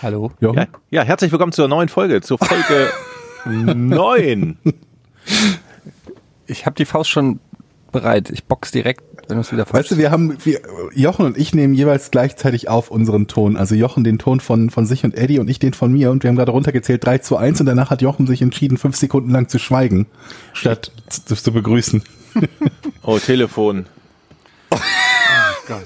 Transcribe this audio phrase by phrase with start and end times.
[0.00, 0.30] Hallo.
[0.40, 0.58] Jochen?
[0.58, 2.88] Ja, ja, herzlich willkommen zur neuen Folge, zur Folge
[3.44, 4.56] 9.
[6.46, 7.40] Ich habe die Faust schon
[7.90, 8.30] bereit.
[8.30, 10.60] Ich box direkt, wenn du es wieder Weißt du, wir haben, wir,
[10.94, 13.56] Jochen und ich nehmen jeweils gleichzeitig auf unseren Ton.
[13.56, 16.12] Also Jochen den Ton von, von sich und Eddie und ich den von mir.
[16.12, 18.94] Und wir haben gerade runtergezählt 3 zu 1 und danach hat Jochen sich entschieden, fünf
[18.94, 20.06] Sekunden lang zu schweigen,
[20.52, 22.02] statt zu, zu begrüßen.
[23.02, 23.86] Oh, Telefon.
[25.66, 25.82] Gott.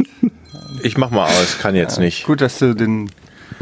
[0.82, 2.24] Ich mach mal aus, kann jetzt nicht.
[2.24, 3.10] Gut, dass du den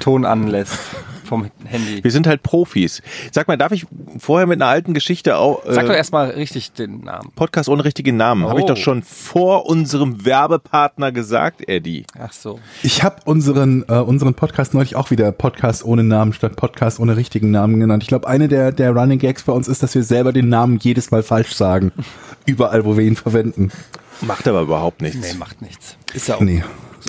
[0.01, 0.79] Ton anlässt
[1.25, 2.03] vom Handy.
[2.03, 3.03] Wir sind halt Profis.
[3.31, 3.87] Sag mal, darf ich
[4.19, 5.63] vorher mit einer alten Geschichte auch.
[5.65, 7.31] Sag doch Äh, erstmal richtig den Namen.
[7.37, 8.49] Podcast ohne richtigen Namen.
[8.49, 8.69] Habe ich Oh.
[8.71, 12.05] doch schon vor unserem Werbepartner gesagt, Eddie.
[12.19, 12.59] Ach so.
[12.83, 17.17] Ich habe unseren, äh, unseren Podcast neulich auch wieder Podcast ohne Namen statt Podcast ohne
[17.17, 18.03] richtigen Namen genannt.
[18.03, 20.79] Ich glaube, eine der, der Running Gags bei uns ist, dass wir selber den Namen
[20.83, 21.93] jedes Mal falsch sagen.
[22.47, 23.71] Überall, wo wir ihn verwenden.
[24.23, 25.19] Macht aber überhaupt nichts.
[25.33, 25.97] Nee, macht nichts.
[26.15, 26.41] Ist ja auch.
[26.41, 26.63] Nee.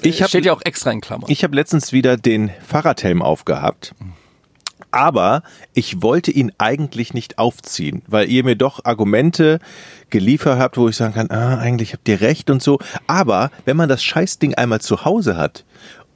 [0.04, 1.30] Ich hab- Steht ja auch extra in Klammern.
[1.30, 3.94] Ich habe letztens wieder den Fahrradhelm aufgehabt.
[4.94, 5.44] Aber
[5.74, 9.60] ich wollte ihn eigentlich nicht aufziehen, weil ihr mir doch Argumente
[10.10, 12.78] geliefert habt, wo ich sagen kann, ah, eigentlich habt ihr recht und so.
[13.08, 15.64] Aber wenn man das Scheißding einmal zu Hause hat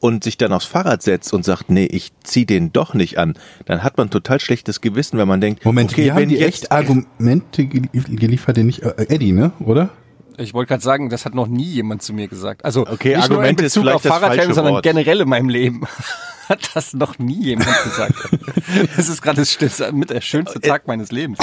[0.02, 3.38] und sich dann aufs Fahrrad setzt und sagt, nee, ich zieh den doch nicht an,
[3.66, 6.36] dann hat man total schlechtes Gewissen, wenn man denkt, Moment, okay, wir haben wenn die
[6.36, 9.90] jetzt echt Argumente gel- geliefert, den nicht, äh, Eddie, ne, oder?
[10.38, 12.66] Ich wollte gerade sagen, das hat noch nie jemand zu mir gesagt.
[12.66, 15.82] Also Okay, nicht Argument nur in Bezug auf falsche sondern generell in meinem Leben
[16.50, 18.16] hat das noch nie jemand gesagt.
[18.96, 19.44] Das ist gerade
[19.94, 21.38] mit der schönste Tag meines Lebens.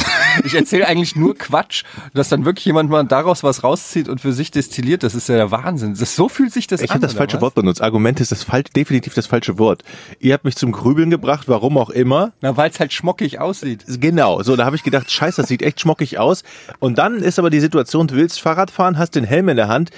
[0.44, 4.32] Ich erzähle eigentlich nur Quatsch, dass dann wirklich jemand mal daraus was rauszieht und für
[4.32, 5.02] sich destilliert.
[5.02, 5.94] Das ist ja der Wahnsinn.
[5.98, 6.94] Das, so fühlt sich das Ich an.
[6.94, 7.42] habe das falsche was?
[7.42, 7.80] Wort benutzt.
[7.80, 9.82] Argument ist das falsch, definitiv das falsche Wort.
[10.18, 12.32] Ihr habt mich zum Grübeln gebracht, warum auch immer.
[12.40, 13.84] Na, weil es halt schmockig aussieht.
[13.86, 16.42] Genau, so da habe ich gedacht, scheiße, das sieht echt schmockig aus.
[16.80, 19.68] Und dann ist aber die Situation, du willst Fahrrad fahren, hast den Helm in der
[19.68, 19.90] Hand,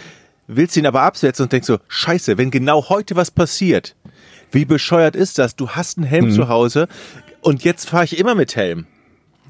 [0.46, 3.94] willst ihn aber absetzen und denkst so, scheiße, wenn genau heute was passiert,
[4.54, 5.56] wie bescheuert ist das?
[5.56, 6.10] Du hast einen Mhm.
[6.10, 6.88] Helm zu Hause
[7.42, 8.86] und jetzt fahre ich immer mit Helm.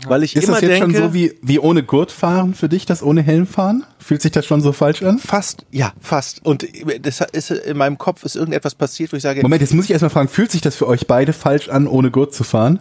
[0.06, 2.69] Weil ich Ist immer das jetzt denke, schon so wie, wie ohne Gurt fahren für
[2.69, 3.84] dich, das ohne Helm fahren?
[4.00, 5.19] Fühlt sich das schon so falsch an?
[5.20, 6.44] fast, ja, fast.
[6.44, 6.66] Und
[7.00, 9.93] das ist in meinem Kopf ist irgendetwas passiert, wo ich sage, Moment, jetzt muss ich
[9.93, 12.81] erstmal fragen, fühlt sich das für euch beide falsch an, ohne Gurt zu fahren?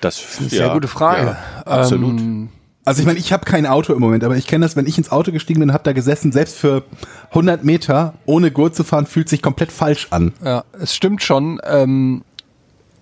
[0.00, 1.36] das ist eine sehr gute Frage.
[1.66, 2.20] absolut.
[2.20, 2.48] Ähm,
[2.84, 4.96] Also ich meine, ich habe kein Auto im Moment, aber ich kenne das, wenn ich
[4.96, 6.84] ins Auto gestiegen bin und habe da gesessen, selbst für
[7.30, 10.32] 100 Meter ohne Gurt zu fahren, fühlt sich komplett falsch an.
[10.42, 11.60] Ja, es stimmt schon.
[11.64, 12.22] Ähm,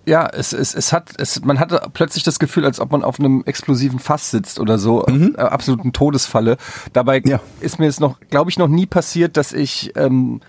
[0.05, 3.19] ja, es, es, es hat, es, man hatte plötzlich das Gefühl, als ob man auf
[3.19, 5.35] einem explosiven Fass sitzt oder so, mhm.
[5.37, 6.57] äh, absoluten Todesfalle.
[6.93, 7.39] Dabei Ja.
[7.61, 10.41] ist mir es noch, glaube ich, noch nie passiert, dass ich ähm,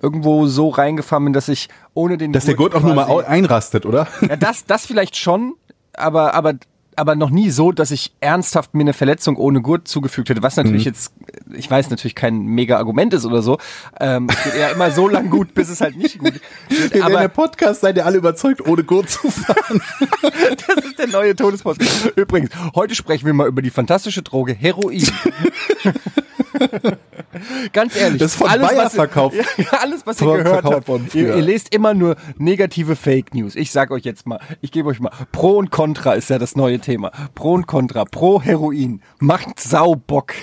[0.00, 3.84] irgendwo so reingefahren bin, dass ich ohne den Dass der Gurt auch nur mal einrastet,
[3.84, 4.06] oder?
[4.20, 5.54] Ja, das, das vielleicht schon,
[5.94, 6.54] aber, aber,
[6.98, 10.42] aber noch nie so, dass ich ernsthaft mir eine Verletzung ohne Gurt zugefügt hätte.
[10.42, 10.90] Was natürlich Mhm.
[10.90, 11.12] jetzt,
[11.54, 13.58] ich weiß, natürlich kein mega Argument ist oder so.
[14.00, 16.42] Ähm, es geht eher immer so lang gut, bis es halt nicht gut wird.
[16.68, 19.80] Wir werden der Aber Podcast, seid ihr alle überzeugt, ohne Gurt zu fahren.
[20.66, 22.12] das ist der neue Todespodcast.
[22.16, 25.02] Übrigens, heute sprechen wir mal über die fantastische Droge Heroin.
[27.72, 29.36] Ganz ehrlich, Das ist von alles, Bayer was, verkauft.
[29.58, 33.54] Ja, alles, was ihr gehört habt, ihr, ihr lest immer nur negative Fake News.
[33.56, 36.56] Ich sag euch jetzt mal, ich gebe euch mal, Pro und Contra ist ja das
[36.56, 37.10] neue Thema.
[37.34, 40.34] Pro und Contra, Pro Heroin, macht Saubock.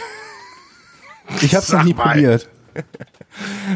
[1.42, 2.10] Ich habe es noch Sag nie mal.
[2.12, 2.50] probiert.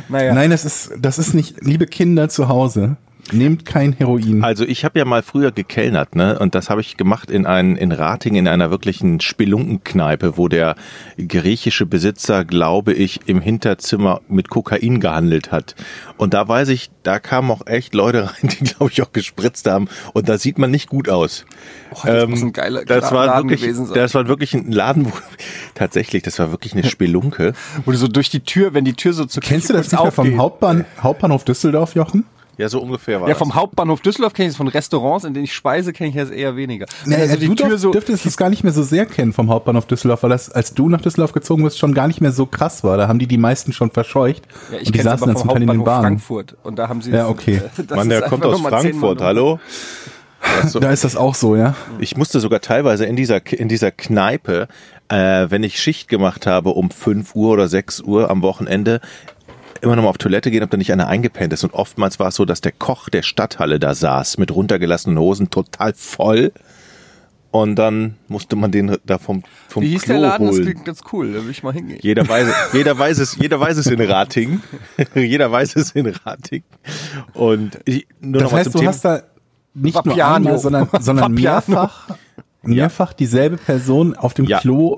[0.07, 2.97] Naja, Nein, das ist, das ist nicht, liebe Kinder zu Hause,
[3.33, 4.43] nehmt kein Heroin.
[4.43, 6.39] Also ich habe ja mal früher gekellnert, ne?
[6.39, 10.75] Und das habe ich gemacht in ein, in Rating in einer wirklichen Spelunkenkneipe, wo der
[11.17, 15.75] griechische Besitzer, glaube ich, im Hinterzimmer mit Kokain gehandelt hat.
[16.17, 19.67] Und da weiß ich, da kamen auch echt Leute rein, die, glaube ich, auch gespritzt
[19.67, 19.87] haben.
[20.13, 21.45] Und da sieht man nicht gut aus.
[21.91, 23.95] oh, das muss ein geiler das war Laden wirklich, gewesen sein.
[23.95, 25.11] das war wirklich ein Laden, wo
[25.75, 27.53] tatsächlich, das war wirklich eine Spelunke.
[27.85, 30.13] Wo du so durch die Tür, wenn die Tür so zu Kennst du das nicht
[30.13, 30.37] vom.
[30.37, 32.25] Hauptbahn, Hauptbahnhof Düsseldorf, Jochen?
[32.59, 33.37] Ja, so ungefähr war Ja, das.
[33.37, 36.29] vom Hauptbahnhof Düsseldorf kenne ich es, von Restaurants, in denen ich speise, kenne ich das
[36.29, 36.87] eher weniger.
[37.05, 40.23] Nee, also du dürf, dürftest es gar nicht mehr so sehr kennen vom Hauptbahnhof Düsseldorf,
[40.23, 42.97] weil das, als du nach Düsseldorf gezogen bist, schon gar nicht mehr so krass war.
[42.97, 44.43] Da haben die die meisten schon verscheucht.
[44.73, 46.03] Ja, ich und die saßen dann zum Teil in den Bahnen.
[46.03, 46.57] Frankfurt.
[46.63, 47.61] Und da haben sie Ja, okay.
[47.77, 49.59] das Mann, der kommt aus Frankfurt, hallo?
[50.79, 51.75] Da ist das auch so, ja.
[51.99, 54.67] Ich musste sogar teilweise in dieser, in dieser Kneipe,
[55.09, 59.01] äh, wenn ich Schicht gemacht habe um 5 Uhr oder 6 Uhr am Wochenende,
[59.81, 61.63] immer noch mal auf Toilette gehen, ob da nicht einer eingepennt ist.
[61.63, 65.49] Und oftmals war es so, dass der Koch der Stadthalle da saß, mit runtergelassenen Hosen,
[65.49, 66.51] total voll.
[67.51, 70.45] Und dann musste man den da vom, vom Wie hieß Klo der Laden?
[70.47, 70.65] Das holen.
[70.65, 71.33] klingt ganz cool.
[71.33, 71.97] Da will ich mal hingehen.
[72.01, 74.61] Jeder weiß, jeder weiß es, jeder weiß es in Rating.
[75.15, 76.61] jeder weiß es in Rating.
[77.33, 78.91] Und ich, nur Das noch mal heißt, zum du Thema.
[78.91, 79.21] hast da
[79.73, 80.35] nicht nur Vapiano.
[80.35, 82.09] einmal, sondern, sondern mehrfach,
[82.61, 84.59] mehrfach dieselbe Person auf dem Ja.
[84.59, 84.97] Klo.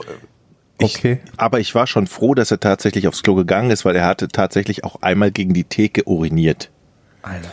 [0.83, 1.19] Ich, Okay.
[1.38, 4.28] aber ich war schon froh, dass er tatsächlich aufs Klo gegangen ist, weil er hatte
[4.28, 6.69] tatsächlich auch einmal gegen die Theke uriniert.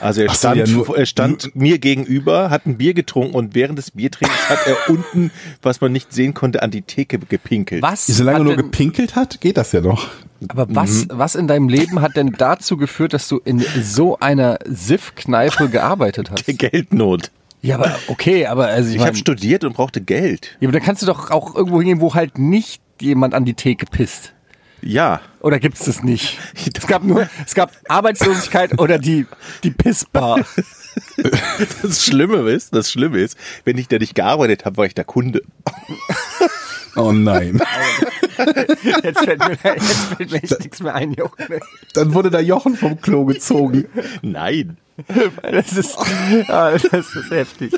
[0.01, 3.35] Also er Ach so, stand, ja, nur- er stand mir gegenüber, hat ein Bier getrunken
[3.35, 5.31] und während des Biertrinkens hat er unten,
[5.61, 7.83] was man nicht sehen konnte, an die Theke gepinkelt.
[7.83, 8.07] Was?
[8.07, 10.09] Solange er nur denn- gepinkelt hat, geht das ja noch.
[10.49, 14.59] Aber was, was in deinem Leben hat denn dazu geführt, dass du in so einer
[14.65, 16.47] Siff-Kneipe gearbeitet hast?
[16.47, 17.31] Der Geldnot.
[17.61, 20.57] Ja, aber okay, aber also ich, Ich mein, habe studiert und brauchte Geld.
[20.61, 23.55] ja, aber da kannst du doch auch irgendwo hingehen, wo halt nicht jemand an die
[23.55, 24.35] Theke pisst.
[24.83, 25.21] Ja.
[25.41, 26.39] Oder gibt's das nicht?
[26.77, 29.27] Es gab nur, es gab Arbeitslosigkeit oder die,
[29.63, 30.45] die Pissbar.
[31.83, 35.05] Das Schlimme ist, das Schlimme ist, wenn ich da nicht gearbeitet habe, war ich der
[35.05, 35.43] Kunde.
[36.97, 37.61] Oh nein.
[39.05, 41.61] Jetzt fällt mir, jetzt fällt mir echt nichts mehr ein, Jochen.
[41.95, 43.85] Dann wurde da Jochen vom Klo gezogen.
[44.23, 44.79] Nein.
[45.43, 45.97] Das ist,
[46.49, 47.73] ah, das ist heftig.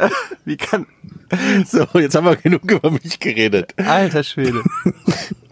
[0.44, 0.86] Wie kann,
[1.66, 3.74] So, jetzt haben wir genug über mich geredet.
[3.78, 4.62] alter Schwede.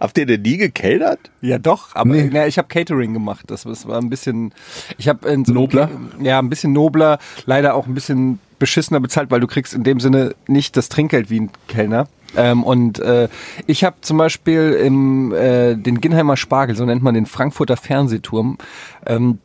[0.00, 1.19] Habt ihr denn nie gekellnert?
[1.41, 2.31] Ja, doch, aber Nee.
[2.33, 3.45] na, ich habe Catering gemacht.
[3.49, 4.53] Das, das war ein bisschen,
[4.97, 5.91] ich habe so Nobler?
[6.21, 10.00] Ja, ein bisschen nobler, leider auch ein bisschen beschissener bezahlt, weil du kriegst in dem
[10.00, 12.09] Sinne nicht das Trinkgeld wie ein Kellner.
[12.37, 13.29] Ähm, und äh,
[13.67, 18.59] ich habe zum Beispiel im äh, den Ginheimer Spargel, so nennt man den Frankfurter Fernsehturm,
[19.06, 19.39] ähm,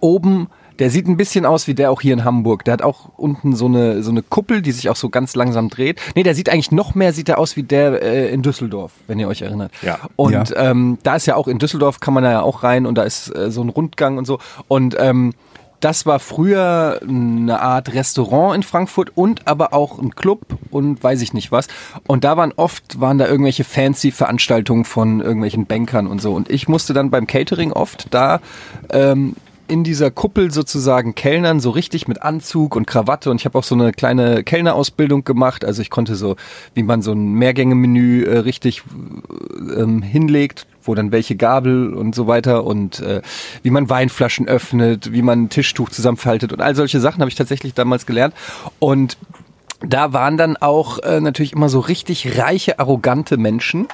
[0.00, 0.48] oben,
[0.82, 2.64] der sieht ein bisschen aus wie der auch hier in Hamburg.
[2.64, 5.68] Der hat auch unten so eine, so eine Kuppel, die sich auch so ganz langsam
[5.68, 6.00] dreht.
[6.16, 9.20] Nee, der sieht eigentlich noch mehr, sieht er aus wie der äh, in Düsseldorf, wenn
[9.20, 9.70] ihr euch erinnert.
[9.82, 10.00] Ja.
[10.16, 10.44] Und Ja.
[10.56, 13.04] ähm, da ist ja auch in Düsseldorf, kann man da ja auch rein und da
[13.04, 14.40] ist äh, so ein Rundgang und so.
[14.66, 15.34] Und ähm,
[15.78, 20.40] das war früher eine Art Restaurant in Frankfurt und aber auch ein Club
[20.72, 21.68] und weiß ich nicht was.
[22.08, 26.34] Und da waren oft, waren da irgendwelche fancy Veranstaltungen von irgendwelchen Bankern und so.
[26.34, 28.40] Und ich musste dann beim Catering oft da
[28.90, 29.36] ähm,
[29.72, 33.30] in dieser Kuppel sozusagen Kellnern, so richtig mit Anzug und Krawatte.
[33.30, 35.64] Und ich habe auch so eine kleine Kellnerausbildung gemacht.
[35.64, 36.36] Also ich konnte so,
[36.74, 38.82] wie man so ein Mehrgänge-Menü äh, richtig
[39.74, 43.22] ähm, hinlegt, wo dann welche Gabel und so weiter und äh,
[43.62, 47.34] wie man Weinflaschen öffnet, wie man ein Tischtuch zusammenfaltet und all solche Sachen habe ich
[47.34, 48.34] tatsächlich damals gelernt.
[48.78, 49.16] Und
[49.80, 53.88] da waren dann auch äh, natürlich immer so richtig reiche, arrogante Menschen.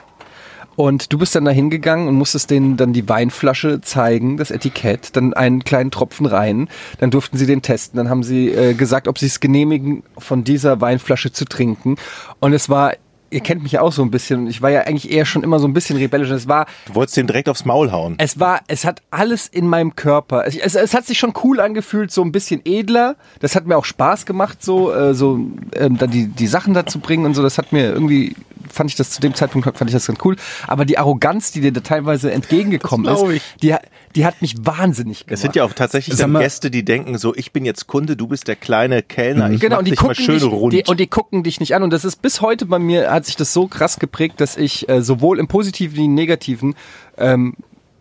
[0.79, 5.17] Und du bist dann da hingegangen und musstest denen dann die Weinflasche zeigen, das Etikett,
[5.17, 6.69] dann einen kleinen Tropfen rein.
[7.01, 7.97] Dann durften sie den testen.
[7.97, 11.97] Dann haben sie äh, gesagt, ob sie es genehmigen, von dieser Weinflasche zu trinken.
[12.39, 12.93] Und es war,
[13.31, 14.41] ihr kennt mich ja auch so ein bisschen.
[14.41, 16.31] Und ich war ja eigentlich eher schon immer so ein bisschen rebellisch.
[16.31, 18.15] Es war, Du wolltest dem direkt aufs Maul hauen.
[18.19, 20.47] es war, es hat alles in meinem Körper.
[20.47, 23.17] Es, es, es hat sich schon cool angefühlt, so ein bisschen edler.
[23.41, 25.39] Das hat mir auch Spaß gemacht, so, äh, so
[25.75, 27.43] ähm, dann die, die Sachen dazu bringen und so.
[27.43, 28.35] Das hat mir irgendwie,
[28.71, 30.37] fand ich das zu dem Zeitpunkt, fand ich das ganz cool.
[30.67, 33.25] Aber die Arroganz, die dir da teilweise entgegengekommen ist,
[33.63, 33.75] die,
[34.15, 35.33] die hat mich wahnsinnig gemacht.
[35.35, 38.17] Es sind ja auch tatsächlich dann mal- Gäste, die denken so, ich bin jetzt Kunde,
[38.17, 40.45] du bist der kleine Kellner, ich genau, mach und die dich mal gucken schön dich,
[40.51, 40.73] rund.
[40.73, 41.83] Die, und die gucken dich nicht an.
[41.83, 44.89] Und das ist bis heute bei mir, hat sich das so krass geprägt, dass ich
[44.89, 46.75] äh, sowohl im Positiven wie im Negativen,
[47.17, 47.55] ähm,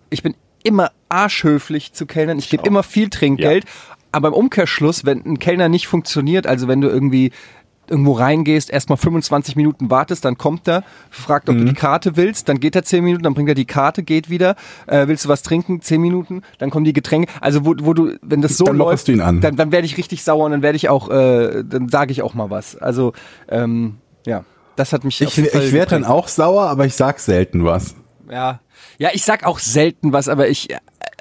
[0.09, 2.39] ich bin immer arschhöflich zu Kellnern.
[2.39, 3.65] Ich gebe immer viel Trinkgeld.
[4.11, 7.31] Aber im Umkehrschluss, wenn ein Kellner nicht funktioniert, also wenn du irgendwie
[7.89, 12.49] irgendwo reingehst, erstmal 25 Minuten wartest, dann kommt er, fragt, ob du die Karte willst,
[12.49, 14.55] dann geht er 10 Minuten, dann bringt er die Karte, geht wieder,
[14.87, 17.31] äh, willst du was trinken, 10 Minuten, dann kommen die Getränke.
[17.39, 20.45] Also wo, wo du, wenn das so Dann läuft, dann, dann werde ich richtig sauer
[20.45, 22.75] und dann werde ich auch, äh, dann sage ich auch mal was.
[22.75, 23.13] Also
[23.47, 24.43] ähm, ja,
[24.77, 27.95] das hat mich Ich, ich werde dann auch sauer, aber ich sag selten was.
[28.29, 28.61] Ja.
[28.99, 30.69] Ja, ich sag auch selten was, aber ich,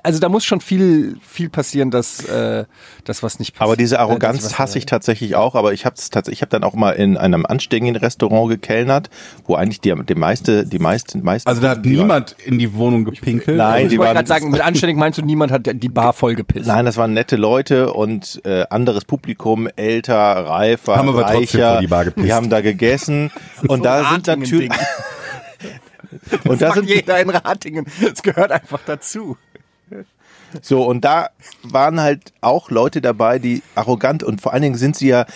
[0.06, 2.64] also da muss schon viel, viel passieren, dass äh,
[3.04, 3.62] das was nicht passiert.
[3.68, 6.50] Aber diese Äh, Arroganz was- hasse ich tatsächlich auch, aber ich habe tatsächlich, ich habe
[6.50, 9.10] dann auch mal in einem anständigen Restaurant gekellnert,
[9.46, 11.48] wo eigentlich die, die meiste, die meisten, meisten.
[11.48, 13.56] Also da hat niemand in die Wohnung gepinkelt.
[13.56, 16.34] Nein, Ich die wollte gerade sagen, mit anständig meinst du, niemand hat die Bar voll
[16.36, 16.66] gepisst.
[16.68, 21.72] nein, das waren nette Leute und äh, anderes Publikum, älter, reifer, Haben aber reicher.
[21.72, 22.26] vor die Bar gepisst.
[22.26, 23.30] Die haben da gegessen
[23.66, 24.86] und So da sind natürlich und da
[26.44, 27.86] Das macht sind jeder in Ratingen.
[28.12, 29.36] Es gehört einfach dazu.
[30.62, 31.30] So, und da
[31.62, 35.26] waren halt auch Leute dabei, die arrogant und vor allen Dingen sind sie ja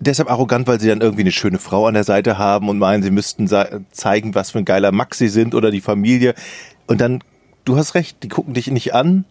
[0.00, 3.02] deshalb arrogant, weil sie dann irgendwie eine schöne Frau an der Seite haben und meinen,
[3.02, 3.48] sie müssten
[3.92, 6.34] zeigen, was für ein geiler Max sie sind oder die Familie.
[6.86, 7.22] Und dann,
[7.64, 9.24] du hast recht, die gucken dich nicht an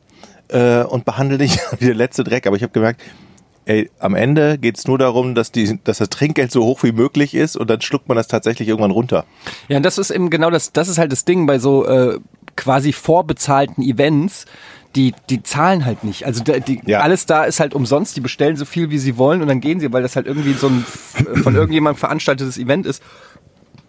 [0.49, 2.47] äh, und behandeln dich wie der letzte Dreck.
[2.47, 3.01] Aber ich habe gemerkt,
[3.65, 7.35] ey, am Ende geht's nur darum, dass, die, dass das Trinkgeld so hoch wie möglich
[7.35, 9.25] ist und dann schluckt man das tatsächlich irgendwann runter.
[9.67, 12.19] Ja, und das ist eben genau das, das ist halt das Ding bei so äh,
[12.55, 14.45] quasi vorbezahlten Events.
[14.96, 16.25] Die, die zahlen halt nicht.
[16.25, 17.01] Also die, Ja.
[17.01, 18.15] alles da ist halt umsonst.
[18.17, 20.53] Die bestellen so viel, wie sie wollen und dann gehen sie, weil das halt irgendwie
[20.53, 23.03] so ein f- von irgendjemandem veranstaltetes Event ist.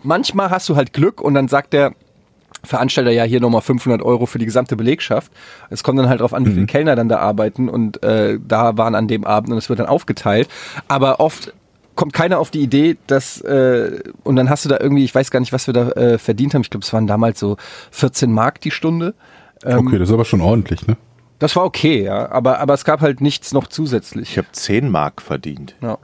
[0.02, 1.92] Manchmal hast du halt Glück und dann sagt der
[2.64, 5.32] Veranstalter ja hier nochmal 500 Euro für die gesamte Belegschaft.
[5.70, 8.76] Es kommt dann halt drauf an, wie viele Kellner dann da arbeiten und äh, da
[8.76, 10.48] waren an dem Abend und es wird dann aufgeteilt.
[10.88, 11.54] Aber oft
[11.94, 15.30] kommt keiner auf die Idee, dass äh, und dann hast du da irgendwie, ich weiß
[15.30, 16.62] gar nicht, was wir da äh, verdient haben.
[16.62, 17.56] Ich glaube, es waren damals so
[17.92, 19.14] 14 Mark die Stunde.
[19.64, 20.96] Ähm, Okay, das ist aber schon ordentlich, ne?
[21.38, 22.30] Das war okay, ja.
[22.30, 24.30] Aber, aber es gab halt nichts noch zusätzlich.
[24.30, 25.74] Ich habe 10 Mark verdient.
[25.80, 25.98] Ja.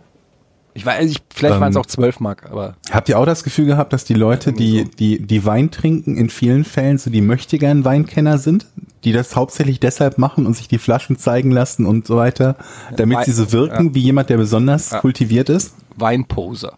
[0.73, 3.43] Ich weiß, ich, vielleicht waren es Ähm, auch 12 Mark, aber Habt ihr auch das
[3.45, 7.23] Gefühl gehabt, dass die Leute, die, die, die Wein trinken, in vielen Fällen so die
[7.23, 8.67] möchtegern Weinkenner sind?
[9.05, 12.57] Die das hauptsächlich deshalb machen und sich die Flaschen zeigen lassen und so weiter,
[12.97, 15.75] damit Wein- sie so wirken wie jemand, der besonders kultiviert ist?
[15.97, 16.75] Weinposer.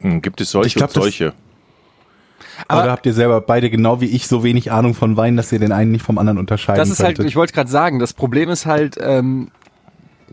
[0.00, 1.32] Hm, gibt es solche Ich glaub, und das- solche?
[2.68, 5.52] Aber- Oder habt ihr selber beide genau wie ich so wenig Ahnung von Wein, dass
[5.52, 7.26] ihr den einen nicht vom anderen unterscheiden Das ist halt, könntet?
[7.26, 9.50] ich wollte gerade sagen, das Problem ist halt, ähm,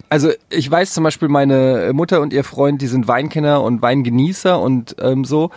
[0.10, 4.60] also ich weiß zum Beispiel, meine Mutter und ihr Freund, die sind Weinkenner und Weingenießer
[4.60, 5.52] und ähm, so.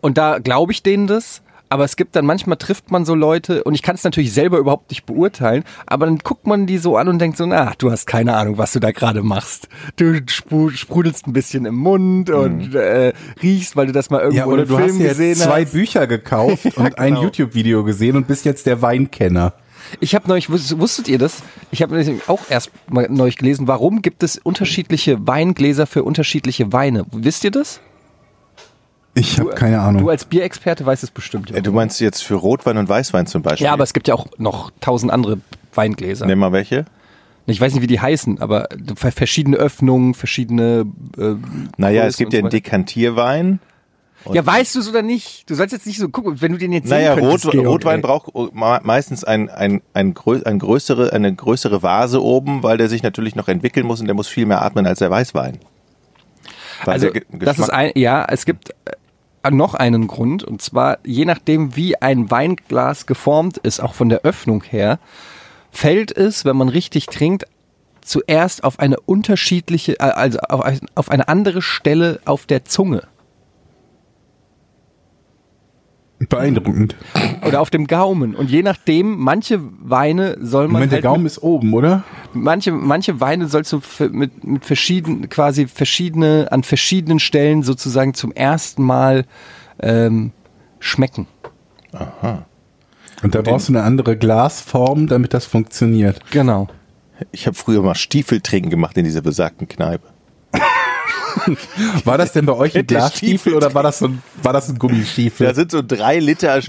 [0.00, 1.42] Und da glaube ich denen das.
[1.70, 4.58] Aber es gibt dann manchmal trifft man so Leute und ich kann es natürlich selber
[4.58, 7.90] überhaupt nicht beurteilen, aber dann guckt man die so an und denkt so, na, du
[7.90, 9.68] hast keine Ahnung, was du da gerade machst.
[9.96, 14.38] Du spru- sprudelst ein bisschen im Mund und äh, riechst, weil du das mal irgendwo
[14.38, 15.72] ja, oder im du Film hast gesehen jetzt zwei hast.
[15.72, 17.24] Bücher gekauft und ein genau.
[17.24, 19.52] YouTube-Video gesehen und bist jetzt der Weinkenner.
[20.00, 21.42] Ich habe neulich, wuss- wusstet ihr das?
[21.70, 27.04] Ich habe auch erst mal neulich gelesen, warum gibt es unterschiedliche Weingläser für unterschiedliche Weine?
[27.12, 27.80] Wisst ihr das?
[29.18, 30.02] Ich habe keine Ahnung.
[30.02, 31.50] Du als Bierexperte weißt es bestimmt.
[31.50, 33.64] Äh, Du meinst jetzt für Rotwein und Weißwein zum Beispiel?
[33.66, 35.38] Ja, aber es gibt ja auch noch tausend andere
[35.74, 36.26] Weingläser.
[36.26, 36.84] Nimm mal welche.
[37.46, 40.84] Ich weiß nicht, wie die heißen, aber ver- verschiedene Öffnungen, verschiedene.
[41.16, 41.34] Äh,
[41.78, 42.50] Naja, Größen es gibt ja so einen.
[42.50, 43.60] Dekantierwein.
[44.32, 45.48] Ja, weißt du es oder nicht?
[45.48, 47.66] Du sollst jetzt nicht so gucken, wenn du den jetzt Naja, sehen könntest, Rot, Georg,
[47.68, 48.02] Rotwein ey.
[48.02, 52.88] braucht me- meistens ein, ein, ein, grö ein größere, eine größere Vase oben, weil der
[52.88, 55.58] sich natürlich noch entwickeln muss und der muss viel mehr atmen als der Weißwein.
[56.84, 58.92] Weil Also, das ist ein, ja, es gibt äh,
[59.50, 64.22] noch einen Grund, und zwar, je nachdem, wie ein Weinglas geformt ist, auch von der
[64.22, 64.98] Öffnung her,
[65.70, 67.44] fällt es, wenn man richtig trinkt,
[68.00, 73.02] zuerst auf eine unterschiedliche, äh, also auf, ein- auf eine andere Stelle auf der Zunge
[76.28, 76.96] Beeindruckend.
[77.46, 78.34] oder auf dem Gaumen.
[78.34, 82.04] Und je nachdem, manche Weine soll man Moment, der halt Gaumen mit, ist oben, oder?
[82.32, 83.80] manche, manche Weine sollst du
[84.10, 89.24] mit, mit verschiedenen, quasi verschiedene, an verschiedenen Stellen sozusagen zum ersten Mal
[89.80, 90.32] ähm,
[90.78, 91.26] schmecken.
[93.22, 96.20] Und da brauchst du eine andere Glasform, damit das funktioniert.
[96.30, 96.68] Genau.
[97.32, 100.06] Ich habe früher mal Stiefeltrinken gemacht in dieser besagten Kneipe.
[102.04, 104.52] War das denn bei euch ein Der Glasstiefel Stiefel oder war das, so ein, war
[104.52, 105.46] das ein Gummistiefel?
[105.46, 106.60] Da sind so drei Liter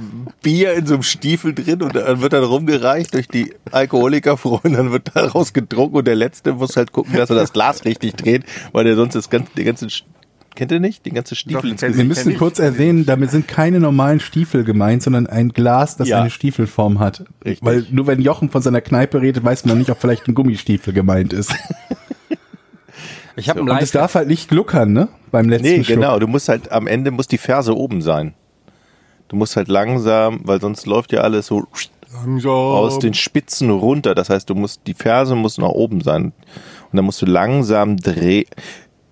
[0.42, 4.92] Bier in so einem Stiefel drin und dann wird dann rumgereicht durch die Alkoholikerfreunde, dann
[4.92, 8.44] wird daraus getrunken und der Letzte muss halt gucken, dass er das Glas richtig dreht,
[8.72, 10.04] weil der sonst das ganze, der ganze, Sch-
[10.56, 11.06] kennt ihr nicht?
[11.06, 15.28] Den ganzen Stiefel ins Wir müssen kurz erwähnen, damit sind keine normalen Stiefel gemeint, sondern
[15.28, 16.22] ein Glas, das Ja.
[16.22, 17.24] eine Stiefelform hat.
[17.44, 17.66] Richtig.
[17.66, 20.94] Weil nur wenn Jochen von seiner Kneipe redet, weiß man nicht, ob vielleicht ein Gummistiefel
[20.94, 21.54] gemeint ist.
[23.36, 25.08] Ich habe Und es darf halt nicht gluckern, ne?
[25.32, 25.98] Beim letzten Nee, Schluck.
[25.98, 28.34] genau, du musst halt, am Ende muss die Ferse oben sein.
[29.28, 31.66] Du musst halt langsam, weil sonst läuft ja alles so
[32.46, 34.16] aus den Spitzen runter.
[34.16, 36.26] Das heißt, du musst, die Ferse muss nach oben sein.
[36.92, 38.46] Und dann musst du langsam drehen.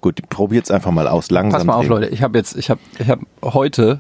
[0.02, 1.30] Gut, probiert's einfach mal aus.
[1.30, 1.90] Langsam Pass mal auf, drehen.
[1.90, 2.08] Leute.
[2.10, 4.00] Ich habe jetzt, ich habe, ich habe heute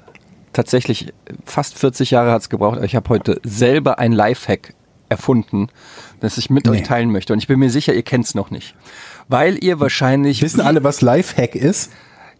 [0.53, 1.13] tatsächlich
[1.45, 2.77] fast 40 Jahre hat's gebraucht.
[2.77, 4.73] aber Ich habe heute selber ein Lifehack
[5.09, 5.67] erfunden,
[6.19, 7.33] das ich mit euch teilen möchte.
[7.33, 8.75] Und ich bin mir sicher, ihr kennt's noch nicht,
[9.27, 11.91] weil ihr wahrscheinlich Wissen alle, was Lifehack ist?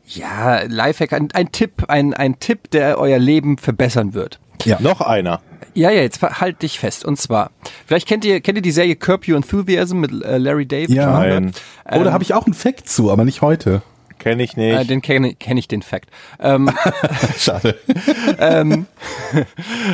[0.08, 4.40] ja Lifehack, ein, ein Tipp, ein ein Tipp, der euer Leben verbessern wird.
[4.64, 4.80] Ja.
[4.80, 5.42] Noch einer.
[5.74, 7.06] Ja, ja, jetzt halt dich fest.
[7.06, 7.52] Und zwar,
[7.86, 10.90] vielleicht kennt ihr, kennt ihr die Serie Curb Your Enthusiasm mit äh, Larry David?
[10.90, 11.12] Ja.
[11.12, 11.52] Nein.
[11.92, 13.84] Oh, da habe ich auch einen Fact zu, aber nicht heute.
[14.18, 14.76] Kenne ich nicht.
[14.76, 16.10] Äh, den kenne kenn ich den Fact.
[16.40, 16.72] Ähm,
[17.38, 17.78] Schade.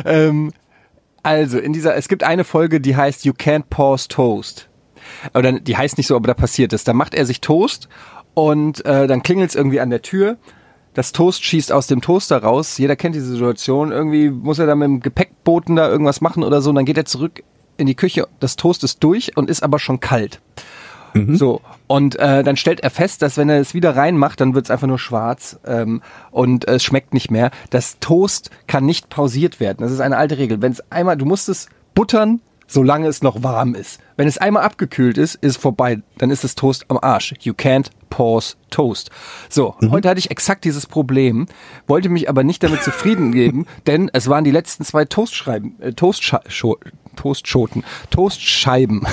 [0.06, 0.52] ähm,
[1.22, 4.68] also, in dieser, es gibt eine Folge, die heißt You Can't Pause Toast.
[5.34, 6.84] Oder die heißt nicht so, aber da passiert es.
[6.84, 7.88] Da macht er sich Toast
[8.34, 10.36] und äh, dann klingelt es irgendwie an der Tür.
[10.94, 12.78] Das Toast schießt aus dem Toaster raus.
[12.78, 13.90] Jeder kennt diese Situation.
[13.90, 16.70] Irgendwie muss er da mit dem Gepäckboten da irgendwas machen oder so.
[16.70, 17.42] Und dann geht er zurück
[17.76, 18.28] in die Küche.
[18.38, 20.40] Das Toast ist durch und ist aber schon kalt.
[21.36, 24.66] So, und äh, dann stellt er fest, dass wenn er es wieder reinmacht, dann wird
[24.66, 27.52] es einfach nur schwarz ähm, und es schmeckt nicht mehr.
[27.70, 29.78] Das Toast kann nicht pausiert werden.
[29.78, 30.60] Das ist eine alte Regel.
[30.60, 32.40] Wenn es einmal, du musst es buttern,
[32.74, 34.00] solange es noch warm ist.
[34.16, 36.02] Wenn es einmal abgekühlt ist, ist es vorbei.
[36.18, 37.32] Dann ist das Toast am Arsch.
[37.40, 39.10] You can't pause toast.
[39.48, 41.46] So, heute hatte ich exakt dieses Problem,
[41.86, 45.92] wollte mich aber nicht damit zufrieden geben, denn es waren die letzten zwei Toastschreiben, äh,
[45.92, 46.78] Toastscha Scho-
[47.16, 49.06] Toastschoten, Toastscheiben,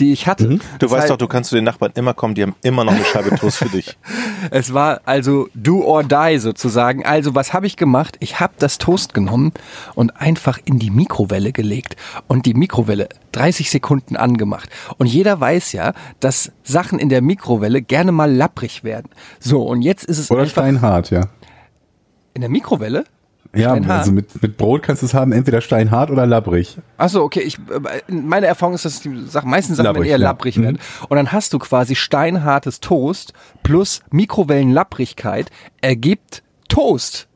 [0.00, 0.48] die ich hatte.
[0.48, 2.92] du Das weißt doch, du kannst zu den Nachbarn immer kommen, die haben immer noch
[2.92, 3.96] eine Scheibe Toast für dich.
[4.50, 7.04] Es war also do or die sozusagen.
[7.04, 8.16] Also was habe ich gemacht?
[8.20, 9.52] Ich habe das Toast genommen
[9.94, 11.96] und einfach in die Mikrowelle gelegt
[12.28, 14.68] und die Mikrowelle 30 Sekunden angemacht.
[14.98, 19.10] Und jeder weiß ja, dass Sachen in der Mikrowelle gerne mal lapprig werden.
[19.40, 21.22] So, und jetzt ist es Oder einfach steinhart, ja.
[22.34, 23.04] in der Mikrowelle.
[23.54, 23.98] Ja, Steinhart?
[24.00, 26.78] also mit, mit Brot kannst du es haben, entweder steinhart oder labbrig.
[26.96, 27.40] Achso, okay.
[27.40, 30.24] Ich, äh, meine Erfahrung ist, dass die Sachen, meisten Sachen Labbrig, eher ja.
[30.28, 30.62] labbrig Mhm.
[30.62, 30.78] werden.
[31.08, 35.50] Und dann hast du quasi steinhartes Toast plus Mikrowellenlapprigkeit
[35.80, 37.28] ergibt Toast.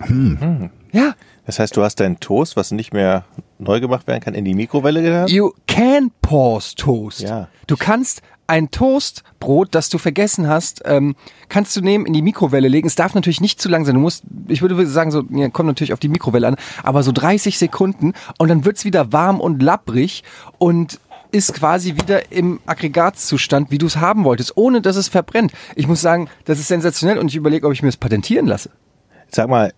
[0.00, 0.70] Hm.
[0.92, 1.12] Ja,
[1.46, 3.24] Das heißt, du hast deinen Toast, was nicht mehr
[3.58, 5.28] neu gemacht werden kann, in die Mikrowelle getan?
[5.28, 7.20] you can pause Toast.
[7.20, 7.48] Ja.
[7.66, 11.14] Du kannst ein Toastbrot, das du vergessen hast, ähm,
[11.48, 12.88] kannst du nehmen, in die Mikrowelle legen.
[12.88, 13.94] Es darf natürlich nicht zu lang sein.
[13.94, 17.12] Du musst, ich würde sagen, so, ja, kommt natürlich auf die Mikrowelle an, aber so
[17.12, 20.24] 30 Sekunden und dann wird's wieder warm und labbrig
[20.58, 20.98] und
[21.30, 25.52] ist quasi wieder im Aggregatzustand, wie du es haben wolltest, ohne dass es verbrennt.
[25.76, 28.70] Ich muss sagen, das ist sensationell und ich überlege, ob ich mir das patentieren lasse.
[29.28, 29.72] Sag mal,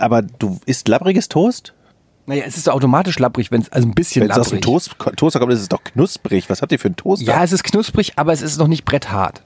[0.00, 1.74] aber du isst labbriges Toast?
[2.26, 4.60] Naja, es ist so automatisch labbrig, wenn es also ein bisschen Wenn es aus dem.
[4.60, 6.50] Toast, Toaster kommt, ist es doch knusprig.
[6.50, 7.24] Was habt ihr für einen Toaster?
[7.24, 9.42] Ja, es ist knusprig, aber es ist noch nicht bretthart.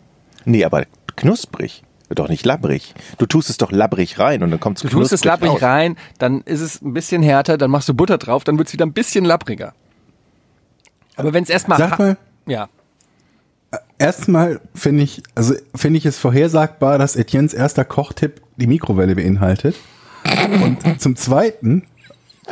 [0.47, 1.83] Nee, aber knusprig.
[2.13, 2.95] Doch nicht labbrig.
[3.19, 5.63] Du tust es doch labbrig rein und dann kommt es Du tust es labbrig raus.
[5.63, 8.73] rein, dann ist es ein bisschen härter, dann machst du Butter drauf, dann wird es
[8.73, 9.75] wieder ein bisschen labbriger.
[11.17, 11.79] Aber wenn es erstmal.
[11.79, 12.69] Sag mal, Ja.
[13.99, 19.77] erstmal finde ich, also finde ich es vorhersagbar, dass Etiennes erster Kochtipp die Mikrowelle beinhaltet.
[20.65, 21.85] Und zum zweiten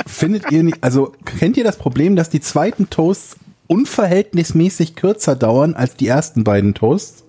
[0.07, 3.37] findet ihr nicht, also kennt ihr das Problem, dass die zweiten Toasts
[3.67, 7.25] unverhältnismäßig kürzer dauern als die ersten beiden Toasts?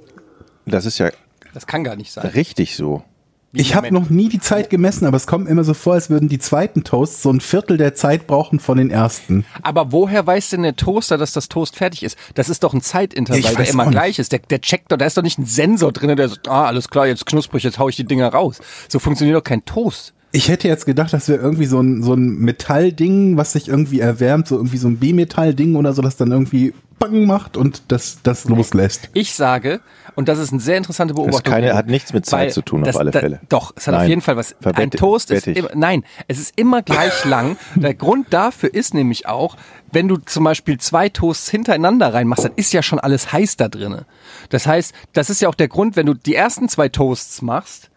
[0.65, 1.09] Das ist ja
[1.53, 2.25] Das kann gar nicht sein.
[2.27, 3.03] richtig so.
[3.51, 6.11] Wie Ich habe noch nie die Zeit gemessen, aber es kommt immer so vor, als
[6.11, 9.43] würden die zweiten Toasts so ein Viertel der Zeit brauchen von den ersten.
[9.63, 12.15] Aber woher weiß denn der Toaster, dass das Toast fertig ist?
[12.35, 14.31] Das ist doch ein Zeitintervall, der immer gleich ist.
[14.31, 16.89] Der, der checkt doch, da ist doch nicht ein Sensor drin, der sagt, ah, alles
[16.89, 18.59] klar, jetzt knusprig, jetzt hau ich die Dinger raus.
[18.87, 20.13] So funktioniert doch kein Toast.
[20.31, 23.99] Ich hätte jetzt gedacht, das wäre irgendwie so ein, so ein Metallding, was sich irgendwie
[23.99, 28.19] erwärmt, so irgendwie so ein B-Metall-Ding oder so, das dann irgendwie Bang macht und das,
[28.23, 29.09] das loslässt.
[29.13, 29.79] Ich sage,
[30.15, 31.43] und das ist eine sehr interessante Beobachtung.
[31.51, 33.39] keine- hat nichts mit Zeit zu tun, auf das, alle da, Fälle.
[33.49, 34.09] Doch, es hat auf Nein.
[34.09, 34.51] jeden Fall was.
[34.51, 37.55] Ein Verwette- Toast ist immer, nein, es ist immer gleich lang.
[37.75, 39.55] Der Grund dafür ist nämlich auch,
[39.91, 43.69] wenn du zum Beispiel zwei Toasts hintereinander reinmachst, dann ist ja schon alles heiß da
[43.69, 44.05] drinne.
[44.49, 47.89] Das heißt, das ist ja auch der Grund, wenn du die ersten zwei Toasts machst,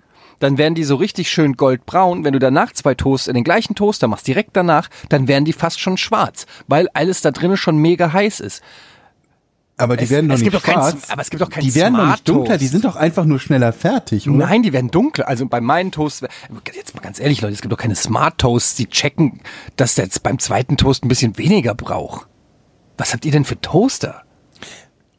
[0.42, 2.24] dann werden die so richtig schön goldbraun.
[2.24, 5.52] Wenn du danach zwei Toasts in den gleichen Toaster machst, direkt danach, dann werden die
[5.52, 8.62] fast schon schwarz, weil alles da drinnen schon mega heiß ist.
[9.78, 11.04] Aber die Es- werden doch es nicht gibt doch kein schwarz.
[11.06, 12.60] Sm- aber es gibt doch kein Die werden doch nicht Smart dunkler, Toast.
[12.60, 14.38] die sind doch einfach nur schneller fertig, oder?
[14.38, 15.26] Nein, die werden dunkler.
[15.28, 16.22] Also bei meinen Toasts,
[16.74, 19.40] jetzt mal ganz ehrlich, Leute, es gibt doch keine Smart Toasts, die checken,
[19.76, 22.26] dass der jetzt beim zweiten Toast ein bisschen weniger braucht.
[22.98, 24.22] Was habt ihr denn für Toaster?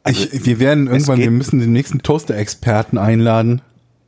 [0.06, 3.60] Ich, wir werden irgendwann, wir müssen den nächsten Toaster-Experten einladen.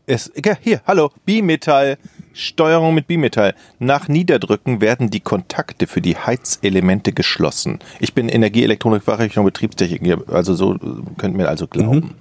[0.08, 0.30] Es,
[0.62, 1.98] hier, hallo, Bimetall,
[2.32, 3.56] Steuerung mit Bimetall.
[3.80, 7.80] Nach Niederdrücken werden die Kontakte für die Heizelemente geschlossen.
[7.98, 10.78] Ich bin Energieelektronik, Fachrichtung Betriebstechnik, also so äh,
[11.18, 12.14] könnt mir also glauben.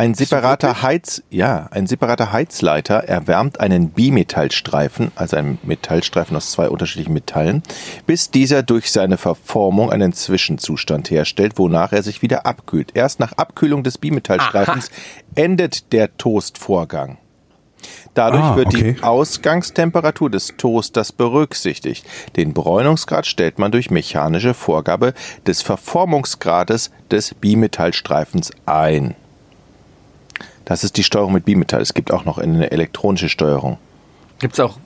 [0.00, 6.70] Ein separater Heiz, ja, ein separater Heizleiter erwärmt einen Bimetallstreifen, also einen Metallstreifen aus zwei
[6.70, 7.62] unterschiedlichen Metallen,
[8.06, 12.92] bis dieser durch seine Verformung einen Zwischenzustand herstellt, wonach er sich wieder abkühlt.
[12.94, 14.90] Erst nach Abkühlung des Bimetallstreifens
[15.34, 17.18] endet der Toastvorgang.
[18.14, 18.94] Dadurch Ah, wird okay.
[18.94, 22.06] die Ausgangstemperatur des Toasters berücksichtigt.
[22.36, 25.12] Den Bräunungsgrad stellt man durch mechanische Vorgabe
[25.46, 29.14] des Verformungsgrades des Bimetallstreifens ein.
[30.70, 31.80] Das ist die Steuerung mit Bimetall.
[31.80, 33.78] Es gibt auch noch eine elektronische Steuerung.
[34.38, 34.78] Gibt es auch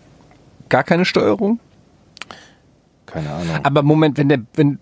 [0.71, 1.61] gar keine Steuerung?
[3.05, 3.59] Keine Ahnung.
[3.63, 4.79] Aber Moment, wenn der, wenn,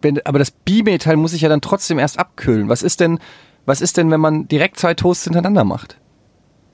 [0.00, 2.70] wenn, aber das Bimetall muss sich ja dann trotzdem erst abkühlen.
[2.70, 3.18] Was ist denn,
[3.66, 5.98] was ist denn, wenn man direkt zwei Toasts hintereinander macht?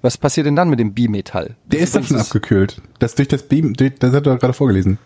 [0.02, 1.56] Was passiert denn dann mit dem Bimetall?
[1.66, 2.80] Der ist doch schon abgekühlt.
[3.00, 4.98] Das durch das Beam, das hat er gerade vorgelesen.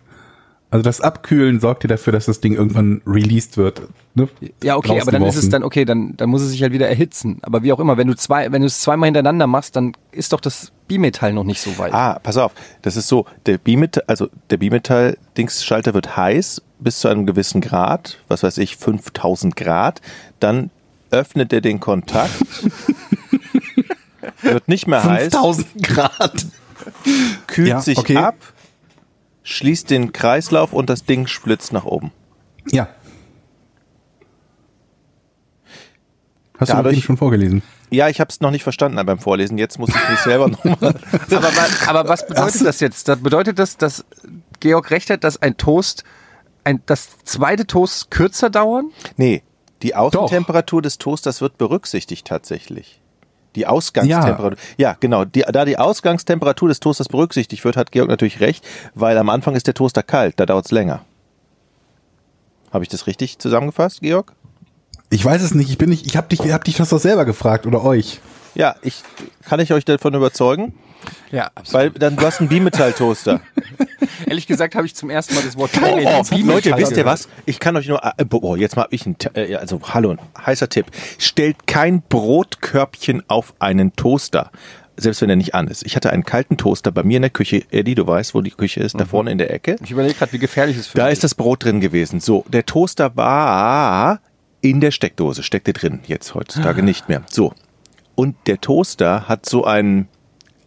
[0.73, 3.83] Also das Abkühlen sorgt ja dafür, dass das Ding irgendwann released wird.
[4.15, 4.27] Ne?
[4.63, 6.89] Ja, okay, aber dann ist es dann, okay, dann, dann muss es sich halt wieder
[6.89, 7.41] erhitzen.
[7.43, 10.33] Aber wie auch immer, wenn du zwei, wenn du es zweimal hintereinander machst, dann ist
[10.33, 11.93] doch das Bimetall noch nicht so weit.
[11.93, 12.53] Ah, pass auf.
[12.81, 18.17] Das ist so, der Bimetall, also der Bimetall-Dingsschalter wird heiß bis zu einem gewissen Grad,
[18.29, 20.01] was weiß ich, 5000 Grad.
[20.41, 20.71] Dann
[21.11, 22.33] öffnet er den Kontakt.
[24.41, 25.25] wird nicht mehr heiß.
[25.25, 26.47] 5000 Grad.
[27.47, 28.17] kühlt Ja, sich okay.
[28.17, 28.37] ab,
[29.43, 32.13] schließt den Kreislauf und das Ding splitzt nach oben.
[32.71, 32.89] Ja.
[36.59, 37.63] Hast du Dadurch- das eben schon vorgelesen?
[37.91, 39.59] Ja, ich habe es noch nicht verstanden beim Vorlesen.
[39.59, 40.77] Jetzt muss ich mich selber nochmal.
[41.31, 41.51] Aber,
[41.87, 43.07] aber was bedeutet das jetzt?
[43.07, 44.07] Das bedeutet das, dass
[44.61, 46.03] Georg recht hat, dass ein Toast,
[46.65, 48.91] ein, das zweite Toast kürzer dauern?
[49.19, 49.43] Nee,
[49.83, 53.02] die Außentemperatur des Toasters wird berücksichtigt tatsächlich.
[53.55, 54.59] Die Ausgangstemperatur.
[54.79, 55.25] Ja, genau.
[55.25, 59.55] Die, da die Ausgangstemperatur des Toasters berücksichtigt wird, hat Georg natürlich recht, weil am Anfang
[59.55, 61.05] ist der Toaster kalt, da dauert es länger.
[62.73, 64.33] Habe ich das richtig zusammengefasst, Georg?
[65.11, 65.69] Ich weiß es nicht.
[65.69, 66.07] Ich bin nicht.
[66.07, 68.21] Ich habe dich, hab dich das doch selber gefragt oder euch.
[68.55, 69.03] Ja, ich
[69.45, 70.73] kann ich euch davon überzeugen?
[71.31, 71.95] Ja, absolut.
[71.95, 73.41] Weil dann du hast einen Bimetall-Toaster.
[74.27, 77.29] Ehrlich gesagt habe ich zum ersten Mal das Wort Oh, Bimetall Leute, wisst ihr was?
[77.47, 80.87] Ich kann euch nur, äh, boah, jetzt mal ich ein, äh, also hallo, heißer Tipp.
[81.19, 84.51] Stellt kein Brotkörbchen auf einen Toaster.
[84.97, 85.87] Selbst wenn er nicht an ist.
[85.87, 87.63] Ich hatte einen kalten Toaster bei mir in der Küche.
[87.71, 89.77] Eddie, du weißt, wo die Küche ist, da vorne in der Ecke.
[89.83, 92.21] Ich überlege gerade, wie gefährlich es für Da dich ist das Brot drin gewesen.
[92.21, 94.21] So, der Toaster war
[94.61, 97.23] in der Steckdose, steckte drin, jetzt heutzutage nicht mehr.
[97.31, 97.55] So.
[98.15, 100.09] Und der Toaster hat so einen,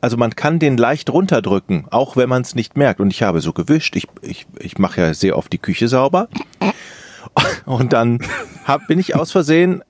[0.05, 2.99] also man kann den leicht runterdrücken, auch wenn man es nicht merkt.
[2.99, 3.95] Und ich habe so gewischt.
[3.95, 6.29] Ich, ich, ich mache ja sehr oft die Küche sauber.
[7.65, 8.19] Und dann
[8.65, 9.83] hab, bin ich aus Versehen,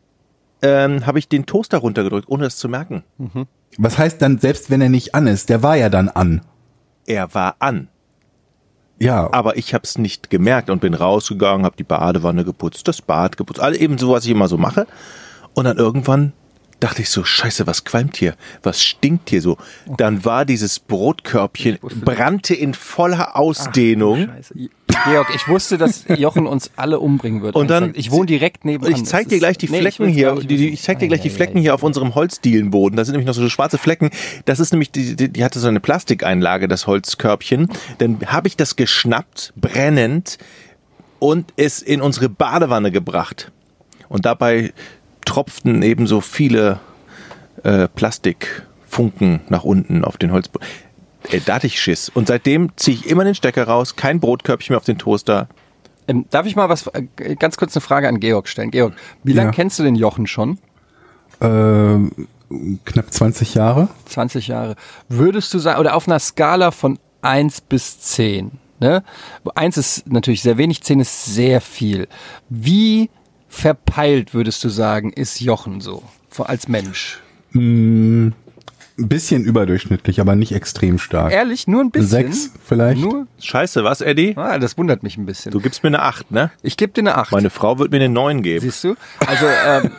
[0.61, 3.03] ähm, habe ich den Toaster runtergedrückt, ohne es zu merken.
[3.77, 6.43] Was heißt dann, selbst wenn er nicht an ist, der war ja dann an.
[7.05, 7.89] Er war an.
[8.97, 13.01] Ja, Aber ich habe es nicht gemerkt und bin rausgegangen, habe die Badewanne geputzt, das
[13.01, 14.87] Bad geputzt, all eben so, was ich immer so mache.
[15.53, 16.31] Und dann irgendwann
[16.79, 18.35] dachte ich so, scheiße, was qualmt hier?
[18.63, 19.57] Was stinkt hier so?
[19.97, 24.27] Dann war dieses Brotkörbchen, brannte in voller Ausdehnung.
[24.27, 24.69] Scheiße.
[25.05, 27.55] Georg, ich wusste, dass Jochen uns alle umbringen wird.
[27.55, 28.93] Und dann- ich wohne direkt nebenan.
[28.95, 30.35] Ich zeig dir gleich die Nee, ich Flecken will's hier.
[30.35, 32.95] Die, ich zeig dir gleich die Flecken hier auf unserem Holzdielenboden.
[32.95, 34.09] Da sind nämlich noch so schwarze Flecken.
[34.45, 37.69] Das ist nämlich, die, die, die hatte so eine Plastikeinlage, das Holzkörbchen.
[37.97, 40.37] Dann habe ich das geschnappt, brennend,
[41.19, 43.51] und es in unsere Badewanne gebracht.
[44.07, 44.71] Und dabei
[45.25, 46.79] tropften eben so viele
[47.63, 50.67] äh, Plastikfunken nach unten auf den Holzboden.
[51.31, 52.09] Äh, da hatte ich Schiss.
[52.09, 55.47] Und seitdem ziehe ich immer den Stecker raus, kein Brotkörbchen mehr auf den Toaster.
[56.07, 58.71] Ähm, darf ich mal was, äh, ganz kurz eine Frage an Georg stellen?
[58.71, 59.53] Georg, wie lange Ja.
[59.53, 60.59] kennst du den Jochen schon?
[61.41, 61.97] äh,
[62.85, 63.89] knapp 20 Jahre.
[64.05, 64.75] 20 Jahre.
[65.09, 69.03] Würdest du sagen, oder auf einer Skala von 1 bis 10, ne?
[69.43, 72.07] Wo 1 ist natürlich sehr wenig, 10 ist sehr viel.
[72.49, 73.09] Wie
[73.55, 76.03] verpeilt würdest du sagen, ist Jochen so?
[76.37, 77.21] Als Mensch.
[77.53, 78.33] Ein
[78.97, 81.31] bisschen überdurchschnittlich, aber nicht extrem stark.
[81.31, 82.09] Ehrlich, nur ein bisschen.
[82.09, 82.99] Sechs vielleicht.
[82.99, 83.27] Nur?
[83.39, 84.35] Scheiße, was, Eddie?
[84.35, 85.53] Ah, das wundert mich ein bisschen.
[85.53, 86.51] Du gibst mir eine 8, ne?
[86.61, 87.31] ich gebe dir eine 8.
[87.31, 88.59] Meine Frau wird mir eine 9 geben.
[88.59, 88.95] Siehst du?
[89.25, 89.91] Also, ähm,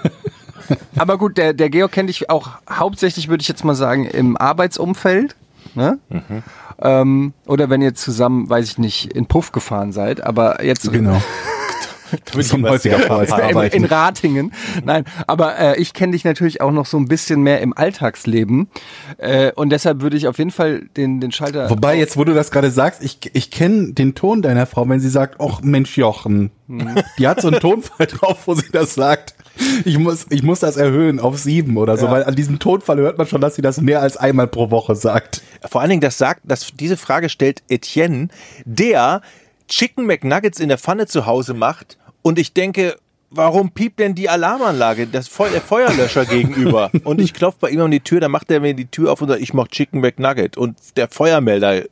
[0.96, 4.36] aber gut, der, der Georg kennt dich auch hauptsächlich, würde ich jetzt mal sagen, im
[4.36, 5.34] Arbeitsumfeld.
[5.74, 5.98] Ne?
[6.78, 11.22] Ähm, oder wenn ihr zusammen, weiß ich nicht, in Puff gefahren seid, aber jetzt Genau.
[12.32, 13.74] Kommt ich was häufiger verpeilt.
[13.74, 14.52] in, in Ratingen.
[14.84, 18.68] Nein, aber äh, ich kenne dich natürlich auch noch so ein bisschen mehr im Alltagsleben.
[19.18, 21.70] Äh, und deshalb würde ich auf jeden Fall den, den Schalter.
[21.70, 25.00] Wobei, jetzt wo du das gerade sagst, ich, ich kenne den Ton deiner Frau, wenn
[25.00, 26.50] sie sagt, ach Mensch Jochen.
[27.18, 29.34] Die hat so einen Tonfall drauf, wo sie das sagt.
[29.84, 32.12] Ich muss, ich muss das erhöhen auf sieben oder so, Ja.
[32.12, 34.94] weil an diesem Tonfall hört man schon, dass sie das mehr als einmal pro Woche
[34.96, 35.42] sagt.
[35.66, 38.28] Vor allen Dingen, das sagt, dass diese Frage stellt Etienne,
[38.64, 39.22] der
[39.68, 41.98] Chicken McNuggets in der Pfanne zu Hause macht.
[42.22, 42.96] Und ich denke,
[43.30, 46.90] warum piept denn die Alarmanlage, das Feu der Feuerlöscher gegenüber?
[47.04, 49.20] Und ich klopfe bei ihm an die Tür, dann macht er mir die Tür auf
[49.22, 50.56] und sagt, ich mach Chicken McNugget.
[50.56, 51.84] Und der Feuermelder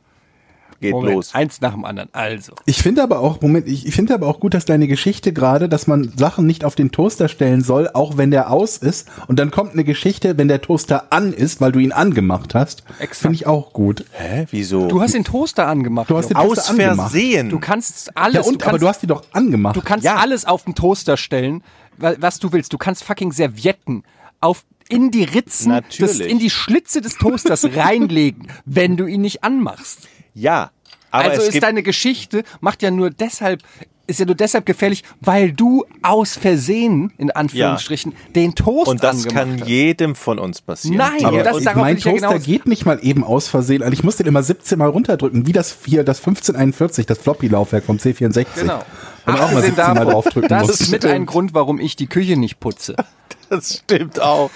[0.81, 1.33] geht Moment, los.
[1.33, 2.09] eins nach dem anderen.
[2.13, 2.53] Also.
[2.65, 5.69] Ich finde aber auch, Moment, ich, ich finde aber auch gut, dass deine Geschichte gerade,
[5.69, 9.07] dass man Sachen nicht auf den Toaster stellen soll, auch wenn der aus ist.
[9.27, 12.83] Und dann kommt eine Geschichte, wenn der Toaster an ist, weil du ihn angemacht hast.
[12.99, 13.15] Exakt.
[13.17, 14.05] Finde ich auch gut.
[14.11, 14.87] Hä, wieso?
[14.87, 16.09] Du hast den Toaster angemacht.
[16.09, 16.49] Du hast den Jochen.
[16.49, 17.11] Aus Toaster angemacht.
[17.11, 17.49] Versehen.
[17.49, 18.33] Du kannst alles.
[18.35, 19.75] Ja, und, du kannst, aber du hast die doch angemacht.
[19.75, 20.15] Du kannst Ja.
[20.17, 21.63] alles auf den Toaster stellen,
[21.97, 22.71] wa- was du willst.
[22.73, 24.03] Du kannst fucking Servietten
[24.41, 29.43] auf in die Ritzen, des, in die Schlitze des Toasters reinlegen, wenn du ihn nicht
[29.43, 30.07] anmachst.
[30.35, 30.69] Ja,
[31.09, 33.63] aber also es ist gibt, deine Geschichte macht ja nur deshalb
[34.07, 39.25] ist ja nur deshalb gefährlich, weil du aus Versehen in Anführungsstrichen den Toast und das
[39.27, 39.67] kann hast.
[39.67, 40.97] jedem von uns passieren.
[40.97, 42.43] Nein, aber das- Und darauf mein ich ja Toaster hinaus.
[42.45, 43.81] geht nicht mal eben aus Versehen.
[43.81, 47.83] Also ich muss den immer 17 Mal runterdrücken, wie das hier, das 1541, das Floppy-Laufwerk
[47.83, 48.45] vom C64.
[48.59, 48.83] Genau.
[49.25, 50.81] Man auch mal Abgesehen 17 Mal davon, draufdrücken das muss.
[50.81, 52.95] ist mit ein Grund, warum ich die Küche nicht putze.
[53.49, 54.51] das stimmt auch.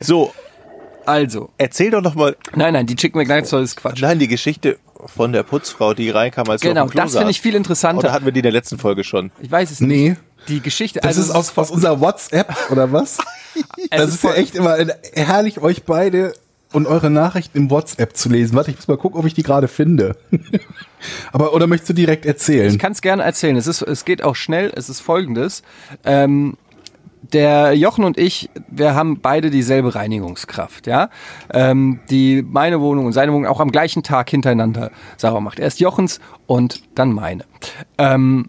[0.00, 0.32] So,
[1.06, 4.00] Also, erzähl doch noch mal, nein, nein, die Chicken McNuggets soll ist Quatsch.
[4.02, 7.16] nein, die Geschichte von der Putzfrau, die reinkam, als Genau, du auf dem Klo das
[7.16, 7.98] finde ich viel interessanter.
[8.00, 9.30] Oder hatten wir die in der letzten Folge schon?
[9.40, 10.10] Ich weiß es Nee.
[10.10, 10.20] nicht.
[10.48, 13.18] Die Geschichte, Das also ist aus, aus unserer WhatsApp, oder was?
[13.76, 14.76] es Das ist ja voll- echt immer
[15.14, 16.32] herrlich, euch beide
[16.72, 18.54] und eure Nachrichten im WhatsApp zu lesen.
[18.56, 20.16] Warte, ich muss mal gucken, ob ich die gerade finde.
[21.32, 22.70] Aber, oder möchtest du direkt erzählen?
[22.70, 23.56] Ich kann es gerne erzählen.
[23.56, 24.72] Es, ist, es geht auch schnell.
[24.74, 25.62] Es ist folgendes.
[26.04, 26.56] Ähm,
[27.22, 31.10] der Jochen und ich, wir haben beide dieselbe Reinigungskraft, ja.
[31.52, 35.58] Ähm, die meine Wohnung und seine Wohnung auch am gleichen Tag hintereinander sauber macht.
[35.58, 37.44] Erst Jochens und dann meine.
[37.98, 38.48] Ähm,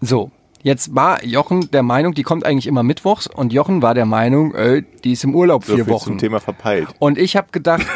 [0.00, 0.30] so,
[0.62, 4.54] jetzt war Jochen der Meinung, die kommt eigentlich immer mittwochs und Jochen war der Meinung,
[4.54, 6.04] äh, die ist im Urlaub So vier viel Wochen.
[6.04, 6.88] zum Thema verpeilt.
[6.98, 7.86] Und ich habe gedacht,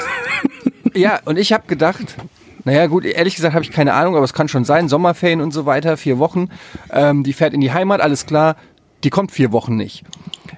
[0.94, 2.16] ja, und ich habe gedacht,
[2.64, 5.52] naja gut, ehrlich gesagt habe ich keine Ahnung, aber es kann schon sein, Sommerferien und
[5.52, 6.48] so weiter, vier Wochen.
[6.92, 8.56] Ähm, die fährt in die Heimat, alles klar,
[9.04, 10.04] die kommt vier Wochen nicht.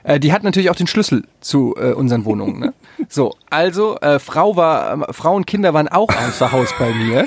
[0.02, 2.58] Äh, die hat natürlich auch den Schlüssel zu äh, unseren Wohnungen.
[2.58, 2.74] Ne?
[3.08, 7.26] So, also äh, Frau war, äh, Frau und Kinder waren auch außer Haus bei mir.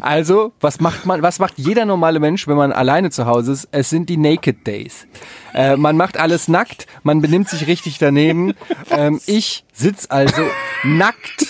[0.00, 3.68] Also, was macht man, was macht jeder normale Mensch, wenn man alleine zu Hause ist?
[3.72, 5.08] Es sind die Naked Days.
[5.52, 8.54] Äh, man macht alles nackt, man benimmt sich richtig daneben.
[8.90, 10.42] Ähm, ich sitz also
[10.84, 11.46] nackt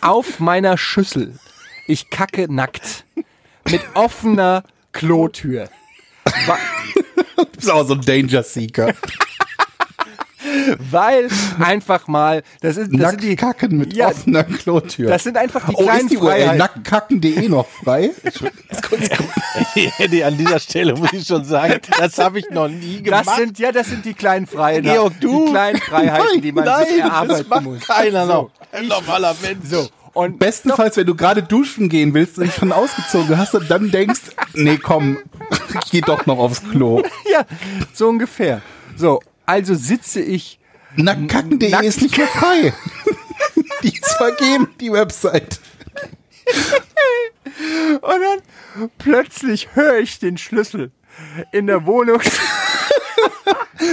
[0.00, 1.38] auf meiner Schüssel.
[1.86, 3.04] Ich kacke nackt.
[3.70, 5.68] Mit offener Klotür.
[6.46, 6.56] Wa
[7.36, 8.92] Du bist auch so ein Danger Seeker.
[10.90, 11.28] weil
[11.60, 15.08] einfach mal, das, ist, das sind die, Nacktkacken mit Ja, offener Klotür.
[15.08, 16.58] das sind einfach die oh, kleinen ist die Freiheiten.
[16.58, 18.10] nacktkacken.de noch frei?
[19.98, 23.26] Eddie, an dieser Stelle muss ich schon sagen, das habe ich noch nie gemacht.
[23.26, 24.90] Das sind, ja, das sind die kleinen Freiheiten.
[24.90, 25.46] Georg, du?
[25.46, 27.80] Die kleinen Freiheiten, die man nein, sich das erarbeiten macht muss.
[27.86, 28.50] keiner noch.
[28.72, 29.64] So, Ein normaler Mensch.
[29.68, 29.88] so.
[30.14, 33.90] Und Bestenfalls, wenn du gerade duschen gehen willst und dich schon ausgezogen hast und dann
[33.90, 34.20] denkst,
[34.54, 35.18] nee, komm,
[35.84, 37.02] ich geh doch noch aufs Klo.
[37.32, 37.46] ja,
[37.94, 38.60] so ungefähr.
[38.96, 40.58] So, also sitze ich
[40.96, 42.74] Nacktkacken.de Nackt- ist nicht mehr frei.
[43.82, 45.58] Die ist vergeben, die Website.
[47.94, 50.92] und dann plötzlich höre ich den Schlüssel
[51.50, 52.20] in der Wohnung.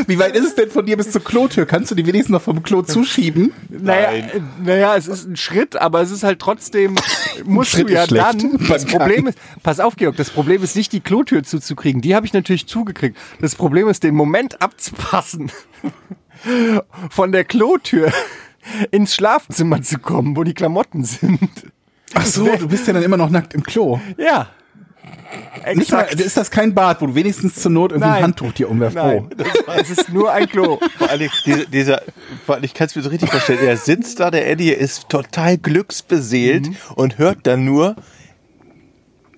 [0.07, 1.65] Wie weit ist es denn von dir bis zur Klotür?
[1.65, 3.53] Kannst du die wenigstens noch vom Klo zuschieben?
[3.69, 6.95] Naja, äh, naja, es ist ein Schritt, aber es ist halt trotzdem,
[7.45, 10.99] musst du ja dann, das Problem ist, pass auf Georg, das Problem ist nicht die
[10.99, 13.17] Klotür zuzukriegen, die habe ich natürlich zugekriegt.
[13.41, 15.51] Das Problem ist, den Moment abzupassen,
[17.09, 18.11] von der Klotür
[18.91, 21.49] ins Schlafzimmer zu kommen, wo die Klamotten sind.
[22.13, 23.99] Ach so, du bist ja dann immer noch nackt im Klo.
[24.17, 24.49] Ja.
[25.75, 28.23] Nicht mal, ist das kein Bad, wo du wenigstens zur Not irgendwie ein Nein.
[28.23, 28.95] Handtuch dir umwerfst?
[28.95, 29.27] Nein,
[29.67, 29.71] Oh.
[29.79, 30.79] es ist nur ein Klo.
[30.97, 32.01] Vor allem, dieser, dieser,
[32.45, 35.09] vor allem, ich kann es mir so richtig vorstellen, er sitzt da, der Eddie ist
[35.09, 37.95] total glücksbeseelt und hört dann nur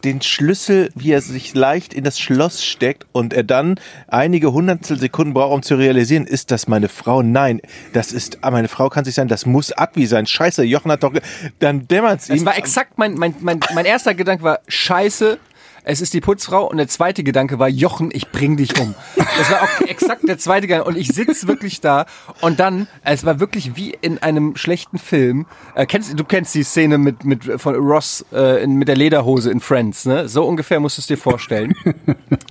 [0.04, 4.98] den Schlüssel, wie er sich leicht in das Schloss steckt und er dann einige Hundertstel
[5.00, 7.22] Sekunden braucht, um zu realisieren, ist das meine Frau?
[7.22, 7.62] Nein,
[7.94, 10.26] das ist, ah, meine Frau kann sich sein, das muss Advi sein.
[10.26, 11.22] Scheiße, Jochen hat doch, ge-
[11.60, 12.46] dann dämmert's Das ihm.
[12.48, 15.38] war exakt mein, mein, mein, mein erster Gedanke war, scheiße,
[15.84, 18.94] es ist die Putzfrau und der zweite Gedanke war, Jochen, ich bring dich um.
[19.38, 22.06] Das war auch exakt der zweite Gedanke und ich sitz wirklich da
[22.42, 25.46] und dann, es war wirklich wie in einem schlechten Film.
[25.76, 29.52] Äh, kennst, du kennst die Szene mit, mit von Ross äh, in, mit der Lederhose
[29.52, 30.28] in Friends, ne?
[30.28, 31.74] So ungefähr musst du es dir vorstellen.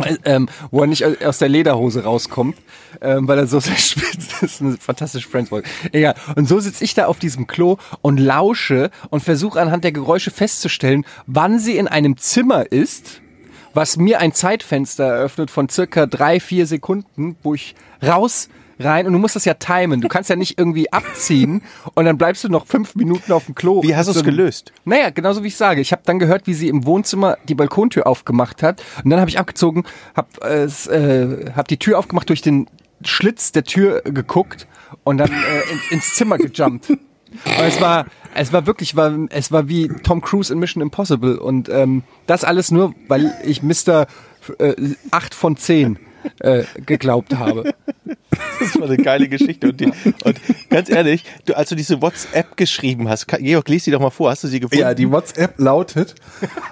[0.04, 2.56] Äh, ähm, wo er nicht aus der Lederhose rauskommt,
[3.00, 4.60] ähm, weil er so sehr spitz ist.
[4.60, 5.68] Eine fantastische Friends-Folge.
[5.92, 6.14] Egal.
[6.36, 10.30] Und so sitze ich da auf diesem Klo und lausche und versuche anhand der Geräusche
[10.30, 13.20] festzustellen, wann sie in einem Zimmer ist,
[13.74, 17.74] was mir ein Zeitfenster eröffnet von circa drei, vier Sekunden, wo ich
[18.06, 20.00] raus rein und du musst das ja timen.
[20.00, 21.62] Du kannst ja nicht irgendwie abziehen
[21.94, 23.82] und dann bleibst du noch fünf Minuten auf dem Klo.
[23.82, 24.72] Wie hast du es So- gelöst?
[24.86, 25.80] naja, genauso wie ich sage.
[25.82, 28.82] Ich habe dann gehört, wie sie im Wohnzimmer die Balkontür aufgemacht hat.
[29.04, 29.84] Und dann habe ich abgezogen,
[30.16, 32.68] habe äh, äh, hab die Tür aufgemacht, durch den
[33.04, 34.66] Schlitz der Tür geguckt
[35.04, 36.90] und dann äh, in, ins Zimmer gejumpt.
[37.44, 41.38] Und es war, es war wirklich, war, es war wie Tom Cruise in Mission Impossible.
[41.38, 44.06] Und ähm, das alles nur, weil ich Mr.
[44.58, 44.74] Äh,
[45.10, 45.98] 8 von 10
[46.40, 47.74] äh, geglaubt habe.
[48.60, 49.70] Das war eine geile Geschichte.
[49.70, 53.90] Und, die, und ganz ehrlich, du, als du diese WhatsApp geschrieben hast, Georg, lies die
[53.90, 54.30] doch mal vor.
[54.30, 54.82] Hast du sie gefunden?
[54.82, 56.14] Ja, die WhatsApp lautet,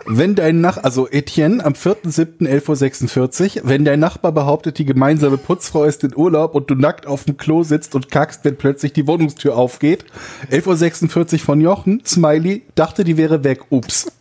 [0.07, 5.85] wenn dein Nach, also Etienne am 4.7.11.46 Uhr, wenn dein Nachbar behauptet, die gemeinsame Putzfrau
[5.85, 9.07] ist in Urlaub und du nackt auf dem Klo sitzt und kackst, wenn plötzlich die
[9.07, 10.05] Wohnungstür aufgeht.
[10.51, 14.13] 11.46 Uhr von Jochen, Smiley, dachte, die wäre weg, ups.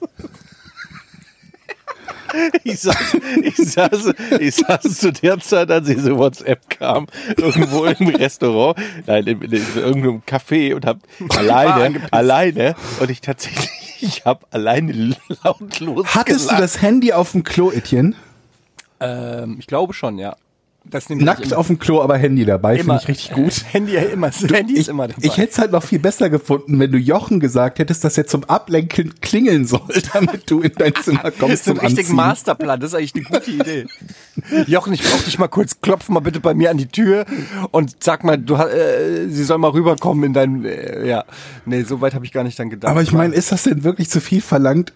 [2.63, 8.07] Ich saß, ich, saß, ich saß zu der Zeit, als diese WhatsApp kam, irgendwo im
[8.09, 10.99] Restaurant, nein, in, in, in irgendeinem Café und hab
[11.35, 13.69] alleine, alleine und ich tatsächlich,
[14.01, 16.63] ich habe alleine lautlos Hattest du gelacht.
[16.63, 18.13] das Handy auf dem Klo, Etienne?
[18.99, 20.35] Ähm, ich glaube schon, ja.
[20.89, 23.53] Das Nackt auf dem Klo, aber Handy dabei, finde ich richtig gut.
[23.71, 24.31] Handy ja immer.
[24.31, 25.21] Handy ist Ich, immer dabei.
[25.21, 28.27] ich hätte es halt noch viel besser gefunden, wenn du Jochen gesagt hättest, dass er
[28.27, 29.81] zum Ablenken klingeln soll,
[30.13, 32.15] damit du in dein Zimmer Das kommst ist so ein Anziehen.
[32.15, 33.85] Masterplan, das ist eigentlich eine gute Idee.
[34.67, 37.25] Jochen, ich brauch dich mal kurz, klopf mal bitte bei mir an die Tür
[37.71, 41.25] und sag mal, du, äh, sie soll mal rüberkommen in dein, äh, ja.
[41.65, 42.89] Nee, so weit habe ich gar nicht dann gedacht.
[42.91, 44.93] Aber ich meine, ist das denn wirklich zu viel verlangt,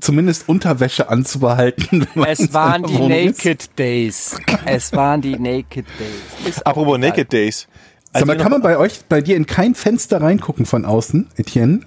[0.00, 2.06] zumindest Unterwäsche anzubehalten?
[2.26, 3.44] es waren die Wohnung ist?
[3.44, 4.36] Naked Days.
[4.64, 6.48] Es waren die Naked Days.
[6.48, 6.98] Ist Apropos.
[6.98, 7.68] Naked Days.
[8.12, 11.28] Sag mal, Also kann man bei euch, bei dir in kein Fenster reingucken von außen,
[11.36, 11.80] Etienne?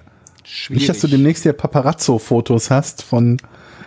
[0.43, 0.81] Schwierig.
[0.81, 3.37] Nicht, dass du demnächst ja Paparazzo-Fotos hast von,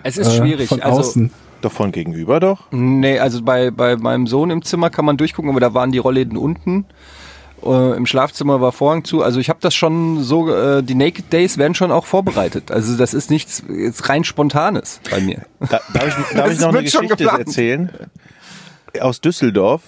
[0.02, 0.68] es ist äh, schwierig.
[0.68, 1.30] von also, außen.
[1.60, 2.70] Doch von gegenüber doch.
[2.72, 5.98] Nee, also bei, bei meinem Sohn im Zimmer kann man durchgucken, aber da waren die
[5.98, 6.86] Rollläden unten.
[7.64, 9.22] Äh, Im Schlafzimmer war Vorhang zu.
[9.22, 12.70] Also ich habe das schon so, äh, die Naked Days werden schon auch vorbereitet.
[12.70, 15.42] Also das ist nichts jetzt rein Spontanes bei mir.
[15.60, 17.90] Da, darf ich, darf ich noch eine Geschichte erzählen?
[19.00, 19.82] Aus Düsseldorf.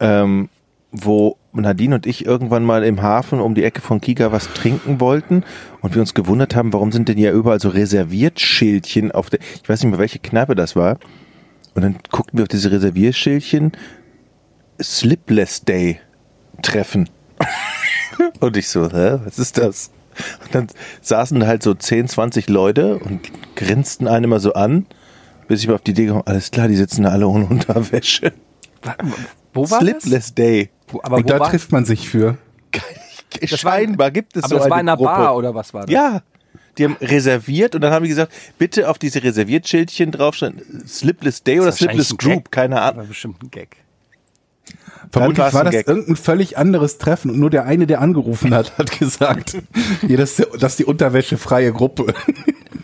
[0.00, 0.48] ähm,
[0.90, 5.00] wo Nadine und ich irgendwann mal im Hafen um die Ecke von Kika was trinken
[5.00, 5.44] wollten
[5.80, 9.68] und wir uns gewundert haben, warum sind denn hier überall so Reserviertschildchen auf der, ich
[9.68, 10.98] weiß nicht mehr, welche Kneipe das war.
[11.74, 13.72] Und dann guckten wir auf diese Reservierschildchen,
[14.80, 16.00] Slipless Day
[16.62, 17.08] Treffen.
[18.40, 19.90] und ich so, hä, was ist das?
[20.44, 20.66] Und dann
[21.00, 23.20] saßen halt so 10, 20 Leute und
[23.54, 24.86] grinsten einen immer so an,
[25.46, 28.32] bis ich mal auf die Idee gekommen, alles klar, die sitzen da alle ohne Unterwäsche.
[29.52, 30.70] Wo war Slipless Day.
[30.86, 30.94] das?
[30.94, 32.36] Wo, aber Und wo da war, trifft man sich für.
[33.44, 35.10] Scheinbar gibt es aber so das eine war in einer Gruppe.
[35.10, 35.90] Bar oder was war das?
[35.90, 36.22] Ja.
[36.78, 41.58] Die haben reserviert und dann haben die gesagt, bitte auf diese Reserviertschildchen draufstehen, Slipless Day
[41.58, 42.98] oder Das Slipless Group, keine Das Ahnung.
[42.98, 43.76] war bestimmt ein Gag.
[45.10, 45.88] Vermutlich war das Gag.
[45.88, 49.56] irgendein völlig anderes Treffen und nur der eine, der angerufen hat, hat gesagt,
[50.06, 52.14] ja, das, ist, das ist die unterwäschefreie Gruppe.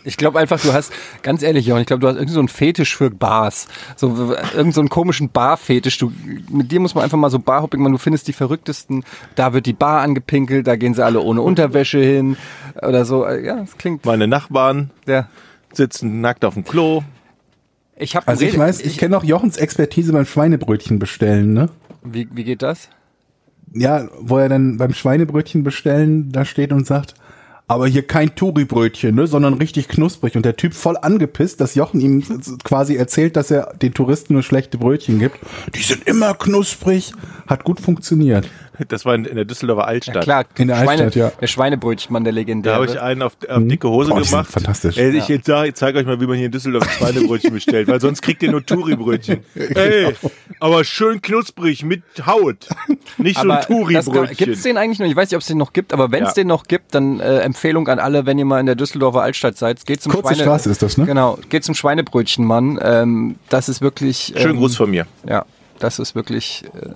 [0.07, 2.47] Ich glaube einfach, du hast, ganz ehrlich, Jochen, ich glaube, du hast irgendwie so einen
[2.47, 3.67] Fetisch für Bars.
[3.95, 5.97] So, irgend so einen komischen Bar-Fetisch.
[5.97, 6.11] Du,
[6.49, 7.93] mit dir muss man einfach mal so Barhopping machen.
[7.93, 9.03] Du findest die verrücktesten.
[9.33, 12.37] Da wird die Bar angepinkelt, da gehen sie alle ohne Unterwäsche hin.
[12.79, 13.27] Oder so.
[13.27, 15.27] Ja, das klingt, Meine Nachbarn ja.
[15.73, 17.01] sitzen nackt auf dem Klo.
[17.97, 21.69] Ich habe Also ich weiß, ich kenne auch Jochens Expertise beim Schweinebrötchen bestellen, ne?
[22.05, 22.89] Wie, wie geht das?
[23.73, 27.15] Ja, wo er dann beim Schweinebrötchen bestellen da steht und sagt,
[27.67, 30.35] aber hier kein Touri-Brötchen, ne, sondern richtig knusprig.
[30.35, 32.23] Und der Typ voll angepisst, dass Jochen ihm
[32.63, 35.39] quasi erzählt, dass er den Touristen nur schlechte Brötchen gibt.
[35.73, 37.13] Die sind immer knusprig.
[37.47, 38.47] Hat gut funktioniert.
[38.87, 40.15] Das war in, in der Düsseldorfer Altstadt.
[40.15, 41.31] Ja, klar, In der Schweine, Altstadt, ja.
[41.41, 42.75] der Schweinebrötchenmann, der Da legendäre.
[42.75, 44.49] habe ich einen auf, auf dicke Hose Boah, gemacht.
[44.51, 44.97] fantastisch.
[44.97, 47.99] Ey, ich jetzt ich zeige euch mal, wie man hier in Düsseldorf Schweinebrötchen bestellt, weil
[48.01, 49.39] sonst kriegt ihr nur Touri-Brötchen.
[49.55, 50.13] Ey,
[50.59, 52.67] aber schön knusprig mit Haut.
[53.17, 54.37] Nicht so ein Touri-Brötchen.
[54.37, 55.07] Gibt es den eigentlich noch?
[55.07, 56.33] Ich weiß nicht, ob es den noch gibt, aber wenn es Ja.
[56.35, 59.57] den noch gibt, dann äh, Empfehlung an alle, wenn ihr mal in der Düsseldorfer Altstadt
[59.57, 61.05] seid, geht zum Kurze Straße ist das, ne?
[61.05, 62.79] Genau, geht zum Schweinebrötchenmann.
[62.81, 64.33] Ähm, das ist wirklich.
[64.35, 65.05] Ähm, Schönen Gruß von mir.
[65.27, 65.45] Ja,
[65.79, 66.63] das ist wirklich.
[66.73, 66.89] Äh,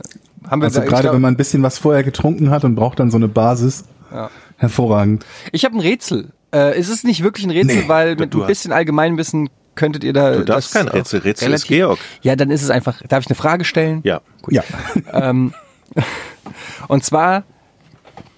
[0.49, 2.99] haben wir Also gerade glaub- wenn man ein bisschen was vorher getrunken hat und braucht
[2.99, 3.83] dann so eine Basis.
[4.11, 4.29] Ja.
[4.57, 5.25] Hervorragend.
[5.51, 6.29] Ich habe ein Rätsel.
[6.51, 10.03] Äh, es ist nicht wirklich ein Rätsel, Nee, weil mit du ein bisschen Allgemeinwissen könntet
[10.03, 10.35] ihr da.
[10.35, 11.19] Du darfst das kein Rätsel.
[11.21, 11.99] Rätsel ist relativ- Georg.
[12.23, 13.01] Ja, dann ist es einfach.
[13.07, 14.01] Darf ich eine Frage stellen?
[14.03, 14.21] Ja.
[14.49, 14.63] Ja.
[15.13, 15.53] Ähm,
[16.87, 17.43] und zwar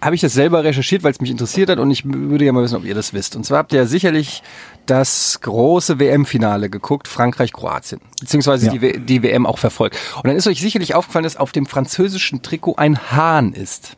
[0.02, 2.64] habe ich das selber recherchiert, weil es mich interessiert hat und ich würde ja mal
[2.64, 3.36] wissen, ob ihr das wisst.
[3.36, 4.42] Und zwar habt ihr ja sicherlich
[4.86, 8.72] das große WM-Finale geguckt, Frankreich-Kroatien, beziehungsweise Ja.
[8.74, 9.98] die, die WM auch verfolgt.
[10.18, 13.98] Und dann ist euch sicherlich aufgefallen, dass auf dem französischen Trikot ein Hahn ist.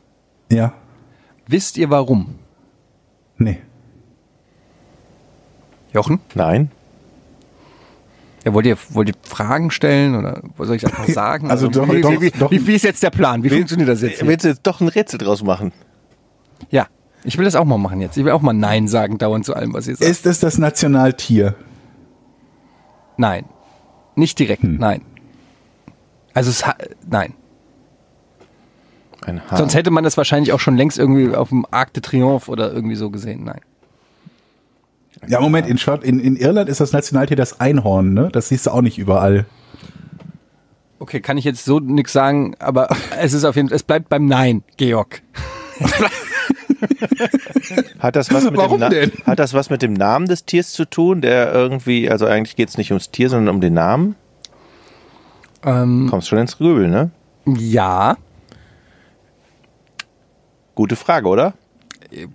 [0.52, 0.74] Ja.
[1.48, 2.36] Wisst ihr warum?
[3.38, 3.62] Nee.
[5.94, 6.20] Jochen?
[6.34, 6.72] Nein.
[8.46, 11.50] Ja, wollt ihr, wollt ihr Fragen stellen oder soll ich einfach sagen?
[11.50, 12.52] Also doch- wie, doch- wie, doch.
[12.52, 13.44] wie, wie ist jetzt der Plan?
[13.44, 14.20] Wie funktioniert das jetzt?
[14.20, 14.28] Hier?
[14.28, 15.72] Willst du jetzt doch ein Rätsel draus machen?
[16.70, 16.88] Ja,
[17.24, 18.18] ich will das auch mal machen jetzt.
[18.18, 20.10] Ich will auch mal Nein sagen dauernd zu allem, was ihr sagt.
[20.10, 21.56] Ist es das Nationaltier?
[23.18, 23.46] Nein.
[24.16, 24.78] Nicht direkt, Hm.
[24.78, 25.02] nein.
[26.34, 26.64] Also es
[27.10, 27.34] nein.
[29.26, 29.58] Ein Hahn.
[29.58, 32.74] Sonst hätte man das wahrscheinlich auch schon längst irgendwie auf dem Arc de Triomphe oder
[32.74, 33.44] irgendwie so gesehen.
[33.46, 33.62] Nein.
[35.28, 38.30] Ja, Moment, in, Schott, in, in Irland ist das Nationaltier das Einhorn, ne?
[38.34, 39.46] Das siehst du auch nicht überall.
[41.00, 44.10] Okay, kann ich jetzt so nix sagen, aber es ist auf jeden Fall, es bleibt
[44.10, 45.22] beim Nein, Georg.
[48.00, 49.12] Hat das, was mit Warum dem Na- denn?
[49.26, 52.70] hat das was mit dem Namen des Tiers zu tun, der irgendwie, also eigentlich geht
[52.70, 54.16] es nicht ums Tier, sondern um den Namen?
[55.64, 57.12] Ähm, Kommst schon ins Grübeln, ne?
[57.46, 58.18] ja,
[60.76, 61.54] Gute Frage, oder?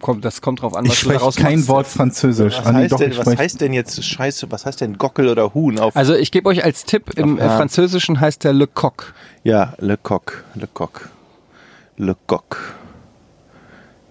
[0.00, 1.68] kommt, das kommt drauf an, was Ich du spreche daraus kein machst.
[1.68, 2.58] Wort Französisch.
[2.58, 5.28] Was, Ah, nee, heißt, doch, denn, was heißt denn jetzt Scheiße, was heißt denn Gockel
[5.28, 7.56] oder Huhn auf Also ich gebe euch als Tipp, im Ja.
[7.56, 9.12] Französischen heißt der Le Coq.
[9.44, 11.08] Ja, Le Coq, Le Coq.
[11.96, 12.56] Le Coq.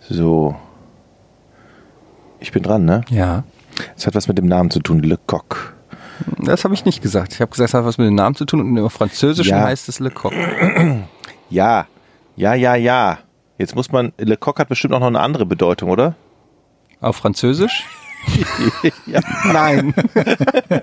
[0.10, 0.56] So.
[2.39, 3.02] Ich bin dran, ne?
[3.10, 3.43] Ja.
[3.96, 5.76] Es hat was mit dem Namen zu tun, Le Coq.
[6.39, 7.34] Das habe ich nicht gesagt.
[7.34, 9.63] Ich habe gesagt, es hat was mit dem Namen zu tun und im Französischen Ja.
[9.65, 10.34] heißt es Le Coq.
[11.50, 11.88] Ja,
[12.36, 13.20] ja, ja, ja.
[13.58, 16.15] Jetzt muss man, Le Coq hat bestimmt auch noch eine andere Bedeutung, oder?
[17.00, 17.86] Auf Französisch?
[19.06, 19.22] ja.
[19.46, 19.93] Nein.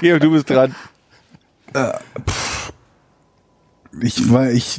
[0.00, 0.74] Georg, du bist dran.
[4.02, 4.78] Ich war, ich,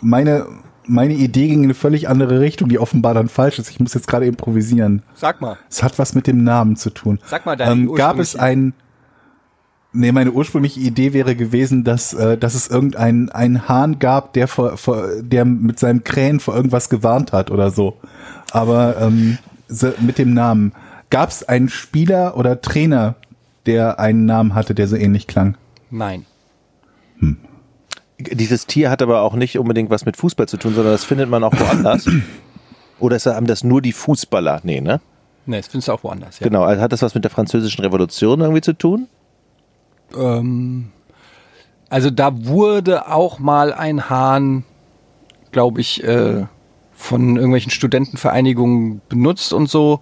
[0.00, 0.46] meine,
[0.86, 3.70] meine Idee ging in eine völlig andere Richtung, die offenbar dann falsch ist.
[3.70, 5.02] Ich muss jetzt gerade improvisieren.
[5.14, 5.56] Sag mal.
[5.68, 7.18] Es hat was mit dem Namen zu tun.
[7.26, 8.72] Sag mal deine ähm, Gab es ein,
[9.92, 14.48] nee, meine ursprüngliche Idee wäre gewesen, dass, äh, dass es irgendeinen einen Hahn gab, der
[14.48, 17.96] vor, vor, der mit seinem Krähen vor irgendwas gewarnt hat oder so.
[18.50, 19.38] Aber ähm,
[20.00, 20.72] mit dem Namen.
[21.10, 23.14] Gab es einen Spieler oder Trainer,
[23.66, 25.56] der einen Namen hatte, der so ähnlich klang?
[25.90, 26.26] Nein.
[28.18, 31.28] Dieses Tier hat aber auch nicht unbedingt was mit Fußball zu tun, sondern das findet
[31.28, 32.06] man auch woanders.
[32.98, 34.60] Oder ist, haben das nur die Fußballer?
[34.62, 35.00] Nee, ne?
[35.44, 36.40] Nee, das findest du auch woanders.
[36.40, 36.46] Ja.
[36.48, 36.62] Genau.
[36.62, 39.06] Also hat das was mit der französischen Revolution irgendwie zu tun?
[40.16, 40.92] Ähm,
[41.90, 44.64] Also da wurde auch mal ein Hahn,
[45.52, 46.46] glaube ich, äh,
[46.92, 50.00] von irgendwelchen Studentenvereinigungen benutzt und so.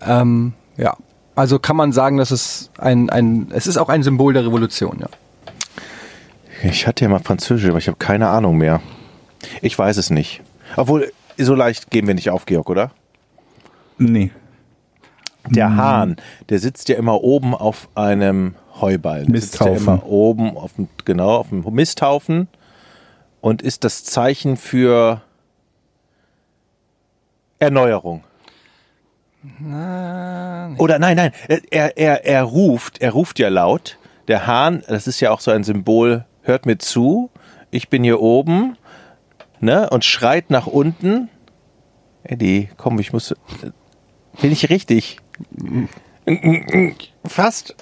[0.00, 0.96] Ähm, ja,
[1.34, 4.98] also kann man sagen, dass es ein, ein, es ist auch ein Symbol der Revolution,
[5.00, 5.08] ja.
[6.62, 8.80] Ich hatte ja mal Französisch, aber ich habe keine Ahnung mehr.
[9.62, 10.42] Ich weiß es nicht.
[10.76, 12.90] Obwohl, so leicht geben wir nicht auf, Georg, oder?
[13.98, 14.30] Nee.
[15.48, 16.16] Der Hahn,
[16.48, 19.32] der sitzt ja immer oben auf einem Heuballen.
[19.32, 19.94] Der sitzt ja Misthaufen.
[19.94, 22.48] immer oben auf dem, genau, auf dem Misthaufen
[23.40, 25.22] und ist das Zeichen für
[27.58, 28.22] Erneuerung.
[30.76, 31.32] Oder nein, nein,
[31.70, 33.96] er, er, er ruft, er ruft ja laut.
[34.28, 37.30] Der Hahn, das ist ja auch so ein Symbol, hört mir zu,
[37.70, 38.76] ich bin hier oben,
[39.60, 41.28] ne, und schreit nach unten.
[42.22, 43.34] Eddie, komm, ich muss,
[44.40, 45.18] bin ich richtig?
[47.24, 47.74] Fast.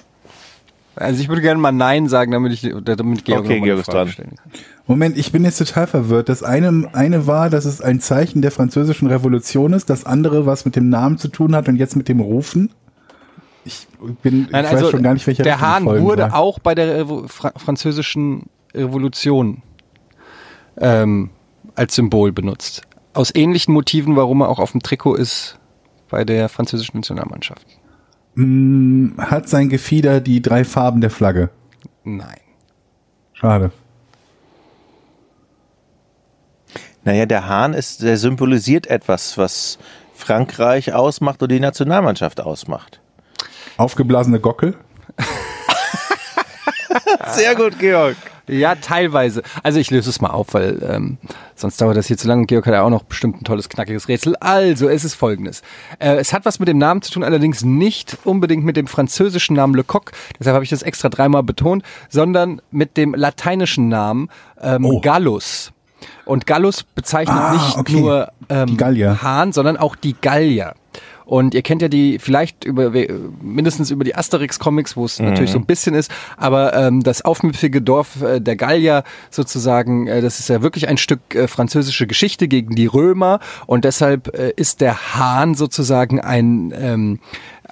[0.95, 4.13] Also ich würde gerne mal Nein sagen, damit ich damit Georg Okay, Georg ist dran.
[4.85, 6.27] Moment, ich bin jetzt total verwirrt.
[6.27, 10.65] Das eine, eine war, dass es ein Zeichen der französischen Revolution ist, das andere was
[10.65, 12.71] mit dem Namen zu tun hat und jetzt mit dem Rufen.
[13.63, 13.87] Ich
[14.23, 16.31] bin, Nein, ich also weiß schon gar nicht, welcher der Hahn wurde soll.
[16.31, 19.61] auch bei der Fra französischen Revolution
[20.77, 21.29] ähm,
[21.75, 22.83] als Symbol benutzt.
[23.13, 25.57] Aus ähnlichen Motiven, warum er auch auf dem Trikot ist
[26.09, 27.65] bei der französischen Nationalmannschaft.
[28.35, 31.49] Hm, Hat sein Gefieder die drei Farben der Flagge?
[32.03, 32.39] Nein.
[33.33, 33.71] Schade.
[37.03, 39.79] Naja, der Hahn ist, der symbolisiert etwas, was
[40.13, 42.99] Frankreich ausmacht und die Nationalmannschaft ausmacht.
[43.77, 44.75] Aufgeblasene Gockel?
[47.31, 48.17] Sehr gut, Georg.
[48.49, 49.43] Ja, teilweise.
[49.63, 51.17] Also ich löse es mal auf, weil ähm,
[51.55, 52.45] sonst dauert das hier zu lange.
[52.45, 54.35] Georg hat ja auch noch bestimmt ein tolles, knackiges Rätsel.
[54.39, 55.61] Also, es ist folgendes.
[55.99, 59.55] Äh, es hat was mit dem Namen zu tun, allerdings nicht unbedingt mit dem französischen
[59.55, 64.29] Namen Le Coq, deshalb habe ich das extra dreimal betont, sondern mit dem lateinischen Namen
[64.61, 64.99] ähm, Oh.
[65.01, 65.71] Gallus.
[66.25, 67.99] Und Gallus bezeichnet Ah, nicht okay.
[67.99, 68.77] nur ähm.
[69.21, 70.75] Hahn, sondern auch die Gallier.
[71.29, 72.91] Und ihr kennt ja die vielleicht über
[73.39, 77.83] mindestens über die Asterix-Comics, wo es natürlich so ein bisschen ist, aber ähm, das aufmüpfige
[77.83, 82.47] Dorf äh, der Gallier sozusagen, äh, das ist ja wirklich ein Stück äh, französische Geschichte
[82.47, 87.19] gegen die Römer und deshalb äh, ist der Hahn sozusagen ein ähm,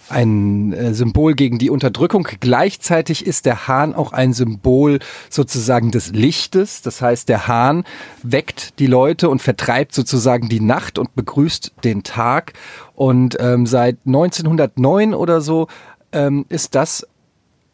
[0.09, 2.27] ein äh, Symbol gegen die Unterdrückung.
[2.39, 4.99] Gleichzeitig ist der Hahn auch ein Symbol
[5.29, 6.81] sozusagen des Lichtes.
[6.81, 7.83] Das heißt, der Hahn
[8.23, 12.53] weckt die Leute und vertreibt sozusagen die Nacht und begrüßt den Tag.
[12.97, 15.67] Und ähm, seit 1909 oder so
[16.11, 17.07] ähm, ist das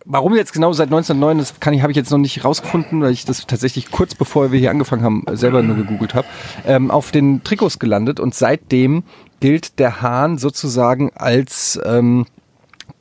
[0.05, 3.13] Warum jetzt genau seit 1909, das kann ich, habe ich jetzt noch nicht rausgefunden, weil
[3.13, 6.27] ich das tatsächlich kurz bevor wir hier angefangen haben, selber nur gegoogelt habe,
[6.65, 9.03] ähm, auf den Trikots gelandet und seitdem
[9.39, 12.25] gilt der Hahn sozusagen als ähm,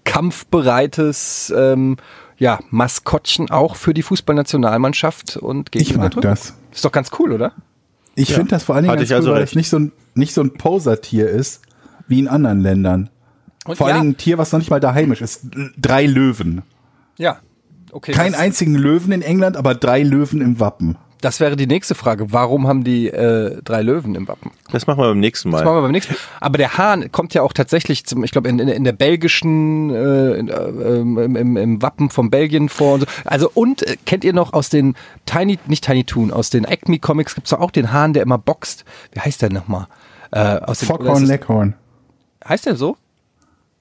[0.04, 1.96] kampfbereites ähm,
[2.38, 6.54] ja, Maskottchen auch für die Fußballnationalmannschaft und gegen Ich mag das.
[6.70, 7.50] Ist doch ganz cool, oder?
[8.14, 8.36] Ich Ja.
[8.36, 9.92] finde das vor allen Dingen Hatte ganz ich cool, also weil es nicht so ein,
[10.14, 11.62] nicht so ein Posertier ist,
[12.12, 13.10] wie in anderen Ländern.
[13.66, 15.46] Und Vor ja, allen Dingen ein Tier, was noch nicht mal da heimisch ist.
[15.76, 16.62] Drei Löwen.
[17.18, 17.38] ja.
[17.94, 20.96] Okay, Kein das, einzigen Löwen in England, aber drei Löwen im Wappen.
[21.20, 22.32] das wäre die nächste Frage.
[22.32, 24.50] Warum haben die äh, drei Löwen im Wappen?
[24.70, 25.58] Das machen wir beim nächsten Mal.
[25.58, 26.18] Das machen wir beim nächsten Mal.
[26.40, 29.90] Aber der Hahn kommt ja auch tatsächlich zum, ich glaube, in, in, in der belgischen,
[29.90, 33.06] äh, in, äh, im, im, im Wappen von Belgien vor und so.
[33.26, 34.94] Also und äh, kennt ihr noch aus den
[35.26, 38.38] Tiny, nicht Tiny Toon, aus den Acme Comics gibt's doch auch den Hahn, der immer
[38.38, 38.86] boxt.
[39.12, 39.86] Wie heißt der nochmal?
[40.30, 41.74] Äh, aus Foghorn es- Leghorn.
[42.48, 42.96] Heißt der so?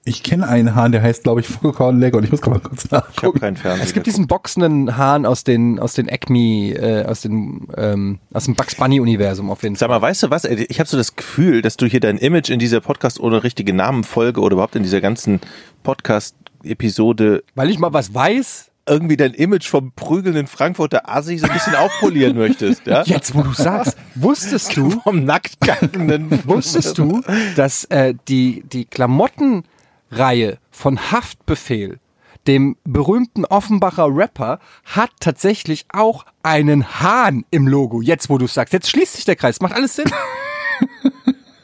[0.03, 2.23] Ich kenne einen Hahn, der heißt, glaube ich, Foghorn Leghorn.
[2.23, 3.39] Ich muss gerade mal kurz Ich habe nachgucken.
[3.39, 3.83] keinen Fernseher.
[3.85, 8.45] Es gibt diesen boxenden Hahn aus den aus den Acme, äh, aus den ähm, aus
[8.45, 9.81] dem Bugs Bunny Universum auf jeden Fall.
[9.81, 10.45] Sag mal, weißt du was?
[10.45, 13.73] Ich habe so das Gefühl, dass du hier dein Image in dieser Podcast ohne richtige
[13.73, 15.39] Namenfolge oder überhaupt in dieser ganzen
[15.83, 18.70] Podcast-Episode Weil ich mal was weiß.
[18.87, 22.85] Irgendwie dein Image vom prügelnden Frankfurter Assi so ein bisschen aufpolieren möchtest.
[22.87, 23.03] Ja?
[23.03, 26.43] Jetzt, wo du sagst, wusstest du, Vom nacktgackenden.
[26.47, 27.21] Wusstest du,
[27.55, 31.99] dass äh, die, die Klamottenreihe von Haftbefehl,
[32.47, 38.01] dem berühmten Offenbacher Rapper, hat tatsächlich auch einen Hahn im Logo.
[38.01, 38.73] Jetzt, wo du sagst.
[38.73, 39.61] Jetzt schließt sich der Kreis.
[39.61, 40.05] Macht alles Sinn.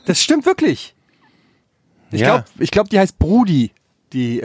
[0.05, 0.95] Das stimmt wirklich.
[2.11, 2.27] Ich Ja.
[2.37, 3.71] glaube, ich glaub, die heißt Brudi.
[4.13, 4.41] Die,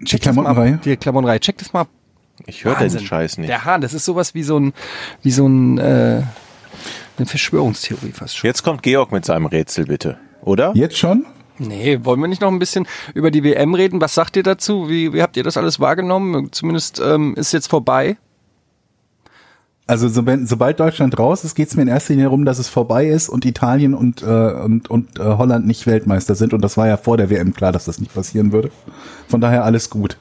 [0.00, 0.42] Die Check das mal.
[0.42, 0.80] Klamottenreihe?
[0.84, 1.40] Die Klamottenreihe.
[1.40, 1.88] Check das mal ab.
[2.46, 2.98] Ich höre den.
[2.98, 3.48] Scheiß nicht.
[3.48, 4.72] Der Hahn, das ist sowas wie so ein,
[5.22, 6.22] wie so ein, äh,
[7.18, 8.48] eine Verschwörungstheorie fast schon.
[8.48, 10.18] Jetzt kommt Georg mit seinem Rätsel, bitte.
[10.42, 10.72] Oder?
[10.74, 11.26] Jetzt schon?
[11.58, 14.00] Nee, wollen wir nicht noch ein bisschen über die WM reden?
[14.00, 14.88] Was sagt ihr dazu?
[14.88, 16.50] Wie, wie habt ihr das alles wahrgenommen?
[16.52, 18.16] Zumindest ähm, ist jetzt vorbei.
[19.90, 22.60] Also so, wenn, sobald Deutschland raus ist, geht es mir in erster Linie darum, dass
[22.60, 26.54] es vorbei ist und Italien und, äh, und, und äh, Holland nicht Weltmeister sind.
[26.54, 28.70] Und das war ja vor der WM klar, dass das nicht passieren würde.
[29.26, 30.16] Von daher alles gut.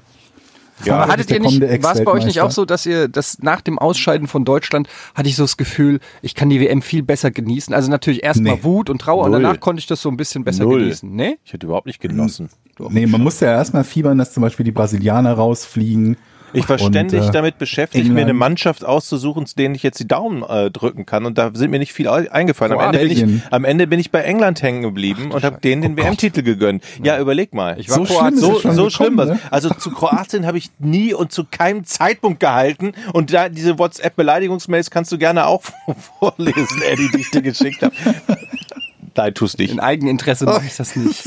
[0.86, 3.10] Ja, aber das hattet ihr nicht, war es bei euch nicht auch so, dass ihr
[3.10, 6.82] das nach dem Ausscheiden von Deutschland hatte ich so das Gefühl, ich kann die WM
[6.82, 7.72] viel besser genießen.
[7.72, 8.64] Also natürlich erstmal Nee.
[8.64, 9.44] Wut und Trauer und Null.
[9.44, 10.80] danach konnte ich das so ein bisschen besser Null.
[10.80, 11.14] genießen.
[11.14, 11.38] Nee?
[11.46, 12.50] Ich hätte überhaupt nicht genossen.
[12.90, 16.18] Nee, man musste ja erstmal fiebern, dass zum Beispiel die Brasilianer rausfliegen.
[16.54, 18.26] Ich war Und, ständig äh, damit beschäftigt, mir England.
[18.30, 21.26] eine Mannschaft auszusuchen, zu denen ich jetzt die Daumen äh, drücken kann.
[21.26, 22.74] Und da sind mir nicht viel ei- eingefallen.
[22.74, 25.82] Am Ende, bin ich, am Ende bin ich bei England hängen geblieben und habe denen
[25.82, 26.84] den WM-Titel gegönnt.
[27.04, 27.80] Ja, überleg mal.
[27.80, 29.44] Ich war So schlimm ist so, es schon so schlimm gekommen, was.
[29.44, 29.52] ne?
[29.52, 32.94] Also zu Kroatien habe ich nie und zu keinem Zeitpunkt gehalten.
[33.14, 35.62] Und da diese WhatsApp-Beleidigungsmails kannst du gerne auch
[36.20, 37.94] vorlesen, Eddie, die ich dir geschickt habe.
[39.16, 39.72] Nein, tust nicht.
[39.74, 41.22] In Eigeninteresse mache ich das nicht.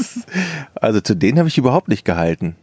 [0.75, 2.57] Also zu denen habe ich überhaupt nicht gehalten.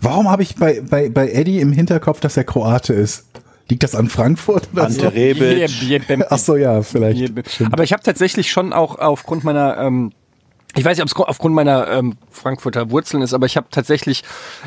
[0.00, 3.24] Warum habe ich bei, bei, bei Eddie im Hinterkopf, dass er Kroate ist?
[3.68, 5.02] Liegt das an Frankfurt oder so?
[5.02, 5.70] Ante Rebic.
[6.30, 7.20] Ach so, ja, vielleicht.
[7.70, 10.12] Aber ich habe tatsächlich schon auch aufgrund meiner, ähm,
[10.74, 14.22] ich weiß nicht, ob es aufgrund meiner ähm, Frankfurter Wurzeln ist, aber ich habe tatsächlich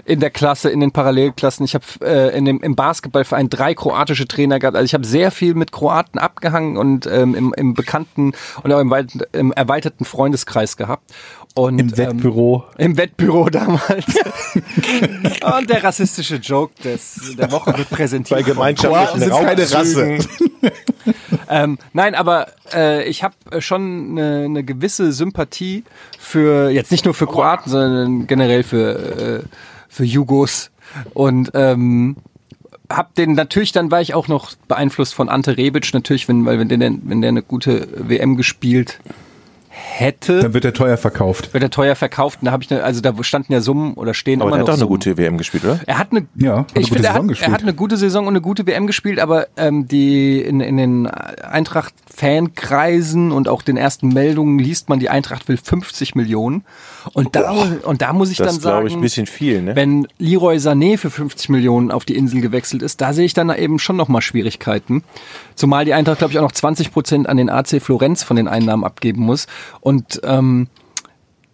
[0.06, 4.28] in der Klasse, in den Parallelklassen, ich habe äh, in dem im Basketballverein drei kroatische
[4.28, 4.76] Trainer gehabt.
[4.76, 8.80] Also ich habe sehr viel mit Kroaten abgehangen und ähm, im, im bekannten und auch
[8.80, 8.94] im,
[9.32, 11.12] im erweiterten Freundeskreis gehabt.
[11.54, 12.64] Und, Im Wettbüro.
[12.78, 14.06] Ähm, Im Wettbüro damals.
[14.56, 18.40] und der rassistische Joke des, der Woche wird präsentiert.
[18.40, 20.26] Bei gemeinschaftlichen sind keine Raubzügen.
[21.50, 25.84] ähm, nein, aber äh, ich habe schon eine, eine gewisse Sympathie
[26.18, 29.44] für, jetzt nicht nur für Kroaten, sondern generell für, äh,
[29.90, 30.72] für Jugos.
[31.14, 32.16] Und ähm,
[32.90, 36.60] hab den natürlich, dann war ich auch noch beeinflusst von Ante Rebic, natürlich, wenn, weil
[36.60, 39.00] wenn der, wenn der eine gute WM gespielt
[39.84, 41.54] hätte, Dann wird er teuer verkauft.
[41.54, 42.40] wird er teuer verkauft.
[42.42, 44.68] Und Da habe ich eine, also da standen ja Summen oder stehen Aber immer noch
[44.68, 45.80] hat doch eine gute WM gespielt, oder?
[45.86, 47.50] Er hat eine, Ja, hat eine ich gute finde, er, Saison hat, gespielt.
[47.50, 50.78] er hat eine gute Saison und eine gute WM gespielt, aber ähm, die in, in
[50.78, 56.64] den Eintracht-Fankreisen und auch den ersten Meldungen liest man, die Eintracht will 50 Millionen.
[57.14, 57.52] Und da,
[57.84, 59.76] und da muss ich Das dann sagen, ich, ein bisschen viel, ne?
[59.76, 63.50] wenn Leroy Sané für 50 Millionen auf die Insel gewechselt ist, da sehe ich dann
[63.56, 65.04] eben schon nochmal Schwierigkeiten.
[65.56, 68.48] Zumal die Eintracht, glaube ich, auch noch 20 Prozent an den AC Florenz von den
[68.48, 69.48] Einnahmen abgeben muss.
[69.80, 70.68] Und ähm,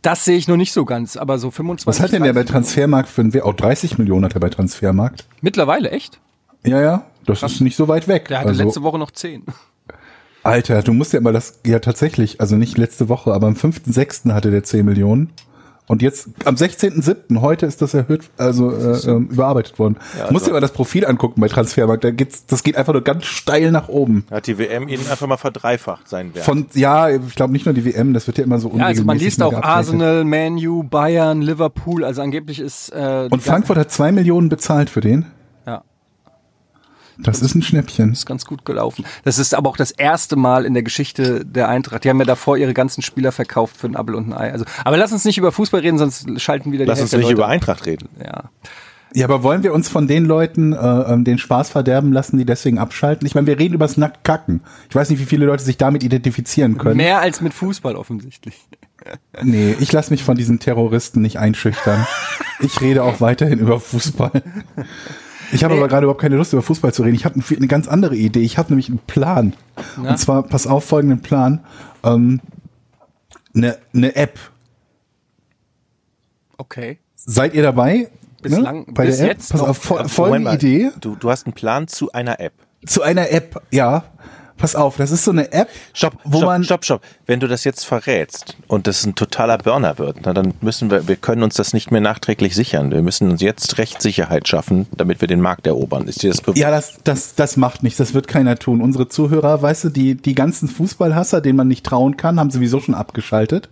[0.01, 1.87] das sehe ich noch nicht so ganz, aber so 25.
[1.87, 3.45] Was hat denn der bei 30 Transfermarkt für ein Wert?
[3.45, 5.25] Auch 30 Millionen hat er bei Transfermarkt.
[5.41, 6.19] Mittlerweile, echt?
[6.63, 8.27] Ja, ja, das ist nicht so weit weg.
[8.27, 9.43] Der hatte also, letzte Woche noch 10.
[10.43, 14.33] Alter, du musst ja mal das, ja tatsächlich, also nicht letzte Woche, aber am 5.6.
[14.33, 15.33] hatte der 10 Millionen.
[15.87, 19.95] Und jetzt am 16.7., heute ist das erhöht, also äh, ähm, überarbeitet worden.
[20.19, 23.03] also musst dir mal das Profil angucken bei Transfermarkt, da geht's, das geht einfach nur
[23.03, 24.25] ganz steil nach oben.
[24.29, 26.43] Hat die WM ihn einfach mal verdreifacht, sein Wert.
[26.43, 29.03] Von, ja, ich glaube nicht nur die WM, das wird ja immer so Ja, also
[29.05, 29.63] man unregelmäßig liest auch.
[29.63, 34.89] Arsenal, Man U, Bayern, Liverpool, also angeblich ist äh, Und Frankfurt hat zwei Millionen bezahlt
[34.89, 35.25] für den.
[37.19, 38.11] Das ist ein Schnäppchen.
[38.11, 39.05] ist ganz gut gelaufen.
[39.23, 42.03] Das ist aber auch das erste Mal in der Geschichte der Eintracht.
[42.03, 44.51] Die haben ja davor ihre ganzen Spieler verkauft für ein Apfel und ein Ei.
[44.51, 47.17] Also, aber lass uns nicht über Fußball reden, sonst schalten wieder die Lass uns Hälfte
[47.17, 47.53] nicht der über Leute.
[47.53, 48.09] Eintracht reden.
[48.23, 48.49] Ja.
[49.13, 52.45] Ja, aber wollen wir uns von den Leuten äh, ähm, den Spaß verderben lassen, die
[52.45, 53.25] deswegen abschalten?
[53.25, 54.61] Ich meine, wir reden übers Nacktkacken.
[54.89, 56.97] Ich weiß nicht, wie viele Leute sich damit identifizieren können.
[56.97, 58.55] Mehr als mit Fußball offensichtlich.
[59.41, 62.05] Nee, ich lasse mich von diesen Terroristen nicht einschüchtern.
[62.59, 64.43] Ich rede auch weiterhin über Fußball.
[65.51, 65.79] Ich habe Nee.
[65.79, 67.15] aber gerade überhaupt keine Lust, über Fußball zu reden.
[67.15, 68.41] Ich habe eine, ganz andere Idee.
[68.41, 69.53] Ich habe nämlich einen Plan.
[70.01, 70.11] Na?
[70.11, 71.63] Und zwar, pass auf, folgenden Plan.
[72.03, 72.41] Ähm,
[73.55, 74.37] eine, eine App.
[76.57, 76.99] Okay.
[77.15, 78.09] Seid ihr dabei?
[78.41, 79.37] Bislang- Bei bis der App?
[79.37, 79.69] jetzt Pass noch.
[79.69, 80.55] auf, fol folgende mal.
[80.55, 80.91] Idee.
[80.99, 82.53] Du, du hast einen Plan zu einer App.
[82.85, 84.05] Zu einer App, ja.
[84.57, 87.01] Pass auf, das ist so eine App, Stopp, wo stopp, man stopp, stopp.
[87.27, 91.07] Wenn du das jetzt verrätst und das ein totaler Burner wird, na, dann müssen wir,
[91.07, 92.91] wir können uns das nicht mehr nachträglich sichern.
[92.91, 96.07] Wir müssen uns jetzt Rechtssicherheit schaffen, damit wir den Markt erobern.
[96.07, 96.57] Ist dir das bewusst?
[96.57, 98.81] Ja, das, das, das macht nichts, das wird keiner tun.
[98.81, 102.79] Unsere Zuhörer, weißt du, die, die ganzen Fußballhasser, denen man nicht trauen kann, haben sowieso
[102.79, 103.69] schon abgeschaltet.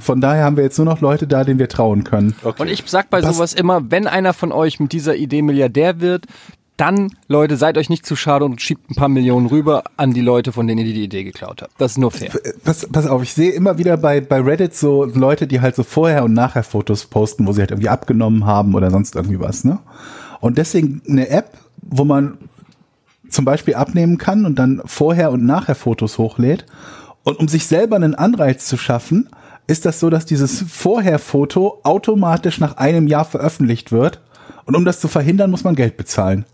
[0.00, 2.34] Von daher haben wir jetzt nur noch Leute da, denen wir trauen können.
[2.44, 2.62] Okay.
[2.62, 6.00] Und ich sag bei Was- sowas immer, wenn einer von euch mit dieser Idee Milliardär
[6.00, 6.26] wird,
[6.78, 10.20] dann, Leute, seid euch nicht zu schade und schiebt ein paar Millionen rüber an die
[10.20, 11.72] Leute, von denen ihr die Idee geklaut habt.
[11.78, 12.30] Das ist nur fair.
[12.64, 15.82] Pass, pass auf, ich sehe immer wieder bei, bei Reddit so Leute, die halt so
[15.82, 19.64] vorher und nachher Fotos posten, wo sie halt irgendwie abgenommen haben oder sonst irgendwie was,
[19.64, 19.80] ne?
[20.40, 22.38] Und deswegen eine App, wo man
[23.28, 26.64] zum Beispiel abnehmen kann und dann vorher und nachher Fotos hochlädt.
[27.24, 29.28] Und um sich selber einen Anreiz zu schaffen,
[29.66, 34.22] ist das so, dass dieses Vorher-Foto automatisch nach einem Jahr veröffentlicht wird.
[34.64, 36.44] Und um das zu verhindern, muss man Geld bezahlen.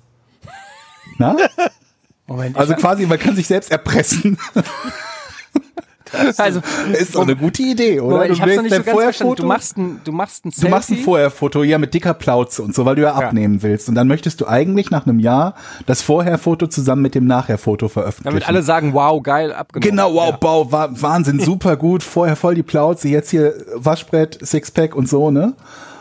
[1.19, 1.37] Na?
[2.27, 4.39] Moment, Also quasi, man kann sich selbst erpressen.
[6.39, 6.61] also,
[6.93, 8.17] Ist doch eine gute Idee, oder?
[8.17, 9.35] Moment, ich hab's noch nicht so ganz verstanden.
[9.37, 11.05] Du machst ein, du machst ein Du machst ein Selfie.
[11.05, 13.89] Vorherfoto, ja, mit dicker Plauze und so, weil du ja, abnehmen willst.
[13.89, 15.55] Und dann möchtest du eigentlich nach einem Jahr
[15.87, 18.35] das Vorherfoto zusammen mit dem Nachherfoto veröffentlichen.
[18.37, 19.91] Damit alle sagen, wow, geil, abgenommen.
[19.91, 20.37] Genau, wow, Ja.
[20.37, 25.31] Bau, wa Wahnsinn, super gut, vorher voll die Plauze, jetzt hier Waschbrett, Sixpack und so,
[25.31, 25.55] ne?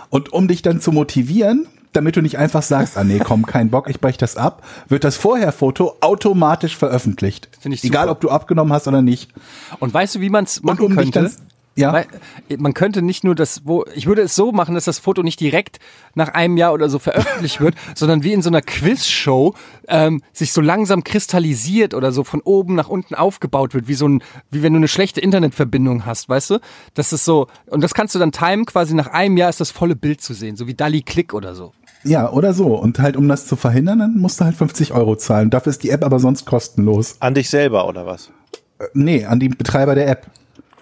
[0.10, 3.70] Und um dich dann zu motivieren, damit du nicht einfach sagst, ah nee, komm, kein
[3.70, 7.50] Bock, ich brech das ab, wird das Vorherfoto automatisch veröffentlicht.
[7.60, 8.12] Finde ich Egal, super.
[8.12, 9.32] ob du abgenommen hast oder nicht.
[9.80, 11.20] Und weißt du, wie man es machen um dich könnte?
[11.36, 11.92] dann- ja.
[11.92, 12.06] Weil,
[12.50, 15.24] äh, man könnte nicht nur das, wo ich würde es so machen, dass das Foto
[15.24, 15.80] nicht direkt
[16.14, 19.56] nach einem Jahr oder so veröffentlicht wird, sondern wie in so einer Quizshow
[19.88, 24.08] ähm, sich so langsam kristallisiert oder so von oben nach unten aufgebaut wird, wie so
[24.08, 24.22] ein,
[24.52, 26.60] wie wenn du eine schlechte Internetverbindung hast, weißt du?
[26.94, 28.68] Das ist so und das kannst du dann timen.
[28.68, 31.56] Quasi nach einem Jahr ist das volle Bild zu sehen, so wie Dali Click oder
[31.56, 31.74] so.
[32.04, 32.76] Ja, oder so.
[32.76, 35.50] Und halt, um das zu verhindern, dann musst du halt 50 Euro zahlen.
[35.50, 37.16] Dafür ist die App aber sonst kostenlos.
[37.20, 38.32] An dich selber oder was?
[38.80, 40.28] Äh, Nee, an die Betreiber der App.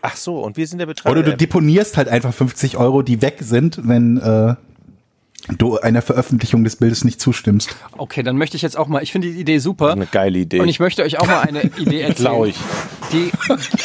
[0.02, 1.20] Ach so, und wir sind der Betreiber.
[1.20, 4.56] Oder du deponierst halt einfach 50 Euro, die weg sind, wenn äh,
[5.48, 7.76] du einer Veröffentlichung des Bildes nicht zustimmst.
[7.98, 9.04] Okay, dann möchte ich jetzt auch mal.
[9.04, 9.92] Ich finde die Idee super.
[9.92, 10.60] Eine geile Idee.
[10.60, 12.46] Und ich möchte euch auch mal eine Idee erzählen.
[12.46, 12.58] Ich.
[13.12, 13.32] Die,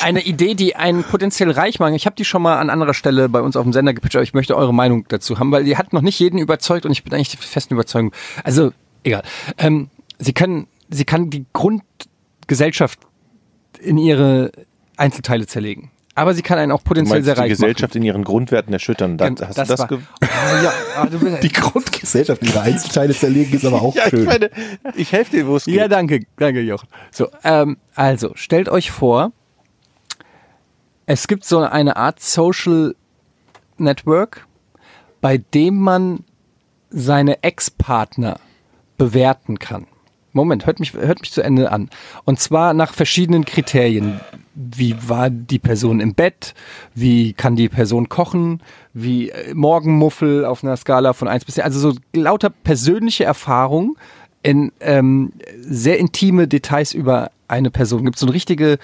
[0.02, 1.94] eine Idee, die einen potenziell reich machen.
[1.94, 4.22] Ich habe die schon mal an anderer Stelle bei uns auf dem Sender gepitcht, aber
[4.22, 7.02] ich möchte eure Meinung dazu haben, weil die hat noch nicht jeden überzeugt und ich
[7.02, 8.12] bin eigentlich der festen Überzeugung.
[8.44, 9.22] Also, egal.
[9.58, 9.88] Ähm,
[10.18, 13.00] sie können, sie kann die Grundgesellschaft
[13.80, 14.52] in ihre
[14.96, 15.90] Einzelteile zerlegen.
[16.16, 19.18] Aber sie kann einen auch potenziell sehr die reich Gesellschaft in ihren Grundwerten erschüttern.
[19.18, 19.48] Das, machen.
[19.48, 19.88] hast du das war,
[20.22, 24.24] Ah, ja, ah, du Die Grundgesellschaft ihre Einzelteile zerlegen ist aber auch ja, ich schön.
[24.24, 24.50] meine,
[24.94, 25.74] ich helfe dir, wo es geht.
[25.74, 26.88] Ja, danke, danke, Jochen.
[27.10, 29.32] So, ähm, also, stellt euch vor,
[31.04, 32.94] es gibt so eine Art Social
[33.76, 34.46] Network,
[35.20, 36.24] bei dem man
[36.88, 38.40] seine Ex-Partner
[38.96, 39.86] bewerten kann.
[40.32, 41.90] Moment, hört mich, hört mich zu Ende an.
[42.24, 44.20] Und zwar nach verschiedenen Kriterien.
[44.58, 46.54] Wie war die Person im Bett?
[46.94, 48.62] Wie kann die Person kochen?
[48.94, 51.64] Wie äh, Morgenmuffel auf einer Skala von 1 bis 10?
[51.64, 53.96] Also so lauter persönliche Erfahrungen
[54.42, 58.04] in ähm, sehr intime Details über eine Person.
[58.06, 58.78] Gibt so ein richtige,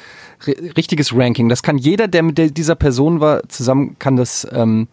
[0.44, 1.48] ri- richtiges Ranking.
[1.48, 4.88] Das kann jeder, der mit dieser Person war, zusammen kann das, ähm,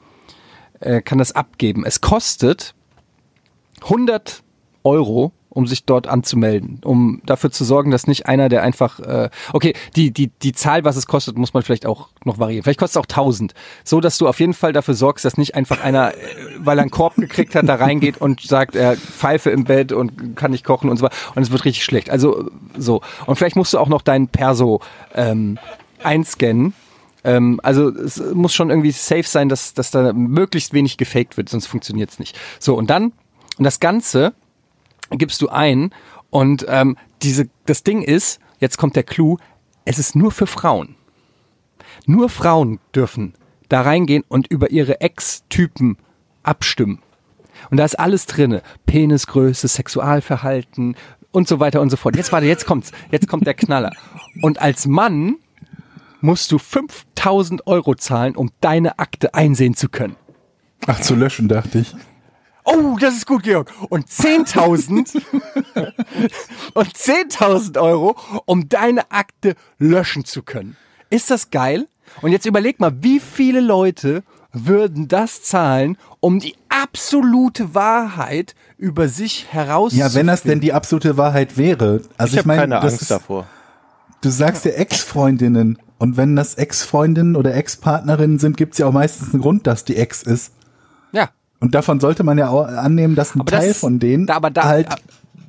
[0.79, 1.83] äh, kann das abgeben.
[1.85, 2.73] Es kostet
[3.83, 4.43] 100
[4.83, 9.29] Euro, um sich dort anzumelden, um dafür zu sorgen, dass nicht einer, der einfach, äh,
[9.51, 12.63] okay, die, die, die Zahl, was es kostet, muss man vielleicht auch noch variieren.
[12.63, 13.53] Vielleicht kostet es auch 1000.
[13.83, 16.17] So, dass du auf jeden Fall dafür sorgst, dass nicht einfach einer, äh,
[16.57, 20.37] weil er einen Korb gekriegt hat, da reingeht und sagt, er Pfeife im Bett und
[20.37, 21.15] kann nicht kochen und so weiter.
[21.35, 22.09] Und es wird richtig schlecht.
[22.09, 23.01] Also, so.
[23.25, 24.79] Und vielleicht musst du auch noch deinen Perso,
[25.13, 25.59] ähm,
[26.01, 26.73] einscannen.
[27.25, 31.49] Ähm, also es muss schon irgendwie safe sein, dass, dass da möglichst wenig gefaked wird,
[31.49, 32.39] sonst funktioniert es nicht.
[32.59, 33.11] So, und dann,
[33.57, 34.33] und das Ganze
[35.17, 35.91] gibst du ein
[36.29, 39.37] und ähm, diese, das Ding ist, jetzt kommt der Clou,
[39.85, 40.95] es ist nur für Frauen.
[42.05, 43.33] Nur Frauen dürfen
[43.69, 45.97] da reingehen und über ihre Ex-Typen
[46.43, 46.99] abstimmen.
[47.69, 48.61] Und da ist alles drinne.
[48.85, 50.95] Penisgröße, Sexualverhalten
[51.31, 52.15] und so weiter und so fort.
[52.15, 52.91] Jetzt warte, jetzt kommt's.
[53.11, 53.91] Jetzt kommt der Knaller.
[54.41, 55.35] Und als Mann
[56.21, 60.15] musst du 5000 Euro zahlen, um deine Akte einsehen zu können.
[60.87, 61.95] Ach, zu löschen, dachte ich.
[62.71, 63.71] Oh, das ist gut, Georg.
[63.89, 65.21] Und 10.000
[66.73, 68.15] und 10.000 Euro,
[68.45, 70.75] um deine Akte löschen zu können.
[71.09, 71.87] Ist das geil?
[72.21, 79.07] Und jetzt überleg mal, wie viele Leute würden das zahlen, um die absolute Wahrheit über
[79.07, 80.09] sich herauszufinden?
[80.11, 82.01] Ja, wenn das denn die absolute Wahrheit wäre.
[82.17, 83.47] Also Ich ich, habe meine, keine das Angst ist, davor.
[84.21, 85.77] du sagst ja Ex-Freundinnen.
[85.99, 89.97] Und wenn das Ex-Freundinnen oder Ex-Partnerinnen sind, gibt's ja auch meistens einen Grund, dass die
[89.97, 90.53] Ex ist.
[91.11, 91.29] Ja,
[91.59, 94.35] Und davon sollte man ja auch annehmen, dass ein aber Teil das, von denen da,
[94.35, 94.87] aber da, halt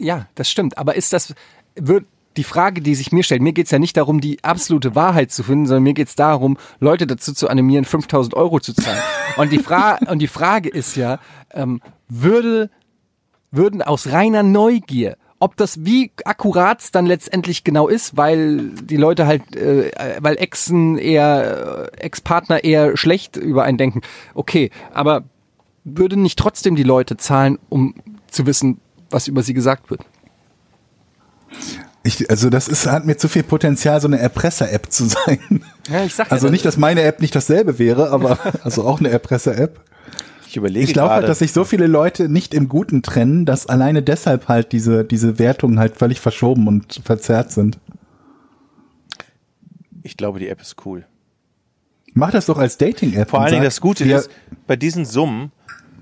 [0.01, 0.79] ja, das stimmt.
[0.79, 1.35] Aber ist das,
[1.77, 2.05] wird
[2.37, 5.43] die Frage, die sich mir stellt, mir geht's ja nicht darum, die absolute Wahrheit zu
[5.43, 9.03] finden, sondern mir geht's darum, Leute dazu zu animieren, 5000 Euro zu zahlen.
[9.37, 11.19] und, die Fra und die Frage ist ja,
[11.53, 12.71] ähm, würde,
[13.51, 19.27] würden aus reiner Neugier, ob das wie akkurat dann letztendlich genau ist, weil die Leute
[19.27, 19.91] halt, äh,
[20.21, 24.03] weil Exen eher, äh, Ex-Partner eher schlecht über einen denken.
[24.35, 25.25] Okay, aber
[25.85, 27.95] würden nicht trotzdem die Leute zahlen, um
[28.29, 30.03] zu wissen, was über sie gesagt wird?
[32.03, 35.63] Ich, also das ist, hat mir zu viel Potenzial, so eine Erpresser-App zu sein.
[35.91, 39.01] Ja, ich sag Also ja, nicht, dass meine App nicht dasselbe wäre, aber also auch
[39.01, 39.81] eine Erpresser-App.
[40.49, 41.21] Ich überlege Ich glaube gerade.
[41.23, 45.05] halt, dass sich so viele Leute nicht im Guten trennen, dass alleine deshalb halt diese,
[45.05, 47.79] diese Wertungen halt völlig verschoben und verzerrt sind.
[50.03, 51.05] ich glaube, die App ist cool.
[52.15, 53.31] Mach das doch als Dating-App.
[53.31, 54.31] Vor allen Dingen das Gute ist,
[54.67, 55.53] bei diesen Summen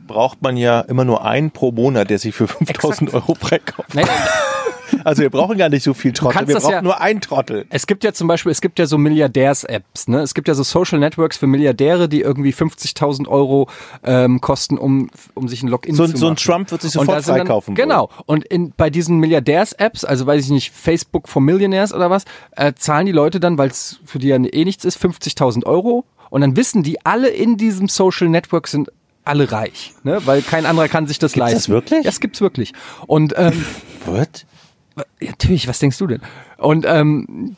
[0.08, 3.94] braucht man ja immer nur einen pro Monat, der sich für 5000 Euro freikauft.
[3.94, 4.02] Nee,
[5.04, 7.66] Also wir brauchen gar nicht so viel Trottel, wir brauchen ja- nur einen Trottel.
[7.68, 10.20] es gibt ja zum Beispiel, es gibt ja so Milliardärs-Apps, ne?
[10.22, 13.68] Es gibt ja so Social Networks für Milliardäre, die irgendwie 50.000 Euro
[14.02, 16.18] ähm, kosten, um, um sich ein Login So zu machen.
[16.20, 17.88] so ein Trump wird sich sofort dann- freikaufen wollen.
[17.88, 18.08] Genau.
[18.24, 22.24] Und in, bei diesen Milliardärs-Apps, also weiß ich nicht, Facebook for Millionaires oder was,
[22.56, 26.06] äh, zahlen die Leute dann, weil es für die ja eh nichts ist, 50.000 Euro.
[26.30, 28.90] Und dann wissen die, alle in diesem Social Network sind
[29.28, 30.20] alle reich, ne?
[30.24, 31.56] weil kein anderer kann sich das Gibt's leisten.
[31.58, 32.04] das wirklich?
[32.04, 32.72] Das gibt's wirklich.
[33.06, 33.64] Und ähm,
[34.06, 34.46] What?
[35.20, 36.20] natürlich, was denkst du denn?
[36.56, 37.56] Und ähm,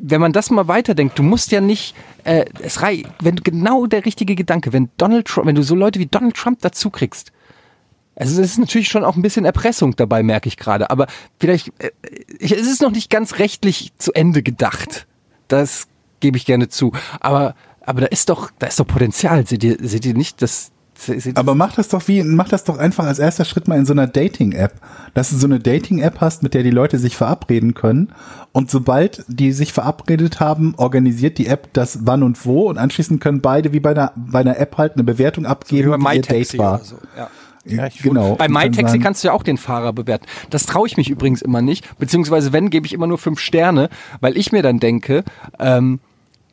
[0.00, 1.94] wenn man das mal weiterdenkt, du musst ja nicht,
[2.24, 5.74] äh, es rei wenn du genau der richtige Gedanke, wenn Donald Trump, wenn du so
[5.74, 7.32] Leute wie Donald Trump dazu kriegst,
[8.14, 11.06] also es ist natürlich schon auch ein bisschen Erpressung dabei, merke ich gerade, aber
[11.38, 11.90] vielleicht, äh,
[12.38, 15.06] ich, es ist noch nicht ganz rechtlich zu Ende gedacht.
[15.48, 15.86] Das
[16.20, 16.92] gebe ich gerne zu.
[17.20, 19.46] Aber, aber da ist doch, da ist doch Potenzial.
[19.46, 20.71] Seht ihr, seht ihr nicht, dass
[21.34, 23.92] Aber mach das doch wie, mach das doch einfach als erster Schritt mal in so
[23.92, 24.74] einer Dating-App.
[25.14, 28.12] Dass du so eine Dating-App hast, mit der die Leute sich verabreden können.
[28.52, 33.20] Und sobald die sich verabredet haben, organisiert die App das wann und wo und anschließend
[33.20, 36.20] können beide wie bei einer, bei einer App halt eine Bewertung abgeben, bei wie ihr
[36.20, 36.74] MyTaxi Date war.
[36.74, 36.96] oder so.
[37.16, 37.30] Ja.
[37.64, 38.34] Ja, ich genau.
[38.34, 40.26] Bei MyTaxi kannst du ja auch den Fahrer bewerten.
[40.50, 41.96] Das traue ich mich übrigens immer nicht.
[41.98, 43.88] Beziehungsweise wenn, gebe ich immer nur fünf Sterne,
[44.20, 45.22] weil ich mir dann denke,
[45.60, 46.00] ähm,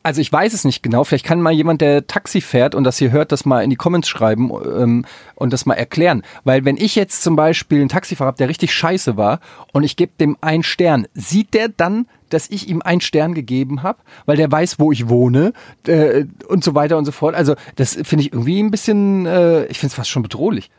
[0.02, 2.98] also ich weiß es nicht genau, vielleicht kann mal jemand, der Taxi fährt und das
[2.98, 6.22] hier hört, das mal in die Comments schreiben ähm, und das mal erklären.
[6.44, 9.40] Weil wenn ich jetzt zum Beispiel einen Taxifahrer habe, der richtig scheiße war
[9.72, 13.82] und ich gebe dem einen Stern, sieht der dann, dass ich ihm einen Stern gegeben
[13.82, 15.52] habe, weil der weiß, wo ich wohne
[15.86, 17.34] äh, und so weiter und so fort.
[17.34, 20.70] Also das finde ich irgendwie ein bisschen, äh, ich finde es fast schon bedrohlich.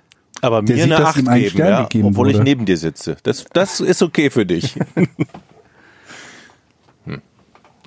[0.41, 2.43] Aber Der mir sieht, eine Acht ihm ein geben, Stern ja, gegeben obwohl ich wurde.
[2.45, 3.17] neben dir sitze.
[3.23, 4.75] Das, das ist okay für dich.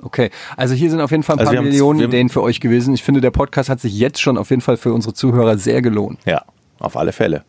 [0.05, 2.93] Okay, also hier sind auf jeden Fall ein Also paar Millionen Ideen für euch gewesen.
[2.95, 5.81] Ich finde, der Podcast hat sich jetzt schon auf jeden Fall für unsere Zuhörer sehr
[5.83, 6.19] gelohnt.
[6.27, 6.45] ja,
[6.79, 7.45] auf alle Fälle.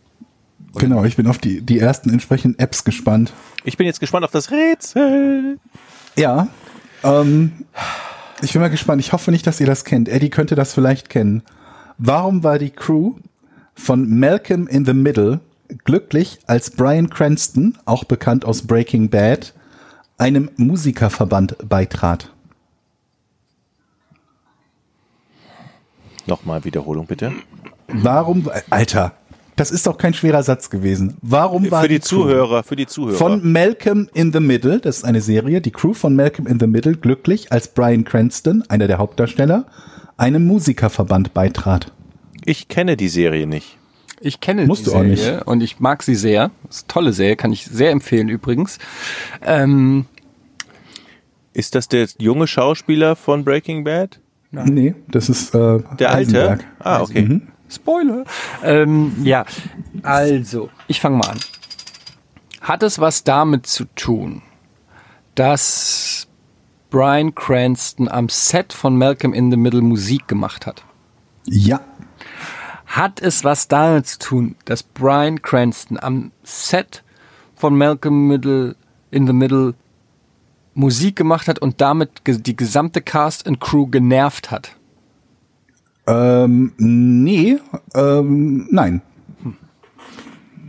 [0.77, 3.33] Genau, ich bin auf die, die ersten entsprechenden Apps gespannt.
[3.65, 5.57] Ich bin jetzt gespannt auf das Rätsel.
[6.17, 6.47] Ja.
[7.03, 7.51] Ähm,
[8.41, 9.01] ich bin mal gespannt.
[9.01, 10.09] Ich hoffe nicht, dass ihr das kennt.
[10.09, 11.43] Eddie könnte das vielleicht kennen.
[11.97, 13.13] Warum war die Crew
[13.73, 15.39] von Malcolm in the Middle
[15.85, 19.53] glücklich, als Brian Cranston, auch bekannt aus Breaking Bad,
[20.17, 22.31] einem Musikerverband beitrat?
[26.27, 27.31] Nochmal Wiederholung bitte.
[27.87, 29.13] Warum, Alter,
[29.55, 31.17] das ist doch kein schwerer Satz gewesen.
[31.21, 33.17] Warum war Für die Crew Zuhörer, für die Zuhörer.
[33.17, 36.67] Von Malcolm in the Middle, das ist eine Serie, die Crew von Malcolm in the
[36.67, 39.65] Middle glücklich, als Brian Cranston, einer der Hauptdarsteller,
[40.17, 41.91] einem Musikerverband beitrat.
[42.43, 43.77] ich kenne die Serie nicht.
[44.21, 46.49] Ich kenne Musst die du auch Serie und ich mag sie sehr.
[46.67, 48.79] Das ist eine tolle Serie, kann ich sehr empfehlen übrigens.
[49.45, 50.05] Ähm,
[51.53, 54.19] Ist das der junge Schauspieler von Breaking Bad?
[54.63, 56.15] Nee, das ist äh, Der alte?
[56.15, 56.65] Heisenberg.
[56.79, 57.41] Ah, okay.
[57.69, 58.23] Spoiler.
[58.63, 59.45] Ähm, ja,
[60.03, 61.39] also, ich fange mal an.
[62.61, 64.41] Hat es was damit zu tun,
[65.35, 66.27] dass
[66.89, 70.83] Brian Cranston am Set von Malcolm in the Middle Musik gemacht hat?
[71.45, 71.81] Ja,
[72.85, 77.03] Hat es was damit zu tun, dass Brian Cranston am Set
[77.55, 78.75] von Malcolm Middle
[79.11, 79.73] in the Middle
[80.75, 84.75] Musik gemacht hat und damit die gesamte Cast and Crew genervt hat?
[86.07, 87.57] ähm, nee,
[87.95, 89.01] ähm, nein.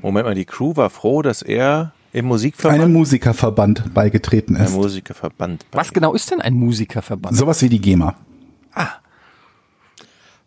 [0.01, 4.73] Moment mal, die Crew war froh, dass er im Musikverband, Einem Musikerverband beigetreten ist.
[4.73, 5.67] Musikerverband.
[5.73, 7.37] Was genau ist denn ein Musikerverband?
[7.37, 8.15] Sowas wie die GEMA.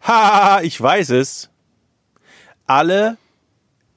[0.01, 1.49] Ha, ich weiß es.
[2.65, 3.17] Alle,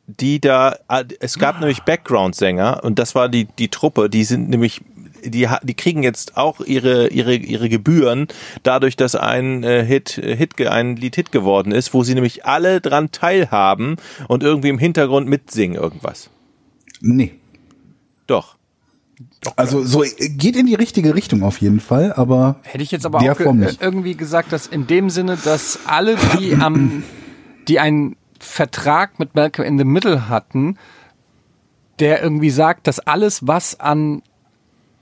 [0.07, 0.77] die da,
[1.21, 4.83] es gab nämlich Background-Sänger und das war die, die Truppe, die sind nämlich,
[5.25, 8.29] die, die kriegen jetzt auch ihre, ihre, ihre Gebühren
[8.63, 12.45] dadurch, dass ein äh, Hit, äh, Hit, ein Lied Hit geworden ist, wo sie nämlich
[12.45, 13.97] alle dran teilhaben
[14.29, 16.31] und irgendwie im Hintergrund mitsingen irgendwas.
[17.01, 17.35] Nee.
[18.27, 18.57] Doch.
[19.57, 23.07] Also so äh, geht in die richtige Richtung auf jeden Fall, aber Hätte ich jetzt
[23.07, 23.83] aber auch ge nicht.
[23.83, 27.03] irgendwie gesagt, dass in dem Sinne, dass alle, die am,
[27.69, 30.77] die einen Vertrag mit Malcolm in the Middle hatten,
[31.99, 34.23] der irgendwie sagt, dass alles, was an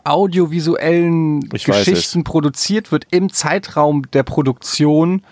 [0.05, 5.23] audiovisuellen Ich Geschichten produziert wird im Zeitraum der Produktion,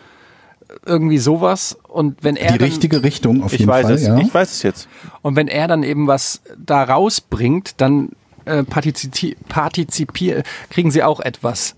[0.85, 1.79] irgendwie sowas.
[1.89, 4.07] Und wenn er die dann, richtige Richtung auf Ich jeden weiß Fall, es.
[4.07, 4.19] ja.
[4.19, 4.89] Ich weiß es jetzt.
[5.23, 8.11] und wenn er dann eben was da rausbringt, dann
[8.45, 11.75] äh, partizipi partizipier kriegen sie auch etwas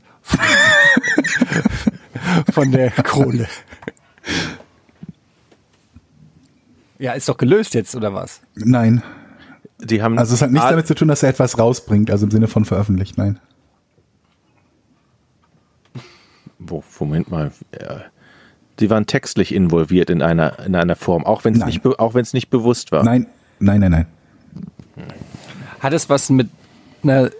[2.52, 3.48] von der Kohle.
[6.98, 8.40] Ja, ist doch gelöst jetzt, oder was?
[8.54, 9.02] Nein.
[9.90, 12.24] Die haben Also es hat nichts all- damit zu tun, dass er etwas rausbringt, also
[12.26, 13.38] im Sinne von veröffentlicht, nein.
[16.58, 17.52] Wo, Moment mal.
[18.78, 22.22] Sie waren textlich involviert in einer, in einer Form, auch wenn es nicht, auch wenn
[22.22, 23.02] es nicht bewusst war.
[23.02, 23.26] Nein,
[23.58, 24.06] nein, nein, nein.
[25.80, 26.48] Hat es was mit
[27.02, 27.30] einer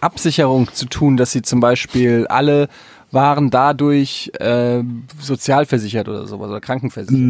[0.00, 2.68] Absicherung zu tun, dass sie zum Beispiel alle
[3.10, 4.82] waren dadurch äh,
[5.20, 7.20] sozialversichert oder sowas oder krankenversichert?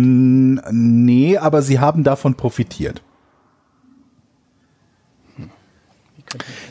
[0.72, 3.03] Nee, aber sie haben davon profitiert.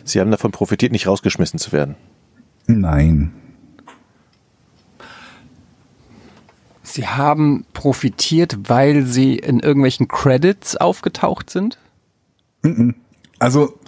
[0.03, 1.95] Sie haben davon profitiert, nicht rausgeschmissen zu werden.
[2.68, 3.34] Nein.
[6.84, 11.80] Sie haben profitiert, weil sie in irgendwelchen Credits aufgetaucht sind?
[13.39, 13.80] Also,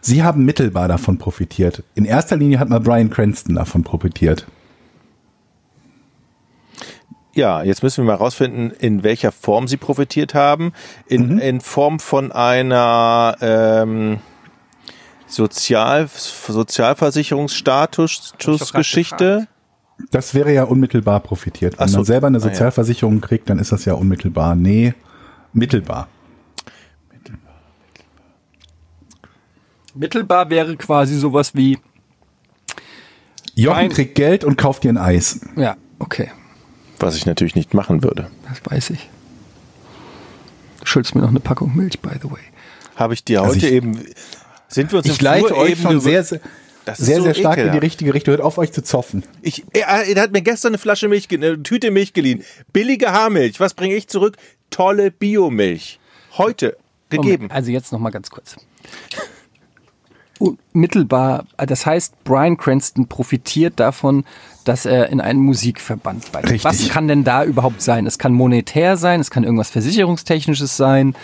[0.00, 1.82] sie haben mittelbar davon profitiert.
[1.94, 4.46] In erster Linie hat mal Brian Cranston davon profitiert.
[7.34, 10.72] Ja, jetzt müssen wir mal rausfinden, in welcher Form sie profitiert haben.
[11.06, 14.20] In, in Form von einer ähm,
[15.26, 19.48] Sozial, Sozialversicherungsstatus doch grad Geschichte.
[20.10, 21.78] Das wäre ja unmittelbar profitiert.
[21.78, 21.98] Wenn so.
[21.98, 22.48] man selber eine Ah, ja.
[22.50, 24.54] Sozialversicherung kriegt, dann ist das ja unmittelbar.
[24.54, 24.94] Nee,
[25.52, 26.08] mittelbar.
[29.94, 31.78] Mittelbar wäre quasi sowas wie,
[33.54, 33.88] Jochen Nein.
[33.90, 35.40] kriegt Geld und kauft dir ein Eis.
[35.56, 36.30] ja, okay,
[36.98, 38.30] Was ich natürlich nicht machen würde.
[38.48, 39.08] das weiß ich.
[40.80, 42.40] Du schuldest mir noch eine Packung Milch, by the way.
[42.96, 43.98] Habe ich dir Also heute ich- eben.
[44.68, 46.40] Sind wir uns Ich leite Flur euch schon sehr, sehr,
[46.94, 47.82] sehr, so sehr stark in die ekelhaft.
[47.82, 48.32] richtige Richtung.
[48.32, 49.24] Hört auf, euch zu zoffen.
[49.42, 52.44] Ich, er, er hat mir gestern eine Flasche Milch, eine Tüte Milch geliehen.
[52.72, 53.60] Billige Haarmilch.
[53.60, 54.36] Was bringe ich zurück?
[54.70, 55.98] Tolle Biomilch.
[56.36, 56.76] Heute
[57.08, 57.44] gegeben.
[57.44, 58.56] Moment, also jetzt noch mal ganz kurz.
[60.38, 64.24] Unmittelbar, das heißt, Brian Cranston profitiert davon,
[64.64, 66.52] dass er in einen Musikverband beitritt.
[66.52, 66.64] Richtig.
[66.64, 68.06] Was kann denn da überhaupt sein?
[68.06, 71.14] Es kann monetär sein, es kann irgendwas Versicherungstechnisches sein.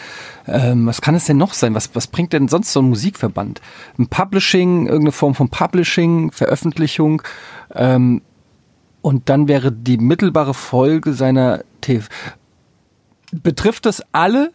[0.47, 1.75] Ähm, was kann es denn noch sein?
[1.75, 3.61] Was, was bringt denn sonst so ein Musikverband?
[3.99, 7.23] Ein Publishing, irgendeine Form von Publishing, Veröffentlichung.
[7.75, 8.23] Ähm,
[9.03, 12.09] und dann wäre die mittelbare Folge seiner TV.
[13.33, 14.53] Betrifft das alle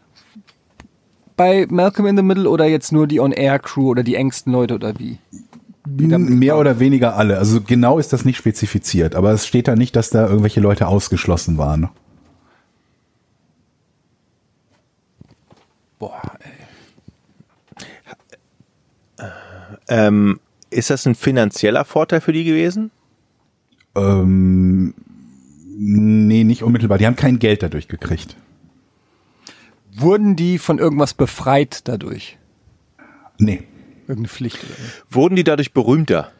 [1.37, 4.99] bei Malcolm in the Middle oder jetzt nur die On-Air-Crew oder die engsten Leute oder
[4.99, 5.19] wie?
[5.85, 7.37] Mehr oder weniger alle.
[7.37, 10.87] Also genau ist das nicht spezifiziert, aber es steht da nicht, dass da irgendwelche Leute
[10.87, 11.89] ausgeschlossen waren.
[15.97, 16.51] Boah, ey.
[19.89, 22.91] Ähm, ist das ein finanzieller Vorteil für die gewesen?
[23.95, 24.93] Ähm,
[25.77, 26.97] nee, nicht unmittelbar.
[26.97, 28.35] Die haben kein Geld dadurch gekriegt.
[29.93, 32.37] Wurden die von irgendwas befreit dadurch?
[33.39, 33.63] Nee.
[34.01, 34.73] Irgendeine Pflicht oder?
[35.09, 36.31] Wurden die dadurch berühmter?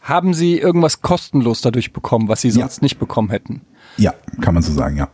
[0.00, 2.54] Haben sie irgendwas kostenlos dadurch bekommen, was sie Ja.
[2.54, 3.62] sonst nicht bekommen hätten?
[3.96, 5.08] Ja, kann man so sagen, ja.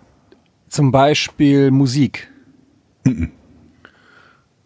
[0.68, 2.30] Zum Beispiel Musik.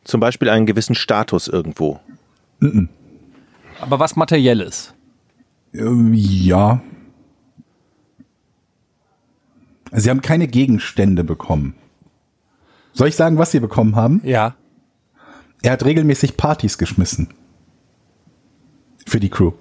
[0.04, 2.00] Zum Beispiel einen gewissen Status irgendwo.
[3.80, 4.94] Aber was Materielles?
[5.72, 6.80] Ähm, ja.
[9.92, 11.74] Sie haben keine Gegenstände bekommen.
[12.92, 14.20] Soll ich sagen, was sie bekommen haben?
[14.24, 14.56] Ja.
[15.62, 17.28] Er hat regelmäßig Partys geschmissen.
[19.06, 19.52] Für die Crew.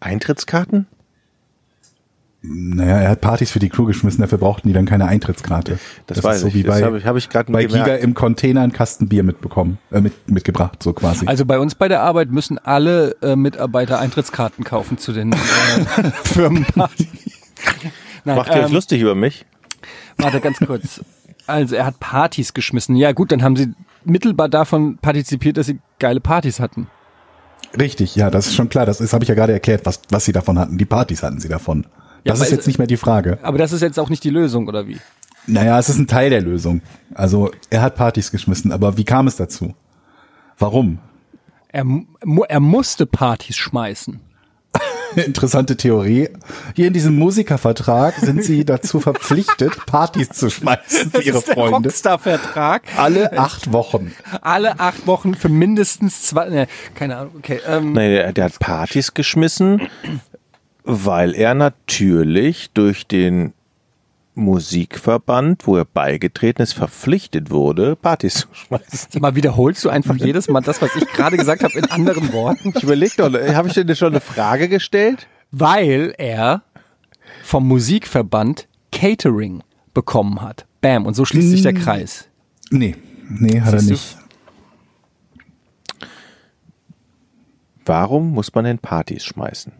[0.00, 0.86] Eintrittskarten?
[2.42, 5.78] Naja, er hat Partys für die Crew geschmissen, dafür brauchten die dann keine Eintrittskarte.
[6.06, 6.54] Das weiß ist so ich.
[6.54, 7.84] wie Das bei, habe ich- habe ich gerade bei gemerkt.
[7.86, 11.26] Giga im Container einen Kasten Bier mitbekommen, äh, mit, mitgebracht, so quasi.
[11.26, 15.36] Also bei uns bei der Arbeit müssen alle äh, Mitarbeiter Eintrittskarten kaufen zu den äh,
[16.24, 17.08] Firmenpartys.
[18.24, 19.44] Macht ihr euch ähm, lustig über mich?
[20.16, 21.02] Warte ganz kurz.
[21.46, 22.96] Also er hat Partys geschmissen.
[22.96, 23.74] Ja gut, dann haben sie
[24.04, 26.86] mittelbar davon partizipiert, dass sie geile Partys hatten.
[27.78, 28.86] Richtig, ja, das ist schon klar.
[28.86, 30.78] Das ist, habe ich ja gerade erklärt, was, was sie davon hatten.
[30.78, 31.86] Die Partys hatten sie davon.
[32.24, 33.38] Ja, Das ist jetzt nicht mehr die Frage.
[33.42, 34.98] Aber das ist jetzt auch nicht die Lösung, oder wie?
[35.46, 36.82] Naja, es ist ein Teil der Lösung.
[37.14, 39.74] Also er hat Partys geschmissen, aber wie kam es dazu?
[40.58, 40.98] Warum?
[41.68, 44.20] Er, mu er musste Partys schmeißen.
[45.16, 46.28] Interessante Theorie.
[46.76, 51.88] Hier in diesem Musikervertrag sind sie dazu verpflichtet, Partys zu schmeißen für ihre Freunde.
[51.88, 52.82] Rockstar-Vertrag.
[52.96, 54.12] Alle acht Wochen.
[54.42, 56.48] Alle acht Wochen für mindestens zwei.
[56.48, 57.34] Ne, keine Ahnung.
[57.38, 57.60] Okay.
[57.66, 59.88] Ähm, Nein, der, der hat Partys geschmissen,
[60.84, 63.52] weil er natürlich durch den
[64.34, 69.08] Musikverband, wo er beigetreten ist, verpflichtet wurde, Partys zu schmeißen.
[69.10, 72.32] Sag mal wiederholst du einfach jedes Mal das, was ich gerade gesagt habe, in anderen
[72.32, 72.72] Worten?
[72.76, 75.26] Ich überleg doch, habe ich dir schon eine Frage gestellt?
[75.50, 76.62] Weil er
[77.42, 79.62] vom Musikverband Catering
[79.94, 80.66] bekommen hat.
[80.80, 81.06] Bam.
[81.06, 82.28] Und so schließt sich der Kreis.
[82.70, 82.96] Nee,
[83.28, 83.92] nee, hat er Siehst du?
[83.92, 84.16] nicht.
[87.84, 89.72] Warum muss man denn Partys schmeißen?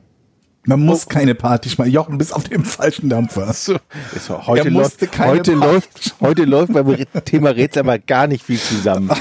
[0.64, 1.92] Man muss keine Party schmeißen.
[1.92, 3.48] Jochen, bist auf dem falschen Dampfer.
[3.48, 3.68] Ist
[4.28, 8.26] heute, Er musste läuft, keine heute, Party läuft, heute läuft beim Thema Rätsel aber gar
[8.26, 9.10] nicht viel zusammen.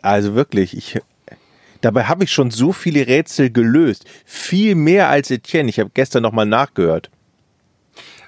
[0.00, 0.98] Also wirklich, ich,
[1.82, 4.06] dabei habe ich schon so viele Rätsel gelöst.
[4.24, 5.68] Viel mehr als Etienne.
[5.68, 7.10] Ich habe gestern nochmal nachgehört.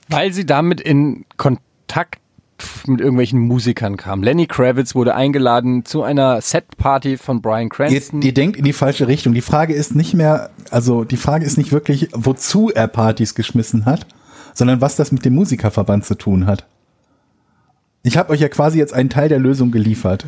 [0.08, 2.20] Weil sie damit in Kontakt
[2.86, 4.22] mit irgendwelchen Musikern kam.
[4.22, 8.22] Lenny Kravitz wurde eingeladen zu einer Set-Party von Brian Ihr, Cranston.
[8.22, 9.34] ihr denkt in die falsche Richtung.
[9.34, 13.86] Die Frage ist nicht mehr, also die Frage ist nicht wirklich, wozu er Partys geschmissen
[13.86, 14.06] hat,
[14.54, 16.66] sondern was das mit dem Musikerverband zu tun hat.
[18.02, 20.26] Ich habe euch ja quasi jetzt einen Teil der Lösung geliefert.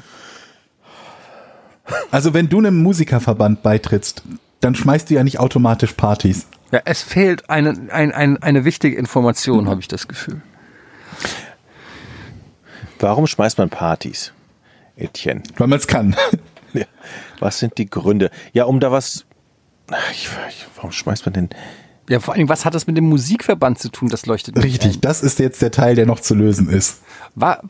[2.11, 4.23] Also wenn du einem Musikerverband beitrittst,
[4.61, 6.47] dann schmeißt du ja nicht automatisch Partys.
[6.73, 10.41] Ja, es fehlt eine, ein, ein, eine wichtige Information, habe ich das Gefühl.
[12.99, 14.33] Warum schmeißt man Partys,
[14.97, 15.43] Etienne?
[15.57, 16.17] Weil man es kann.
[16.73, 16.85] Ja.
[17.41, 18.31] Was sind die Gründe?
[18.53, 19.25] Ja, um da was.
[20.13, 21.49] Ich, ich, warum schmeißt man denn?
[22.09, 24.11] Ja, vor allem, was hat das mit dem Musikverband zu tun?
[24.11, 25.01] Das leuchtet mir Richtig, ein.
[25.01, 27.03] das ist jetzt der Teil, der noch zu lösen ist.
[27.35, 27.63] Wa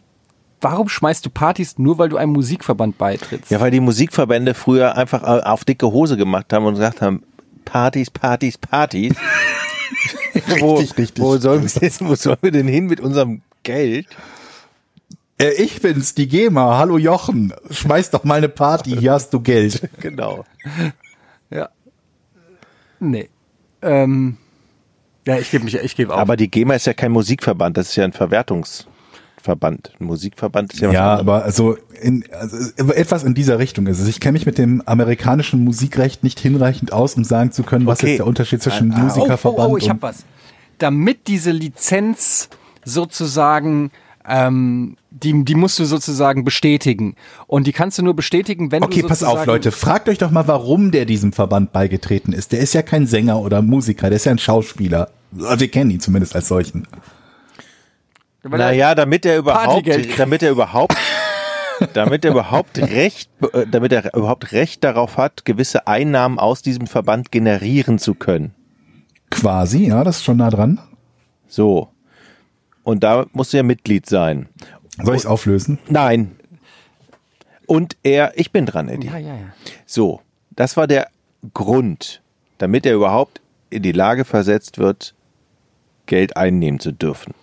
[0.60, 3.50] warum schmeißt du Partys nur, weil du einem Musikverband beitrittst?
[3.50, 7.22] Ja, weil die Musikverbände früher einfach auf dicke Hose gemacht haben und gesagt haben:
[7.64, 9.14] Partys, Partys, Partys.
[10.58, 11.24] wo, Richtig, richtig.
[11.24, 14.08] Wo sollen, wir wo sollen wir denn hin mit unserem Geld?
[15.38, 16.78] Äh, ich bin's, die GEMA.
[16.78, 17.52] Hallo Jochen.
[17.70, 19.88] Schmeiß doch mal eine Party, hier hast du Geld.
[20.00, 20.44] Genau.
[21.50, 21.68] Ja.
[23.00, 23.28] Nee.
[23.82, 24.38] Ähm,
[25.26, 26.20] ja, ich gebe mich, ich gebe auf.
[26.20, 29.92] Aber die GEMA ist ja kein Musikverband, das ist ja ein Verwertungsverband.
[30.00, 31.20] Ein Musikverband ist ja was Ja, anderes.
[31.20, 34.08] aber also, in, also etwas in dieser Richtung ist es.
[34.08, 38.00] Ich kenne mich mit dem amerikanischen Musikrecht nicht hinreichend aus, um sagen zu können, was
[38.00, 38.12] Okay.
[38.12, 40.24] ist der Unterschied zwischen Ah, ah, Musikerverband oh, oh, oh, ich hab und was.
[40.78, 42.48] Damit diese Lizenz
[42.84, 43.90] sozusagen,
[44.28, 47.14] ähm, die, die musst du sozusagen bestätigen.
[47.46, 49.40] Und die kannst du nur bestätigen, wenn Okay, du pass sozusagen...
[49.40, 49.72] auf, Leute.
[49.72, 52.52] Fragt euch doch mal, warum der diesem Verband beigetreten ist.
[52.52, 55.10] Der ist ja kein Sänger oder Musiker, der ist ja ein Schauspieler.
[55.40, 56.86] Also Wir kennen ihn zumindest als solchen.
[58.42, 60.96] Naja, damit er überhaupt, damit er überhaupt,
[61.94, 66.86] damit er überhaupt Recht, äh, damit er überhaupt Recht darauf hat, gewisse Einnahmen aus diesem
[66.86, 68.54] Verband generieren zu können.
[69.30, 70.80] Quasi, ja, das ist schon nah dran.
[71.48, 71.88] So.
[72.86, 74.48] Und da muss er Mitglied sein.
[75.02, 75.80] Soll ich es auflösen?
[75.88, 76.36] Nein.
[77.66, 79.08] Und er, ich bin dran, Eddie.
[79.08, 79.52] Ja, ja, ja.
[79.86, 80.20] So,
[80.50, 81.08] das war der
[81.52, 82.22] Grund,
[82.58, 85.16] damit er überhaupt in die Lage versetzt wird,
[86.06, 87.34] Geld einnehmen zu dürfen.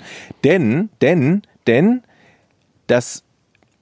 [0.45, 2.03] Denn, denn, denn
[2.87, 3.23] das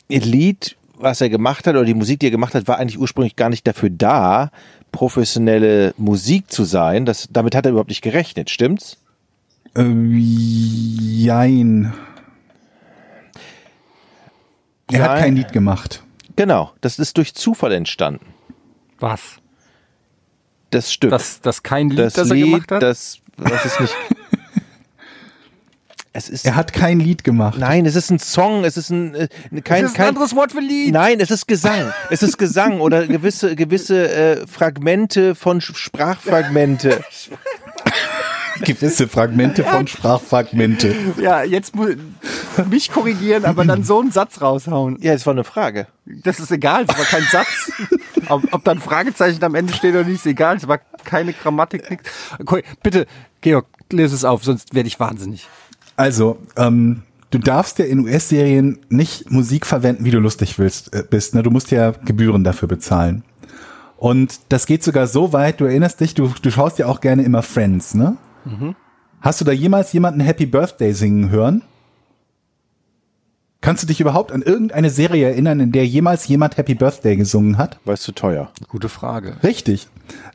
[0.09, 3.35] Lied, was er gemacht hat, oder die Musik, die er gemacht hat, war eigentlich ursprünglich
[3.35, 4.49] gar nicht dafür da,
[4.91, 7.05] professionelle Musik zu sein.
[7.05, 8.97] Das, damit hat er überhaupt nicht gerechnet, stimmt's?
[9.75, 11.93] Äh, jein.
[14.91, 15.21] Er hat Jein.
[15.21, 16.03] kein Lied gemacht.
[16.35, 18.25] Genau, das ist durch Zufall entstanden.
[18.99, 19.37] Was?
[20.69, 21.11] Das Stück.
[21.11, 22.83] Das, das kein Lied, das das, er Lied, gemacht hat?
[22.83, 23.93] das, das ist nicht.
[26.13, 26.45] es ist.
[26.45, 27.57] Er hat kein Lied gemacht.
[27.57, 29.27] Nein, es ist ein Song, es ist ein, äh,
[29.63, 30.93] kein, das ist ein kein anderes Wort für Lied.
[30.93, 31.93] Nein, es ist Gesang.
[32.09, 37.03] Es ist Gesang oder gewisse gewisse äh, Fragmente von Sprachfragmente.
[38.63, 40.95] Gewisse Fragmente von Sprachfragmente.
[41.19, 41.95] Ja, jetzt muss
[42.69, 44.97] mich korrigieren, aber dann so einen Satz raushauen.
[45.01, 45.87] Ja, das war eine Frage.
[46.05, 47.71] Das ist egal, es war kein Satz.
[48.29, 50.57] Ob, ob da ein Fragezeichen am Ende steht oder nicht, ist egal.
[50.57, 52.09] Es war keine Grammatik, nichts.
[52.39, 53.05] Okay, bitte,
[53.41, 55.47] Georg, lese es auf, sonst werde ich wahnsinnig.
[55.97, 61.03] Also, ähm, du darfst ja in US-Serien nicht Musik verwenden, wie du lustig willst, äh,
[61.07, 61.35] bist.
[61.35, 61.43] Ne?
[61.43, 63.23] Du musst ja Gebühren dafür bezahlen.
[63.97, 67.21] Und das geht sogar so weit, du erinnerst dich, du, du schaust ja auch gerne
[67.23, 68.17] immer Friends, ne?
[69.21, 71.63] Hast du da jemals jemanden Happy Birthday singen hören?
[73.61, 77.59] Kannst du dich überhaupt an irgendeine Serie erinnern, in der jemals jemand Happy Birthday gesungen
[77.59, 77.79] hat?
[77.85, 78.51] Es zu teuer?
[78.67, 79.35] Gute Frage.
[79.43, 79.87] Richtig,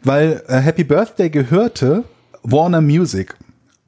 [0.04, 2.04] weil äh, Happy Birthday gehörte
[2.44, 3.34] Warner Music.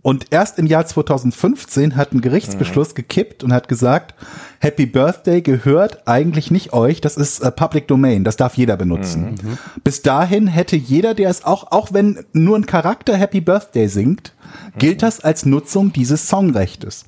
[0.01, 4.15] Und erst im Jahr 2015 hat ein Gerichtsbeschluss gekippt und hat gesagt,
[4.61, 9.59] Happy Birthday gehört eigentlich nicht euch, das ist äh, Public Domain, das darf jeder benutzen.
[9.83, 14.35] Bis dahin hätte jeder, der es auch, auch wenn nur ein Charakter Happy Birthday singt,
[14.79, 17.05] gilt das als Nutzung dieses Songrechtes.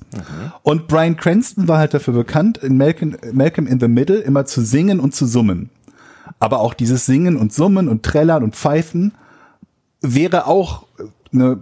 [0.61, 4.61] Und Brian Cranston war halt dafür bekannt, in Malcolm, Malcolm in the Middle immer zu
[4.61, 5.69] singen und zu summen.
[6.39, 9.13] Aber auch dieses Singen und Summen und Trällern und Pfeifen
[10.01, 10.85] wäre auch
[11.33, 11.59] eine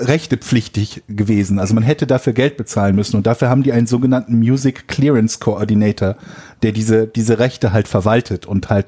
[0.00, 1.58] Rechte pflichtig gewesen.
[1.58, 5.38] Also man hätte dafür Geld bezahlen müssen und dafür haben die einen sogenannten Music Clearance
[5.38, 6.16] Coordinator,
[6.62, 8.86] der diese, diese Rechte halt verwaltet und halt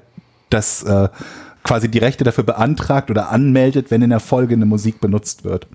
[0.50, 1.08] das äh,
[1.66, 5.66] quasi die Rechte dafür beantragt oder anmeldet, wenn in der Folge eine Musik benutzt wird.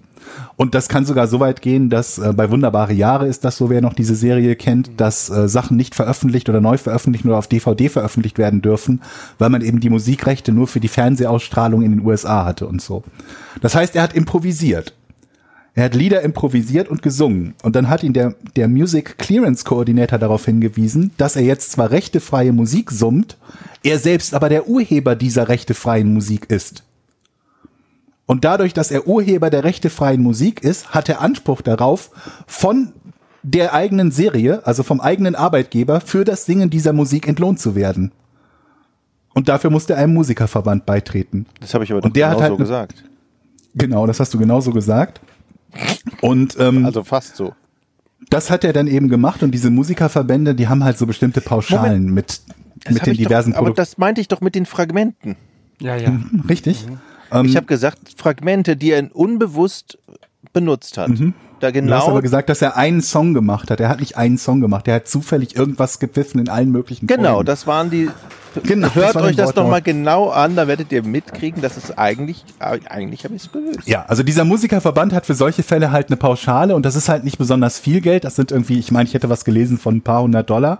[0.55, 3.69] Und das kann sogar so weit gehen, dass äh, bei Wunderbare Jahre ist das so,
[3.69, 7.47] wer noch diese Serie kennt, dass äh, Sachen nicht veröffentlicht oder neu veröffentlicht oder auf
[7.47, 9.01] DVD veröffentlicht werden dürfen,
[9.39, 13.03] weil man eben die Musikrechte nur für die Fernsehausstrahlung in den USA hatte und so.
[13.61, 14.93] Das heißt, er hat improvisiert.
[15.73, 17.55] Er hat Lieder improvisiert und gesungen.
[17.63, 21.91] Und dann hat ihn der, der Music Clearance Coordinator darauf hingewiesen, dass er jetzt zwar
[21.91, 23.37] rechtefreie Musik summt,
[23.83, 26.83] er selbst aber der Urheber dieser rechtefreien Musik ist.
[28.25, 32.11] Und dadurch, dass er Urheber der rechtefreien Musik ist, hat er Anspruch darauf,
[32.47, 32.93] von
[33.43, 38.11] der eigenen Serie, also vom eigenen Arbeitgeber, für das Singen dieser Musik entlohnt zu werden.
[39.33, 41.45] Und dafür musste er einem Musikerverband beitreten.
[41.59, 43.03] Das habe ich aber Und doch der genau hat halt so gesagt.
[43.73, 45.21] Genau, das hast du genauso gesagt.
[46.21, 47.53] Und ähm, Also fast so.
[48.29, 52.13] das hat er dann eben gemacht und diese Musikerverbände, die haben halt so bestimmte Pauschalen
[52.13, 52.41] mit
[52.83, 55.35] Das mit hab den ich doch, diversen Aber das meinte ich doch mit den Fragmenten.
[55.79, 56.19] Ja, ja.
[56.47, 56.87] Richtig?
[56.87, 56.99] Mhm.
[57.31, 59.97] Ähm, Ich habe gesagt, Fragmente, die er unbewusst
[60.53, 61.11] benutzt hat.
[61.61, 61.73] Da Mhm.
[61.87, 62.07] Du hast genau.
[62.11, 63.79] aber gesagt, dass er einen Song gemacht hat.
[63.79, 64.87] Er hat nicht einen Song gemacht.
[64.87, 67.45] Er hat zufällig irgendwas gepfiffen in allen möglichen Genau, Folgen.
[67.45, 68.09] das waren die.
[68.63, 69.65] Genau, das Hört war euch das Wortlaut.
[69.65, 73.51] doch mal genau an, da werdet ihr mitkriegen, dass es eigentlich, eigentlich habe ich es
[73.53, 73.87] gelöst.
[73.87, 77.23] Ja, also dieser Musikerverband hat für solche Fälle halt eine Pauschale und das ist halt
[77.23, 78.25] nicht besonders viel Geld.
[78.25, 80.79] Das sind irgendwie, ich meine, ich hätte was gelesen von ein paar hundert Dollar.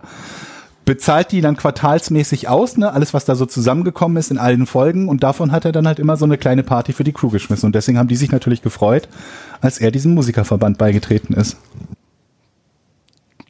[0.86, 2.91] Bezahlt die dann quartalsmäßig aus, ne?
[2.91, 5.99] Alles, was da so zusammengekommen ist in allen Folgen und davon hat er dann halt
[5.99, 8.61] immer so eine kleine Party für die Crew geschmissen und deswegen haben die sich natürlich
[8.61, 9.07] gefreut,
[9.61, 11.57] als er diesem Musikerverband beigetreten ist.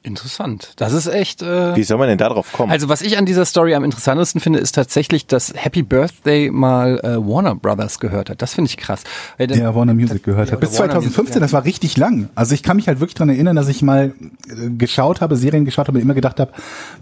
[0.04, 0.74] Interessant.
[0.78, 1.43] Das ist echt.
[1.43, 2.72] Äh, Wie soll man denn da drauf kommen?
[2.72, 6.99] also was ich an dieser Story am interessantesten finde, ist tatsächlich, dass Happy Birthday mal
[7.04, 8.41] äh, Warner Brothers gehört hat.
[8.41, 9.04] Das finde ich krass.
[9.38, 10.60] Weil dann- Ja, Warner Music gehört Ja, hat.
[10.60, 11.41] Bis oder Warner 2015, Music, ja.
[11.41, 12.30] das war richtig lang.
[12.34, 14.16] Also ich kann mich halt wirklich dran erinnern, dass ich mal
[14.49, 16.52] äh, geschaut habe, Serien geschaut habe und immer gedacht habe,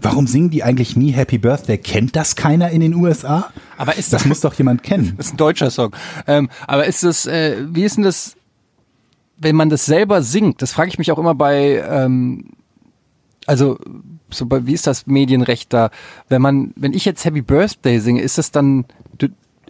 [0.02, 1.78] warum singen die eigentlich nie Happy Birthday?
[1.78, 3.50] Kennt das keiner in den USA?
[3.78, 5.14] Aber ist das das- muss doch jemand kennen.
[5.16, 5.96] Das ist ein deutscher Song.
[6.26, 8.36] Ähm, aber ist das, äh, wie ist denn das,
[9.38, 10.60] wenn man das selber singt?
[10.60, 12.44] Das frage ich mich auch immer bei, ähm,
[13.46, 13.78] also
[14.30, 15.90] so wie ist das Medienrecht da?
[16.28, 18.84] Wenn man, wenn ich jetzt Happy Birthday singe, ist das dann,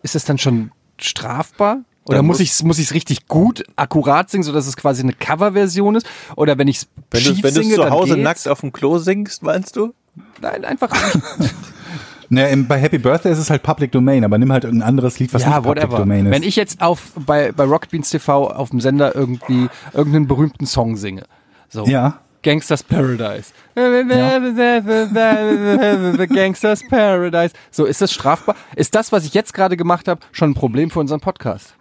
[0.02, 1.78] ist das dann schon strafbar?
[2.04, 4.76] Oder Dann muss muss- ich muss ich es richtig gut, akkurat singen, so dass es
[4.76, 6.06] quasi eine Coverversion ist?
[6.36, 8.24] Oder wenn ich es wenn du schief wenn du singe, zu dann Hause geht's?
[8.24, 9.92] nackt auf dem Klo singst, meinst du?
[10.40, 10.90] Nein, einfach
[12.32, 15.34] Naja, bei Happy Birthday ist es halt Public Domain, aber nimm halt irgendein anderes Lied,
[15.34, 15.98] was ja, nicht Public whatever.
[15.98, 16.32] Domain ist.
[16.32, 20.64] Wenn ich jetzt auf bei bei Rocket Beans TV auf dem Sender irgendwie irgendeinen berühmten
[20.66, 21.24] Song singe,
[21.68, 22.20] so ja.
[22.42, 23.52] Gangsters Paradise,
[26.34, 28.56] Gangsters Paradise, so ist das strafbar?
[28.76, 31.74] Ist das, was ich jetzt gerade gemacht habe, schon ein Problem für unseren Podcast?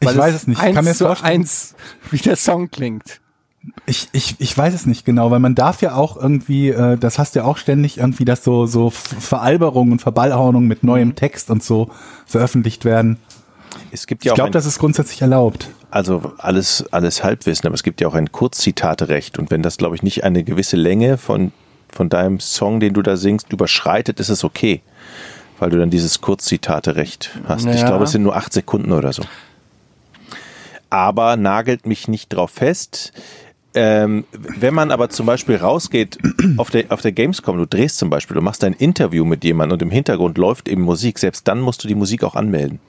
[0.00, 0.62] Ich Weil weiß es nicht.
[0.62, 1.74] Ich kann mir zu vorstellen, eins,
[2.10, 3.20] wie der Song klingt.
[3.86, 7.18] Ich, ich, ich weiß es nicht genau, weil man darf ja auch irgendwie, äh, das
[7.18, 11.14] hast du ja auch ständig irgendwie, dass so, so Veralberungen und Verballhornungen mit neuem Mhm.
[11.14, 11.88] Text und so
[12.26, 13.18] veröffentlicht werden.
[13.90, 15.68] Es gibt Ich ja auch glaube, das ist grundsätzlich erlaubt.
[15.90, 19.94] also alles, alles Halbwissen, aber es gibt ja auch ein Kurzzitaterecht und wenn das, glaube
[19.96, 21.52] ich, nicht eine gewisse Länge von,
[21.90, 24.80] von deinem Song, den du da singst, überschreitet, ist es okay.
[25.58, 27.66] Weil du dann dieses Kurzzitaterecht hast.
[27.66, 27.86] Ich Ja.
[27.86, 29.22] glaube, es sind nur acht Sekunden oder so.
[30.90, 33.12] Aber nagelt mich nicht drauf fest.
[33.74, 36.18] Ähm, wenn man aber zum Beispiel rausgeht
[36.58, 39.76] auf der, auf der Gamescom, du drehst zum Beispiel, du machst ein Interview mit jemandem
[39.76, 42.80] und im Hintergrund läuft eben Musik, selbst dann musst du die Musik auch anmelden.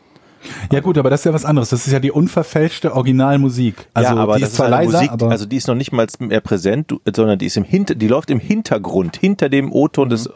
[0.72, 1.70] Ja gut, aber das ist ja was anderes.
[1.70, 3.88] Das ist ja die unverfälschte Originalmusik.
[3.94, 5.76] Also ja, aber die das ist zwar eine leiser, Musik, aber also die ist noch
[5.76, 9.50] nicht mal mehr präsent, du, sondern die ist im Hinter, die läuft im Hintergrund, hinter
[9.50, 10.30] dem O-Ton des.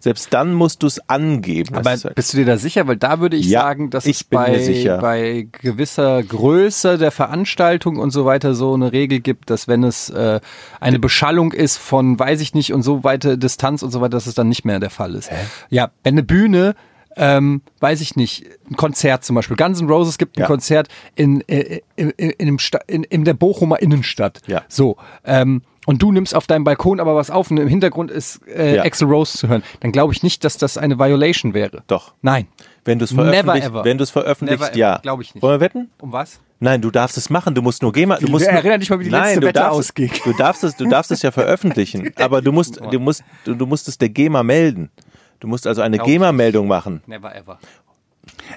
[0.00, 1.74] Selbst dann musst du es angeben.
[1.74, 2.86] Aber halt- bist du dir da sicher?
[2.86, 4.98] Weil da würde ich Ja, sagen, dass ich es bei, sicher.
[4.98, 10.08] bei gewisser Größe der Veranstaltung und so weiter so eine Regel gibt, dass wenn es
[10.10, 10.40] äh,
[10.80, 14.26] eine Beschallung ist von, weiß ich nicht, und so weite Distanz und so weiter, dass
[14.26, 15.30] es dann nicht mehr der Fall ist.
[15.68, 16.74] Ja, wenn eine Bühne
[17.18, 19.56] ähm, weiß ich nicht, ein Konzert zum Beispiel.
[19.56, 20.46] Guns N' Roses gibt ein Ja.
[20.46, 24.40] Konzert in, äh, in, in, in, in, der Bochumer Innenstadt.
[24.46, 24.62] Ja.
[24.68, 24.96] So.
[25.24, 28.76] Ähm, und du nimmst auf deinem Balkon aber was auf und im Hintergrund ist äh,
[28.76, 28.84] Ja.
[28.84, 29.62] Axl Rose zu hören.
[29.80, 31.82] Dann glaube ich nicht, dass das eine Violation wäre.
[31.86, 32.14] Doch.
[32.22, 32.46] Nein.
[32.84, 33.84] Wenn du es ever.
[33.84, 34.98] wenn du es veröffentlichst, Never ever, ja.
[35.02, 35.42] glaub ich nicht.
[35.42, 35.90] Wollen wir wetten?
[36.00, 36.40] Um was?
[36.60, 37.54] Nein, du darfst es machen.
[37.54, 38.16] Du musst nur GEMA.
[38.16, 40.10] Du musst nur, erinnere dich mal, wie die Nein, letzte du Wette darfst, ausging.
[40.24, 43.66] Du darfst es, du darfst es ja veröffentlichen, aber du musst, du musst, du, du
[43.66, 44.90] musst es der GEMA melden.
[45.40, 47.02] Du musst also eine GEMA-Meldung machen.
[47.06, 47.58] Never ever.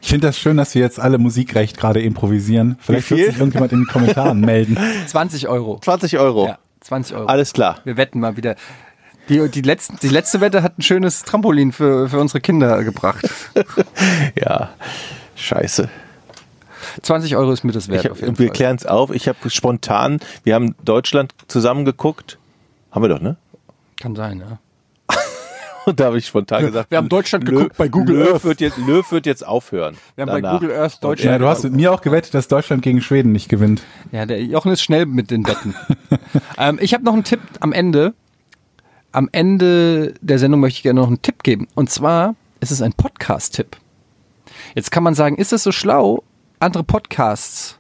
[0.01, 2.77] ich finde das schön, dass wir jetzt alle Musikrecht gerade improvisieren.
[2.82, 4.77] Vielleicht Wie wird sich irgendjemand in den Kommentaren melden.
[5.07, 5.79] 20 Euro.
[5.79, 6.47] 20 Euro.
[6.47, 7.25] Ja, 20 Euro.
[7.27, 7.79] Alles klar.
[7.84, 8.55] Wir wetten mal wieder.
[9.29, 13.30] Die, die, letzten, die letzte Wette hat ein schönes Trampolin für, für unsere Kinder gebracht.
[14.35, 14.72] Ja.
[15.35, 15.89] Scheiße.
[17.01, 18.06] 20 Euro ist mir das wert.
[18.06, 19.11] Hab, jeden wir klären es auf.
[19.11, 22.38] Ich habe spontan, wir haben Deutschland zusammengeguckt.
[22.91, 23.38] Haben wir doch, ne?
[23.99, 24.60] Kann sein, ja.
[25.86, 28.44] Und da habe ich spontan gesagt, wir haben Deutschland Lö- geguckt bei Google Löw Earth.
[28.44, 29.95] Wird jetzt, Löw wird jetzt aufhören.
[30.16, 30.60] Wir haben bei danach.
[30.60, 31.41] Google Earth Ja, Deutschland.
[31.41, 33.82] du hast mit mir auch gewettet, dass Deutschland gegen Schweden nicht gewinnt.
[34.12, 35.74] Ja, der Jochen ist schnell mit den Wetten.
[36.58, 38.14] ähm, ich habe noch einen Tipp am Ende.
[39.12, 41.68] Am Ende der Sendung möchte ich gerne noch einen Tipp geben.
[41.76, 43.76] Und zwar ist es ein Podcast-Tipp.
[44.76, 46.24] Jetzt kann man sagen, ist es so schlau,
[46.60, 47.78] andere Podcasts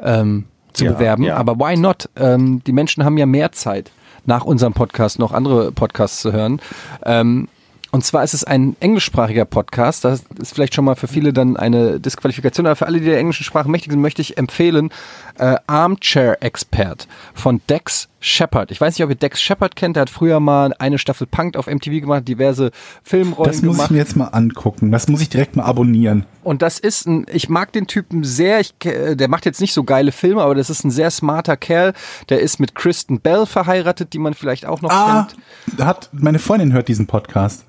[0.00, 1.22] ähm, zu Ja, bewerben?
[1.24, 1.36] ja.
[1.36, 2.08] Aber why not?
[2.16, 3.90] Ähm, die Menschen haben ja mehr Zeit,
[4.26, 6.60] nach unserem Podcast noch andere Podcasts zu hören.
[7.04, 7.48] Ähm,
[7.94, 10.04] und zwar ist es ein englischsprachiger Podcast.
[10.04, 12.66] Das ist vielleicht schon mal für viele dann eine Disqualifikation.
[12.66, 14.90] Aber für alle, die der englischen Sprache mächtig sind, möchte ich empfehlen
[15.38, 18.72] äh, Armchair Expert von Dex Shepard.
[18.72, 19.94] Ich weiß nicht, ob ihr Dex Shepard kennt.
[19.94, 22.72] Der hat früher mal eine Staffel Punk auf MTV gemacht, diverse
[23.04, 23.86] Filmrollen Das muss gemacht.
[23.86, 24.90] ich mir jetzt mal angucken.
[24.90, 26.26] Das muss ich direkt mal abonnieren.
[26.42, 29.72] Und das ist ein, ich mag den Typen sehr, ich, ke- der macht jetzt nicht
[29.72, 31.92] so geile Filme, aber das ist ein sehr smarter Kerl.
[32.28, 35.28] Der ist mit Kristen Bell verheiratet, die man vielleicht auch noch Ah,
[35.68, 35.84] kennt.
[35.86, 37.64] hat, meine Freundin hört diesen Podcast.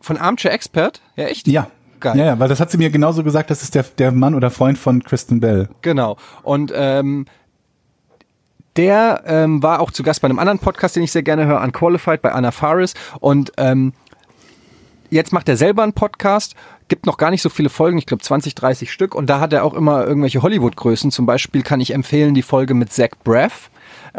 [0.00, 1.00] Von Armchair Expert?
[1.16, 1.48] Ja, echt?
[1.48, 1.70] Ja.
[2.00, 2.16] Geil.
[2.16, 4.50] Ja, ja, weil das hat sie mir genauso gesagt, das ist der, der Mann oder
[4.50, 5.68] Freund von Kristen Bell.
[5.82, 6.16] Genau.
[6.44, 7.26] Und ähm,
[8.76, 11.60] der ähm, war auch zu Gast bei einem anderen Podcast, den ich sehr gerne höre,
[11.60, 12.94] Unqualified bei Anna Faris.
[13.18, 13.92] Und ähm,
[15.10, 16.54] jetzt macht er selber einen Podcast,
[16.86, 19.16] gibt noch gar nicht so viele Folgen, ich glaube 20, 30 Stück.
[19.16, 21.10] Und da hat er auch immer irgendwelche Hollywood-Größen.
[21.10, 23.70] Zum Beispiel kann ich empfehlen die Folge mit Zach Braff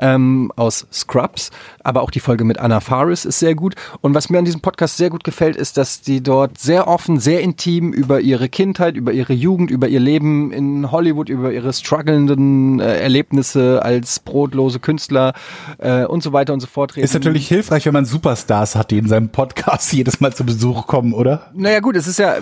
[0.02, 1.52] ähm, aus Scrubs,
[1.84, 3.76] aber auch die Folge mit Anna Faris ist sehr gut.
[4.02, 7.20] Und was mir an diesem Podcast sehr gut gefällt, ist, dass die dort sehr offen,
[7.20, 11.74] sehr intim über ihre Kindheit, über ihre Jugend, über ihr Leben in Hollywood, über ihre
[11.74, 15.34] strugglenden äh, Erlebnisse als brotlose Künstler
[15.78, 17.06] äh, und so weiter und so fort reden.
[17.06, 20.88] Ist natürlich hilfreich, wenn man Superstars hat, die in seinem Podcast jedes Mal zu Besuch
[20.88, 21.52] kommen, oder?
[21.54, 22.36] Naja gut, es ist ja,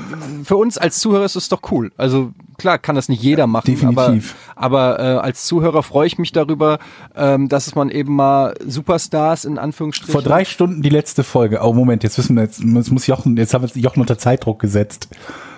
[0.43, 1.91] für uns als Zuhörer ist es doch cool.
[1.97, 4.35] Also klar kann das nicht jeder machen, Definitiv.
[4.55, 6.79] aber, aber äh, als Zuhörer freue ich mich darüber,
[7.15, 10.11] ähm, dass man eben mal Superstars in Anführungsstrichen...
[10.11, 11.59] Vor drei Stunden die letzte Folge.
[11.61, 14.59] Oh, Moment, jetzt wissen wir, jetzt, jetzt muss Jochen, jetzt haben wir Jochen unter Zeitdruck
[14.59, 15.09] gesetzt.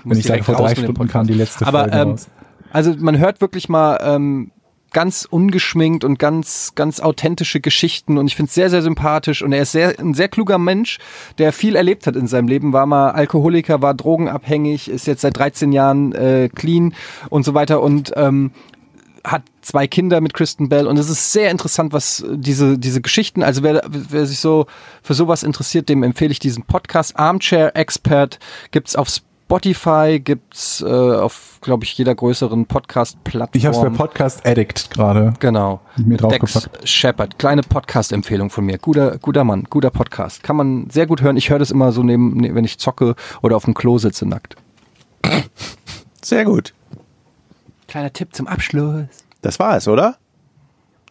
[0.03, 2.27] Wenn ich sage, vor drei Stunden kam die letzte aber, Folge ähm, raus.
[2.71, 4.51] Also man hört wirklich mal ähm,
[4.91, 9.51] ganz ungeschminkt und ganz ganz authentische Geschichten und ich finde es sehr sehr sympathisch und
[9.51, 10.99] er ist sehr ein sehr kluger Mensch,
[11.37, 15.37] der viel erlebt hat in seinem Leben, war mal Alkoholiker, war drogenabhängig, ist jetzt seit
[15.37, 16.93] 13 Jahren äh, clean
[17.29, 18.51] und so weiter und ähm,
[19.23, 23.43] hat zwei Kinder mit Kristen Bell und es ist sehr interessant, was diese diese Geschichten,
[23.43, 24.65] also wer, wer sich so
[25.03, 28.39] für sowas interessiert, dem empfehle ich diesen Podcast Armchair Expert
[28.71, 33.57] gibt's auf Spotify, gibt's äh, auf glaube ich jeder größeren Podcast Plattform.
[33.59, 35.33] Ich habe es bei Podcast Addict gerade.
[35.39, 35.81] Genau.
[35.97, 36.69] Mir Dex.
[36.83, 38.77] Shepard, kleine Podcast-Empfehlung von mir.
[38.77, 40.43] Guter, guter Mann, guter Podcast.
[40.43, 41.35] Kann man sehr gut hören.
[41.35, 44.27] Ich höre das immer so neben, ne- wenn ich zocke oder auf dem Klo sitze
[44.27, 44.55] nackt.
[46.21, 46.73] Sehr gut.
[47.89, 49.05] Kleiner Tipp zum Abschluss.
[49.41, 50.17] Das war es, oder?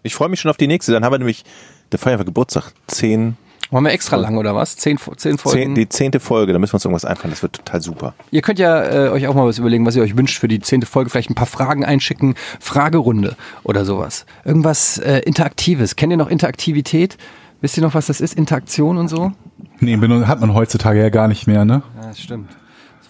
[0.02, 0.92] Ich freue mich schon auf die nächste.
[0.92, 1.44] Dann haben wir nämlich,
[1.92, 2.72] der feiern wir Geburtstag.
[2.86, 3.36] Zehn,
[3.70, 4.76] Wollen wir extra lang oder was?
[4.76, 5.58] Zehn, zehn Folgen?
[5.60, 6.52] zehn, die zehnte Folge.
[6.52, 7.30] Da müssen wir uns irgendwas einfallen.
[7.30, 8.14] Das wird total super.
[8.30, 10.60] Ihr könnt ja äh, euch auch mal was überlegen, was ihr euch wünscht für die
[10.60, 11.10] zehnte Folge.
[11.10, 12.34] Vielleicht ein paar Fragen einschicken.
[12.60, 14.24] Fragerunde oder sowas.
[14.44, 15.96] Irgendwas äh, Interaktives.
[15.96, 17.18] Kennt ihr noch Interaktivität?
[17.60, 18.34] Wisst ihr noch, was das ist?
[18.34, 19.32] Interaktion und so?
[19.80, 21.82] Nee, hat man heutzutage ja gar nicht mehr, ne?
[22.00, 22.48] Ja, das stimmt.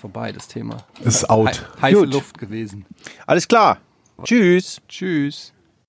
[0.00, 0.78] Vorbei, das Thema.
[1.02, 1.66] Ist out.
[1.76, 2.12] He heiße Gut.
[2.12, 2.86] Luft gewesen.
[3.26, 3.78] Alles klar.
[4.22, 4.80] Tschüss.
[4.88, 5.52] Tschüss.